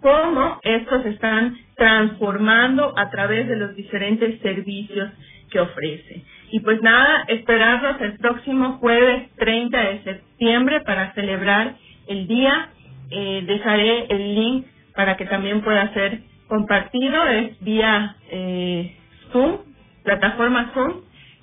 cómo 0.00 0.60
estos 0.62 1.06
están 1.06 1.56
transformando 1.76 2.94
a 2.96 3.10
través 3.10 3.48
de 3.48 3.56
los 3.56 3.74
diferentes 3.76 4.40
servicios 4.40 5.10
que 5.50 5.60
ofrece. 5.60 6.22
Y 6.50 6.60
pues 6.60 6.80
nada, 6.82 7.24
esperarlos 7.28 8.00
el 8.00 8.18
próximo 8.18 8.78
jueves 8.78 9.30
30 9.36 9.78
de 9.78 10.02
septiembre 10.04 10.80
para 10.82 11.12
celebrar 11.14 11.76
el 12.08 12.26
día. 12.28 12.70
Eh, 13.10 13.44
dejaré 13.46 14.06
el 14.08 14.34
link 14.34 14.66
para 14.94 15.16
que 15.16 15.26
también 15.26 15.62
pueda 15.62 15.92
ser 15.94 16.20
compartido, 16.48 17.26
es 17.28 17.58
vía 17.60 18.16
eh, 18.30 18.96
Zoom, 19.32 19.58
plataforma 20.04 20.72
Zoom. 20.74 21.02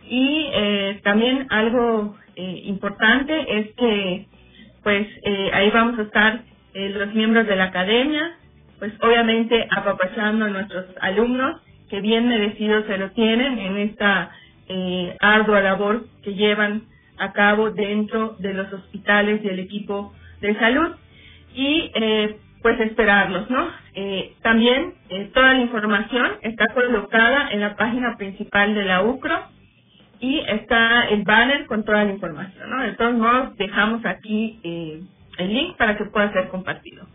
Y 0.10 0.48
eh, 0.54 1.00
también 1.04 1.48
algo 1.50 2.16
eh, 2.36 2.62
importante 2.66 3.60
es 3.60 3.74
que 3.76 4.28
pues 4.84 5.08
eh, 5.24 5.50
ahí 5.54 5.70
vamos 5.72 5.98
a 6.00 6.04
estar 6.04 6.42
los 6.74 7.14
miembros 7.14 7.46
de 7.48 7.56
la 7.56 7.66
academia, 7.66 8.36
pues 8.84 8.96
obviamente 9.00 9.66
apapachando 9.72 10.44
a 10.44 10.50
nuestros 10.50 10.88
alumnos 11.00 11.62
que 11.90 12.02
bien 12.02 12.28
merecidos 12.28 12.86
se 12.86 12.98
lo 12.98 13.12
tienen 13.12 13.58
en 13.58 13.78
esta 13.78 14.32
eh, 14.68 15.16
ardua 15.22 15.62
labor 15.62 16.04
que 16.22 16.34
llevan 16.34 16.84
a 17.18 17.32
cabo 17.32 17.72
dentro 17.72 18.36
de 18.40 18.54
los 18.54 18.74
hospitales 18.74 19.40
y 19.42 19.48
el 19.48 19.60
equipo 19.60 20.14
de 20.42 20.60
salud 20.60 20.98
y 21.56 21.92
eh, 21.96 22.36
pues 22.62 22.78
esperarlos, 22.82 23.50
¿no? 23.50 23.70
Eh, 23.94 24.34
también 24.42 24.96
eh, 25.08 25.32
toda 25.34 25.54
la 25.54 25.62
información 25.62 26.32
está 26.42 26.66
colocada 26.74 27.52
en 27.52 27.62
la 27.62 27.78
página 27.78 28.18
principal 28.18 28.76
de 28.76 28.84
la 28.84 29.02
UCRO 29.04 29.46
y 30.20 30.40
está 30.40 31.04
el 31.04 31.24
banner 31.24 31.68
con 31.68 31.86
toda 31.86 32.04
la 32.04 32.12
información, 32.12 32.70
¿no? 32.70 32.84
De 32.84 32.92
todos 32.96 33.14
modos, 33.14 33.56
dejamos 33.56 34.06
aquí 34.06 34.60
el 35.38 35.54
link 35.54 35.78
para 35.78 35.98
que 35.98 36.04
pueda 36.04 36.34
ser 36.34 36.50
compartido. 36.50 37.08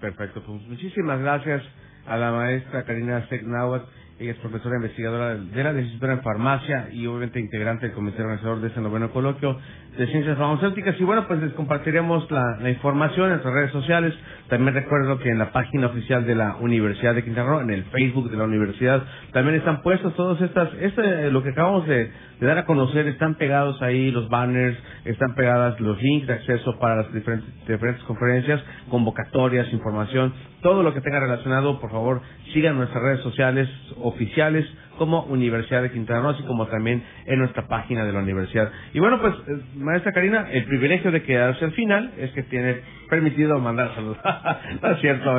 Perfecto, 0.00 0.42
pues 0.44 0.62
muchísimas 0.64 1.20
gracias 1.20 1.64
a 2.06 2.16
la 2.18 2.32
maestra 2.32 2.84
Karina 2.84 3.28
Segnauer. 3.28 3.82
Ella 4.18 4.30
es 4.32 4.38
profesora 4.38 4.76
investigadora 4.76 5.34
de 5.34 5.62
la 5.62 5.74
licenciatura 5.74 6.14
en 6.14 6.22
farmacia 6.22 6.88
y 6.90 7.06
obviamente 7.06 7.38
integrante 7.38 7.84
del 7.84 7.94
comité 7.94 8.22
organizador 8.22 8.62
de 8.62 8.68
este 8.68 8.80
noveno 8.80 9.10
coloquio 9.10 9.58
de 9.98 10.06
ciencias 10.06 10.38
farmacéuticas. 10.38 10.98
Y 10.98 11.04
bueno, 11.04 11.26
pues 11.28 11.42
les 11.42 11.52
compartiremos 11.52 12.26
la, 12.30 12.70
información 12.70 13.26
en 13.26 13.30
nuestras 13.32 13.52
redes 13.52 13.72
sociales. 13.72 14.14
También 14.48 14.72
recuerdo 14.72 15.18
que 15.18 15.28
en 15.28 15.38
la 15.38 15.52
página 15.52 15.88
oficial 15.88 16.24
de 16.24 16.34
la 16.34 16.56
Universidad 16.56 17.14
de 17.14 17.24
Quintana 17.24 17.60
en 17.60 17.70
el 17.70 17.84
Facebook 17.84 18.30
de 18.30 18.38
la 18.38 18.44
universidad, 18.44 19.02
también 19.32 19.56
están 19.56 19.82
puestos 19.82 20.14
todos 20.14 20.40
estas, 20.40 20.70
este, 20.80 21.30
lo 21.30 21.42
que 21.42 21.50
acabamos 21.50 21.86
de, 21.86 22.10
de 22.40 22.46
dar 22.46 22.56
a 22.56 22.64
conocer, 22.64 23.06
están 23.08 23.34
pegados 23.34 23.82
ahí 23.82 24.10
los 24.10 24.30
banners, 24.30 24.78
están 25.04 25.34
pegadas 25.34 25.78
los 25.78 26.00
links 26.00 26.26
de 26.26 26.32
acceso 26.32 26.78
para 26.78 26.96
las 26.96 27.12
diferentes, 27.12 27.48
diferentes 27.66 28.02
conferencias, 28.04 28.62
convocatorias, 28.88 29.70
información, 29.74 30.32
todo 30.62 30.82
lo 30.82 30.94
que 30.94 31.00
tenga 31.00 31.20
relacionado, 31.20 31.80
por 31.80 31.90
favor, 31.90 32.22
sigan 32.52 32.76
nuestras 32.76 33.02
redes 33.02 33.20
sociales 33.20 33.68
oficiales 34.02 34.66
como 34.98 35.22
Universidad 35.24 35.82
de 35.82 35.90
Quintana 35.90 36.20
Roo, 36.20 36.30
así 36.30 36.42
como 36.44 36.66
también 36.66 37.02
en 37.26 37.38
nuestra 37.38 37.66
página 37.68 38.04
de 38.04 38.12
la 38.12 38.20
universidad. 38.20 38.70
Y 38.94 39.00
bueno, 39.00 39.20
pues, 39.20 39.34
eh, 39.34 39.62
maestra 39.76 40.12
Karina, 40.12 40.48
el 40.50 40.64
privilegio 40.64 41.10
de 41.10 41.22
quedarse 41.22 41.64
al 41.64 41.72
final 41.72 42.12
es 42.18 42.30
que 42.32 42.42
tiene 42.44 42.80
permitido 43.08 43.58
mandar 43.58 43.94
saludos. 43.94 44.18
no 44.82 44.90
es 44.90 45.00
cierto. 45.00 45.30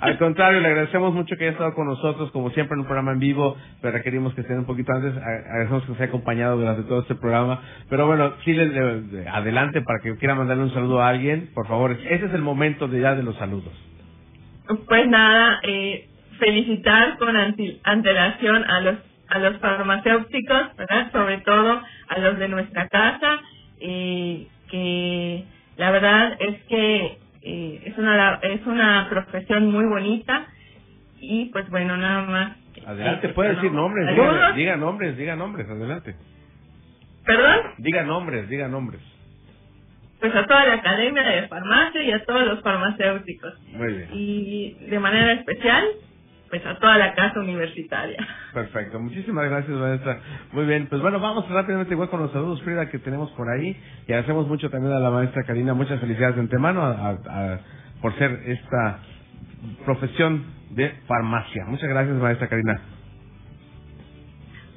Al 0.00 0.18
contrario, 0.18 0.60
le 0.60 0.68
agradecemos 0.68 1.14
mucho 1.14 1.36
que 1.36 1.44
haya 1.44 1.52
estado 1.52 1.74
con 1.74 1.86
nosotros, 1.86 2.30
como 2.32 2.50
siempre, 2.50 2.74
en 2.74 2.80
un 2.80 2.86
programa 2.86 3.12
en 3.12 3.18
vivo, 3.18 3.56
pero 3.80 3.96
requerimos 3.96 4.34
que 4.34 4.42
estén 4.42 4.58
un 4.58 4.66
poquito 4.66 4.92
antes. 4.92 5.16
Agradecemos 5.16 5.84
que 5.84 5.88
nos 5.90 6.00
haya 6.00 6.08
acompañado 6.08 6.56
durante 6.56 6.82
todo 6.82 7.00
este 7.00 7.14
programa. 7.14 7.60
Pero 7.88 8.06
bueno, 8.06 8.32
sí, 8.44 8.56
adelante 9.30 9.80
para 9.82 10.00
que 10.00 10.16
quiera 10.16 10.34
mandarle 10.34 10.64
un 10.64 10.74
saludo 10.74 11.00
a 11.00 11.08
alguien, 11.08 11.50
por 11.54 11.66
favor. 11.66 11.92
Ese 11.92 12.26
es 12.26 12.34
el 12.34 12.42
momento 12.42 12.88
de 12.88 13.00
ya 13.00 13.14
de 13.14 13.22
los 13.22 13.36
saludos. 13.36 13.72
Pues 14.88 15.06
nada, 15.08 15.60
eh, 15.62 16.08
felicitar 16.38 17.18
con 17.18 17.36
antelación 17.36 18.64
a 18.64 18.80
los 18.80 18.96
a 19.28 19.38
los 19.38 19.58
farmacéuticos, 19.58 20.76
¿verdad? 20.76 21.10
Sobre 21.12 21.38
todo 21.38 21.82
a 22.08 22.18
los 22.18 22.38
de 22.38 22.48
nuestra 22.48 22.88
casa, 22.88 23.40
eh, 23.80 24.46
que 24.70 25.44
la 25.76 25.90
verdad 25.90 26.36
es 26.38 26.62
que 26.64 27.18
eh, 27.42 27.82
es 27.84 27.98
una 27.98 28.34
es 28.42 28.66
una 28.66 29.08
profesión 29.08 29.70
muy 29.70 29.86
bonita 29.86 30.46
y 31.20 31.46
pues 31.46 31.68
bueno 31.70 31.96
nada 31.96 32.22
más. 32.22 32.56
Adelante, 32.86 33.28
eh, 33.28 33.30
puede 33.30 33.50
bueno, 33.50 33.62
decir 33.62 33.72
nombres, 33.72 34.56
diga 34.56 34.76
nombres, 34.76 35.16
diga 35.16 35.36
nombres, 35.36 35.68
adelante. 35.68 36.14
Perdón, 37.24 37.60
Diga 37.78 38.02
nombres, 38.02 38.48
diga 38.50 38.68
nombres. 38.68 39.00
Pues 40.24 40.34
a 40.36 40.46
toda 40.46 40.64
la 40.64 40.74
academia 40.76 41.22
de 41.22 41.48
farmacia 41.48 42.02
y 42.02 42.10
a 42.10 42.24
todos 42.24 42.46
los 42.46 42.62
farmacéuticos 42.62 43.52
Muy 43.74 43.92
bien. 43.92 44.08
y 44.14 44.72
de 44.88 44.98
manera 44.98 45.32
especial 45.32 45.84
pues 46.48 46.64
a 46.64 46.78
toda 46.78 46.96
la 46.96 47.12
casa 47.14 47.40
universitaria. 47.40 48.26
Perfecto, 48.54 48.98
muchísimas 49.00 49.50
gracias 49.50 49.76
maestra. 49.76 50.20
Muy 50.52 50.64
bien, 50.64 50.86
pues 50.86 51.02
bueno, 51.02 51.20
vamos 51.20 51.46
rápidamente 51.50 51.92
igual 51.92 52.08
con 52.08 52.20
los 52.22 52.32
saludos 52.32 52.62
Frida 52.62 52.88
que 52.88 52.98
tenemos 53.00 53.30
por 53.32 53.50
ahí 53.50 53.76
y 54.08 54.12
agradecemos 54.12 54.48
mucho 54.48 54.70
también 54.70 54.94
a 54.94 54.98
la 54.98 55.10
maestra 55.10 55.42
Karina, 55.44 55.74
muchas 55.74 56.00
felicidades 56.00 56.36
de 56.36 56.40
antemano 56.40 56.82
a- 56.84 57.58
por 58.00 58.14
ser 58.16 58.30
esta 58.46 59.00
profesión 59.84 60.44
de 60.70 60.90
farmacia. 61.06 61.64
Muchas 61.66 61.88
gracias 61.90 62.16
maestra 62.16 62.48
Karina. 62.48 62.80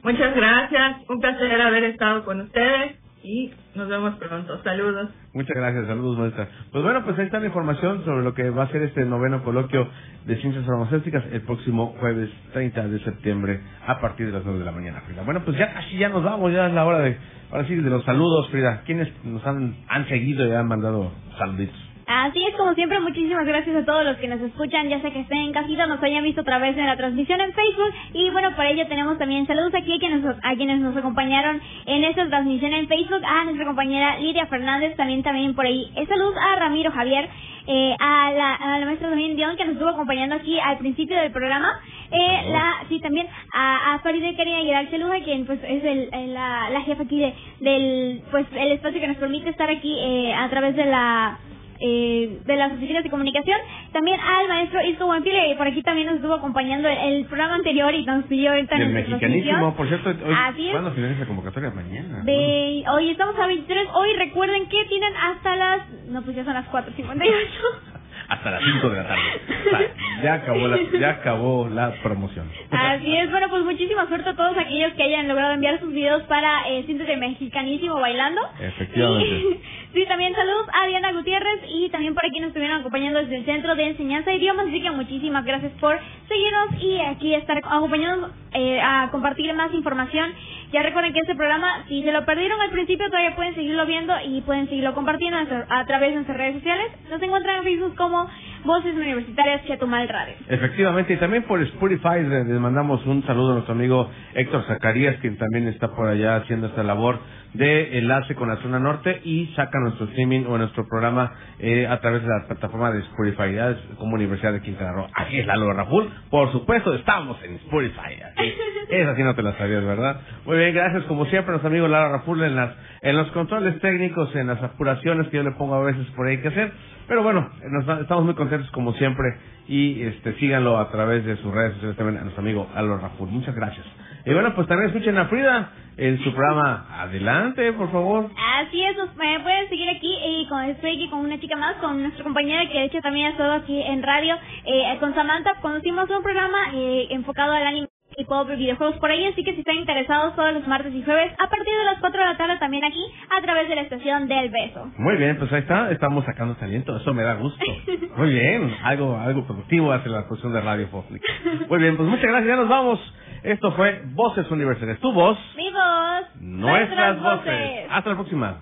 Muchas 0.03 0.35
gracias, 0.35 0.97
un 1.09 1.19
placer 1.21 1.61
haber 1.61 1.83
estado 1.85 2.25
con 2.25 2.41
ustedes 2.41 2.95
y 3.23 3.51
nos 3.75 3.87
vemos 3.87 4.15
pronto. 4.15 4.61
Saludos. 4.63 5.09
Muchas 5.33 5.55
gracias, 5.55 5.87
saludos 5.87 6.17
maestra. 6.17 6.47
Pues 6.71 6.83
bueno, 6.83 7.03
pues 7.03 7.17
ahí 7.19 7.25
está 7.25 7.39
la 7.39 7.47
información 7.47 8.03
sobre 8.05 8.23
lo 8.23 8.33
que 8.33 8.49
va 8.49 8.63
a 8.63 8.71
ser 8.71 8.83
este 8.83 9.05
noveno 9.05 9.43
coloquio 9.43 9.87
de 10.25 10.35
ciencias 10.37 10.65
farmacéuticas 10.65 11.23
el 11.31 11.41
próximo 11.41 11.95
jueves 11.99 12.29
30 12.53 12.87
de 12.87 12.99
septiembre 12.99 13.59
a 13.85 13.99
partir 13.99 14.27
de 14.27 14.33
las 14.33 14.43
9 14.43 14.59
de 14.59 14.65
la 14.65 14.71
mañana, 14.71 15.01
Frida. 15.01 15.23
Bueno, 15.23 15.43
pues 15.43 15.57
ya 15.57 15.73
casi 15.73 15.97
ya 15.97 16.09
nos 16.09 16.23
vamos, 16.23 16.51
ya 16.53 16.67
es 16.67 16.73
la 16.73 16.85
hora 16.85 16.99
de, 16.99 17.17
ahora 17.51 17.67
sí, 17.67 17.75
de 17.75 17.89
los 17.89 18.03
saludos, 18.05 18.49
Frida. 18.49 18.83
¿Quiénes 18.85 19.09
nos 19.25 19.45
han, 19.45 19.75
han 19.87 20.07
seguido 20.07 20.47
y 20.47 20.51
han 20.51 20.67
mandado 20.67 21.11
saluditos? 21.37 21.86
Así 22.09 22.41
es, 22.41 22.55
como 22.55 22.73
siempre, 22.73 23.01
muchísimas 23.01 23.45
gracias 23.45 23.75
a 23.75 23.83
todos 23.85 24.05
los 24.05 24.15
que 24.15 24.29
nos 24.29 24.39
escuchan, 24.39 24.87
ya 24.87 25.01
sea 25.01 25.11
que 25.11 25.19
estén 25.19 25.39
en 25.39 25.51
casita, 25.51 25.87
nos 25.87 26.01
hayan 26.01 26.23
visto 26.23 26.39
a 26.39 26.45
través 26.45 26.73
de 26.77 26.83
la 26.83 26.95
transmisión 26.95 27.41
en 27.41 27.51
Facebook. 27.51 27.93
Y 28.13 28.29
bueno, 28.29 28.55
por 28.55 28.65
ello 28.65 28.87
tenemos 28.87 29.17
también 29.17 29.45
saludos 29.45 29.73
aquí 29.75 29.93
a 29.93 29.99
quienes, 29.99 30.23
a 30.41 30.55
quienes 30.55 30.79
nos 30.79 30.95
acompañaron 30.95 31.61
en 31.85 32.03
esta 32.05 32.25
transmisión 32.29 32.73
en 32.73 32.87
Facebook, 32.87 33.21
a 33.25 33.43
nuestra 33.43 33.65
compañera 33.65 34.19
Lidia 34.19 34.45
Fernández, 34.45 34.95
también 34.95 35.21
también 35.21 35.53
por 35.53 35.65
ahí. 35.65 35.91
Eh, 35.97 36.05
saludos 36.07 36.35
a 36.39 36.55
Ramiro 36.55 36.91
Javier, 36.91 37.27
eh, 37.67 37.93
a, 37.99 38.31
la, 38.31 38.55
a 38.55 38.79
la 38.79 38.85
maestra 38.85 39.09
también 39.09 39.35
Dion, 39.35 39.57
que 39.57 39.65
nos 39.65 39.73
estuvo 39.73 39.89
acompañando 39.89 40.35
aquí 40.35 40.57
al 40.59 40.77
principio 40.77 41.17
del 41.17 41.31
programa. 41.33 41.73
Eh, 42.09 42.41
la, 42.51 42.85
sí, 42.87 43.01
también 43.01 43.27
a, 43.53 43.95
a 43.95 43.99
Faride 43.99 44.33
Karina 44.37 44.89
Cheluja, 44.89 45.19
quien 45.25 45.45
pues 45.45 45.59
es 45.61 45.83
el, 45.83 46.09
el- 46.13 46.33
la, 46.33 46.69
la 46.69 46.81
jefa 46.83 47.03
aquí 47.03 47.19
de, 47.19 47.33
del 47.59 48.21
pues 48.31 48.45
el 48.55 48.71
espacio 48.71 49.01
que 49.01 49.07
nos 49.09 49.17
permite 49.17 49.49
estar 49.49 49.69
aquí 49.69 49.93
eh, 49.99 50.33
a 50.33 50.47
través 50.49 50.73
de 50.77 50.85
la 50.85 51.37
eh, 51.79 52.39
de 52.45 52.55
las 52.55 52.71
oficinas 52.73 53.03
de 53.03 53.09
comunicación. 53.09 53.59
También 53.91 54.19
al 54.19 54.47
maestro 54.47 54.81
Isco 54.83 55.05
Buenfile, 55.05 55.55
por 55.57 55.67
aquí 55.67 55.81
también 55.83 56.07
nos 56.07 56.17
estuvo 56.17 56.33
acompañando 56.33 56.87
el, 56.87 56.97
el 56.97 57.25
programa 57.25 57.55
anterior 57.55 57.93
y 57.93 58.05
nos 58.05 58.25
pidió 58.25 58.51
ahorita 58.51 58.77
Y 58.77 58.81
el 58.81 58.89
mexicanísimo, 58.89 59.75
por 59.75 59.87
cierto, 59.87 60.09
hoy, 60.09 60.35
Así 60.35 60.67
es. 60.67 60.71
¿cuándo 60.71 60.91
finaliza 60.91 61.21
la 61.21 61.25
convocatoria? 61.27 61.71
Mañana. 61.71 62.23
De, 62.23 62.83
hoy 62.91 63.09
estamos 63.09 63.37
a 63.39 63.47
23. 63.47 63.87
Hoy 63.93 64.13
recuerden 64.13 64.67
que 64.67 64.85
tienen 64.85 65.13
hasta 65.15 65.55
las. 65.55 65.89
No, 66.09 66.21
pues 66.21 66.35
ya 66.35 66.43
son 66.43 66.53
las 66.53 66.65
4.58. 66.71 67.17
Hasta 68.29 68.51
las 68.51 68.61
5 68.61 68.89
de 68.89 68.95
la 68.97 69.07
tarde. 69.07 69.21
O 69.47 69.69
sea, 69.69 69.91
ya 70.21 70.33
acabó 70.33 70.67
la, 70.67 70.77
ya 70.99 71.09
acabó 71.11 71.69
la 71.69 71.91
promoción. 72.03 72.49
Así 72.71 73.15
es, 73.15 73.31
bueno, 73.31 73.47
pues 73.49 73.63
muchísima 73.63 74.05
suerte 74.07 74.29
a 74.29 74.35
todos 74.35 74.57
aquellos 74.57 74.93
que 74.95 75.03
hayan 75.03 75.29
logrado 75.29 75.53
enviar 75.53 75.79
sus 75.79 75.93
videos 75.93 76.23
para 76.23 76.67
eh, 76.67 76.83
Siéntete 76.85 77.15
Mexicanísimo 77.15 77.95
bailando. 78.01 78.41
Efectivamente. 78.59 79.25
Y, 79.27 79.61
sí, 79.93 80.05
también 80.07 80.33
saludos 80.35 80.67
a 80.73 80.87
Diana 80.87 81.11
Gutiérrez 81.11 81.61
y 81.67 81.89
también 81.89 82.13
por 82.13 82.25
aquí 82.25 82.39
nos 82.39 82.49
estuvieron 82.49 82.79
acompañando 82.79 83.19
desde 83.19 83.37
el 83.37 83.45
Centro 83.45 83.75
de 83.75 83.89
Enseñanza 83.89 84.31
de 84.31 84.37
Idiomas. 84.37 84.67
Así 84.67 84.81
que 84.81 84.91
muchísimas 84.91 85.45
gracias 85.45 85.71
por 85.79 85.99
seguirnos 86.27 86.81
y 86.81 86.99
aquí 86.99 87.33
estar 87.33 87.57
acompañándonos 87.57 88.31
eh, 88.53 88.79
a 88.81 89.09
compartir 89.11 89.53
más 89.53 89.73
información. 89.73 90.33
Ya 90.71 90.83
recuerden 90.83 91.13
que 91.13 91.19
este 91.19 91.35
programa, 91.35 91.85
si 91.87 92.03
se 92.03 92.11
lo 92.11 92.25
perdieron 92.25 92.59
al 92.59 92.71
principio, 92.71 93.07
todavía 93.07 93.35
pueden 93.35 93.55
seguirlo 93.55 93.85
viendo 93.85 94.13
y 94.25 94.41
pueden 94.41 94.67
seguirlo 94.67 94.93
compartiendo 94.93 95.37
a, 95.69 95.85
través 95.85 96.09
de 96.09 96.15
nuestras 96.15 96.37
redes 96.37 96.55
sociales. 96.55 96.91
Nos 97.09 97.21
encuentran 97.21 97.57
en 97.57 97.63
Facebook 97.63 97.95
como 97.95 98.29
Voces 98.67 98.93
Universitarias 98.95 99.63
Chetumal 99.65 100.07
Radio. 100.09 100.35
Efectivamente, 100.49 101.13
y 101.13 101.17
también 101.17 101.43
por 101.43 101.61
Spotify 101.63 102.21
le- 102.27 102.43
les 102.43 102.59
mandamos 102.59 103.03
un 103.05 103.23
saludo 103.25 103.51
a 103.51 103.53
nuestro 103.55 103.73
amigo 103.73 104.11
Héctor 104.35 104.63
Zacarías, 104.67 105.15
quien 105.21 105.37
también 105.37 105.67
está 105.69 105.95
por 105.95 106.07
allá 106.07 106.35
haciendo 106.35 106.67
esta 106.67 106.83
labor 106.83 107.19
de 107.53 107.97
enlace 107.97 108.35
con 108.35 108.49
la 108.49 108.57
zona 108.57 108.77
norte 108.77 109.21
y 109.23 109.47
saca 109.55 109.79
nuestro 109.79 110.05
streaming 110.07 110.43
o 110.47 110.57
nuestro 110.57 110.85
programa 110.87 111.31
eh, 111.59 111.87
a 111.87 111.99
través 112.01 112.21
de 112.21 112.27
la 112.27 112.45
plataforma 112.45 112.91
de 112.91 112.99
Spotify, 112.99 113.53
ya 113.55 113.69
es 113.71 113.77
como 113.97 114.15
Universidad 114.15 114.51
de 114.53 114.61
Quintana 114.61 114.91
Roo. 114.91 115.07
Aquí 115.15 115.39
es 115.39 115.47
la 115.47 115.55
Lora 115.55 115.83
Raful, 115.83 116.09
por 116.29 116.51
supuesto, 116.51 116.93
estamos 116.93 117.41
en 117.43 117.55
Spotify. 117.55 118.21
Así, 118.35 118.53
esa 118.89 119.15
sí 119.15 119.23
no 119.23 119.33
te 119.33 119.41
la 119.43 119.57
sabías, 119.57 119.83
¿verdad? 119.83 120.19
Muy 120.45 120.57
bien, 120.57 120.73
gracias 120.75 121.03
como 121.05 121.25
siempre 121.27 121.49
a 121.49 121.51
nuestro 121.53 121.69
amigo 121.69 121.87
Lara 121.87 122.09
Raful 122.09 122.43
en 122.43 122.55
las 122.55 122.71
en 123.01 123.15
los 123.15 123.27
controles 123.31 123.79
técnicos, 123.79 124.35
en 124.35 124.47
las 124.47 124.61
apuraciones 124.61 125.27
que 125.29 125.37
yo 125.37 125.43
le 125.43 125.51
pongo 125.51 125.75
a 125.75 125.83
veces 125.83 126.05
por 126.15 126.27
ahí 126.27 126.37
que 126.39 126.49
hacer. 126.49 126.71
Pero 127.07 127.23
bueno, 127.23 127.49
nos- 127.69 128.01
estamos 128.01 128.25
muy 128.25 128.33
contentos 128.35 128.69
como 128.71 128.93
siempre 128.93 129.37
y 129.67 130.01
este 130.03 130.33
síganlo 130.39 130.77
a 130.77 130.89
través 130.91 131.25
de 131.25 131.37
sus 131.37 131.53
redes 131.53 131.73
sociales 131.73 131.95
también 131.97 132.17
a 132.19 132.21
nuestro 132.21 132.41
amigo 132.41 132.67
Alo 132.75 132.97
Raful. 132.97 133.29
Muchas 133.29 133.55
gracias. 133.55 133.85
Y 134.25 134.33
bueno, 134.33 134.53
pues 134.55 134.67
también 134.67 134.89
escuchen 134.89 135.17
a 135.17 135.25
Frida 135.27 135.69
en 135.95 136.19
su 136.23 136.33
programa. 136.33 136.85
Adelante, 137.01 137.71
por 137.73 137.89
favor. 137.91 138.29
Así 138.59 138.83
es, 138.83 138.97
nos- 138.97 139.15
me 139.15 139.39
pueden 139.39 139.69
seguir 139.69 139.89
aquí 139.89 140.13
y 140.25 140.47
con, 140.49 140.63
estoy 140.65 140.91
aquí 140.95 141.09
con 141.09 141.19
una 141.21 141.39
chica 141.39 141.55
más, 141.55 141.75
con 141.77 142.01
nuestra 142.01 142.23
compañera 142.25 142.67
que 142.69 142.77
de 142.79 142.85
hecho 142.85 142.99
también 143.01 143.27
ha 143.27 143.29
estado 143.31 143.53
aquí 143.53 143.81
en 143.81 144.03
radio, 144.03 144.35
eh, 144.65 144.97
con 144.99 145.15
Samantha, 145.15 145.53
conducimos 145.61 146.09
un 146.09 146.21
programa 146.23 146.57
eh, 146.73 147.07
enfocado 147.11 147.53
al 147.53 147.65
anime 147.67 147.87
y 148.19 148.25
pop 148.25 148.49
y 148.51 148.55
videojuegos 148.55 148.97
por 148.97 149.11
ahí, 149.11 149.25
así 149.25 149.43
que 149.43 149.53
si 149.53 149.59
están 149.59 149.75
interesados 149.75 150.35
todos 150.35 150.51
los 150.51 150.67
martes 150.67 150.91
y 150.91 151.03
jueves, 151.03 151.31
a 151.33 151.47
partir 151.49 151.71
de 151.77 151.85
las 151.85 151.99
4 151.99 152.19
de 152.19 152.25
la 152.25 152.35
tarde 152.35 152.57
también 152.57 152.83
aquí, 152.83 153.03
a 153.29 153.41
través 153.43 153.69
de 153.69 153.75
la 153.75 153.81
estación 153.83 154.27
del 154.27 154.49
beso. 154.49 154.91
Muy 154.97 155.17
bien, 155.17 155.37
pues 155.37 155.53
ahí 155.53 155.59
está, 155.59 155.91
estamos 155.91 156.25
sacando 156.25 156.55
talento, 156.55 156.97
eso 156.97 157.13
me 157.13 157.21
da 157.21 157.35
gusto. 157.35 157.63
Muy 158.17 158.29
bien, 158.29 158.75
algo 158.83 159.15
algo 159.17 159.45
productivo 159.45 159.91
hace 159.91 160.09
la 160.09 160.25
producción 160.25 160.51
de 160.51 160.61
Radio 160.61 160.87
Fónica. 160.87 161.31
Muy 161.69 161.79
bien, 161.79 161.95
pues 161.95 162.09
muchas 162.09 162.25
gracias, 162.25 162.47
ya 162.47 162.55
nos 162.55 162.69
vamos. 162.69 162.99
Esto 163.43 163.71
fue 163.73 164.01
Voces 164.05 164.49
Universales, 164.49 164.99
tu 164.99 165.11
voz, 165.13 165.37
Mi 165.55 165.71
voz, 165.71 166.41
nuestras 166.41 167.21
voces. 167.21 167.85
Hasta 167.91 168.09
la 168.09 168.15
próxima. 168.15 168.61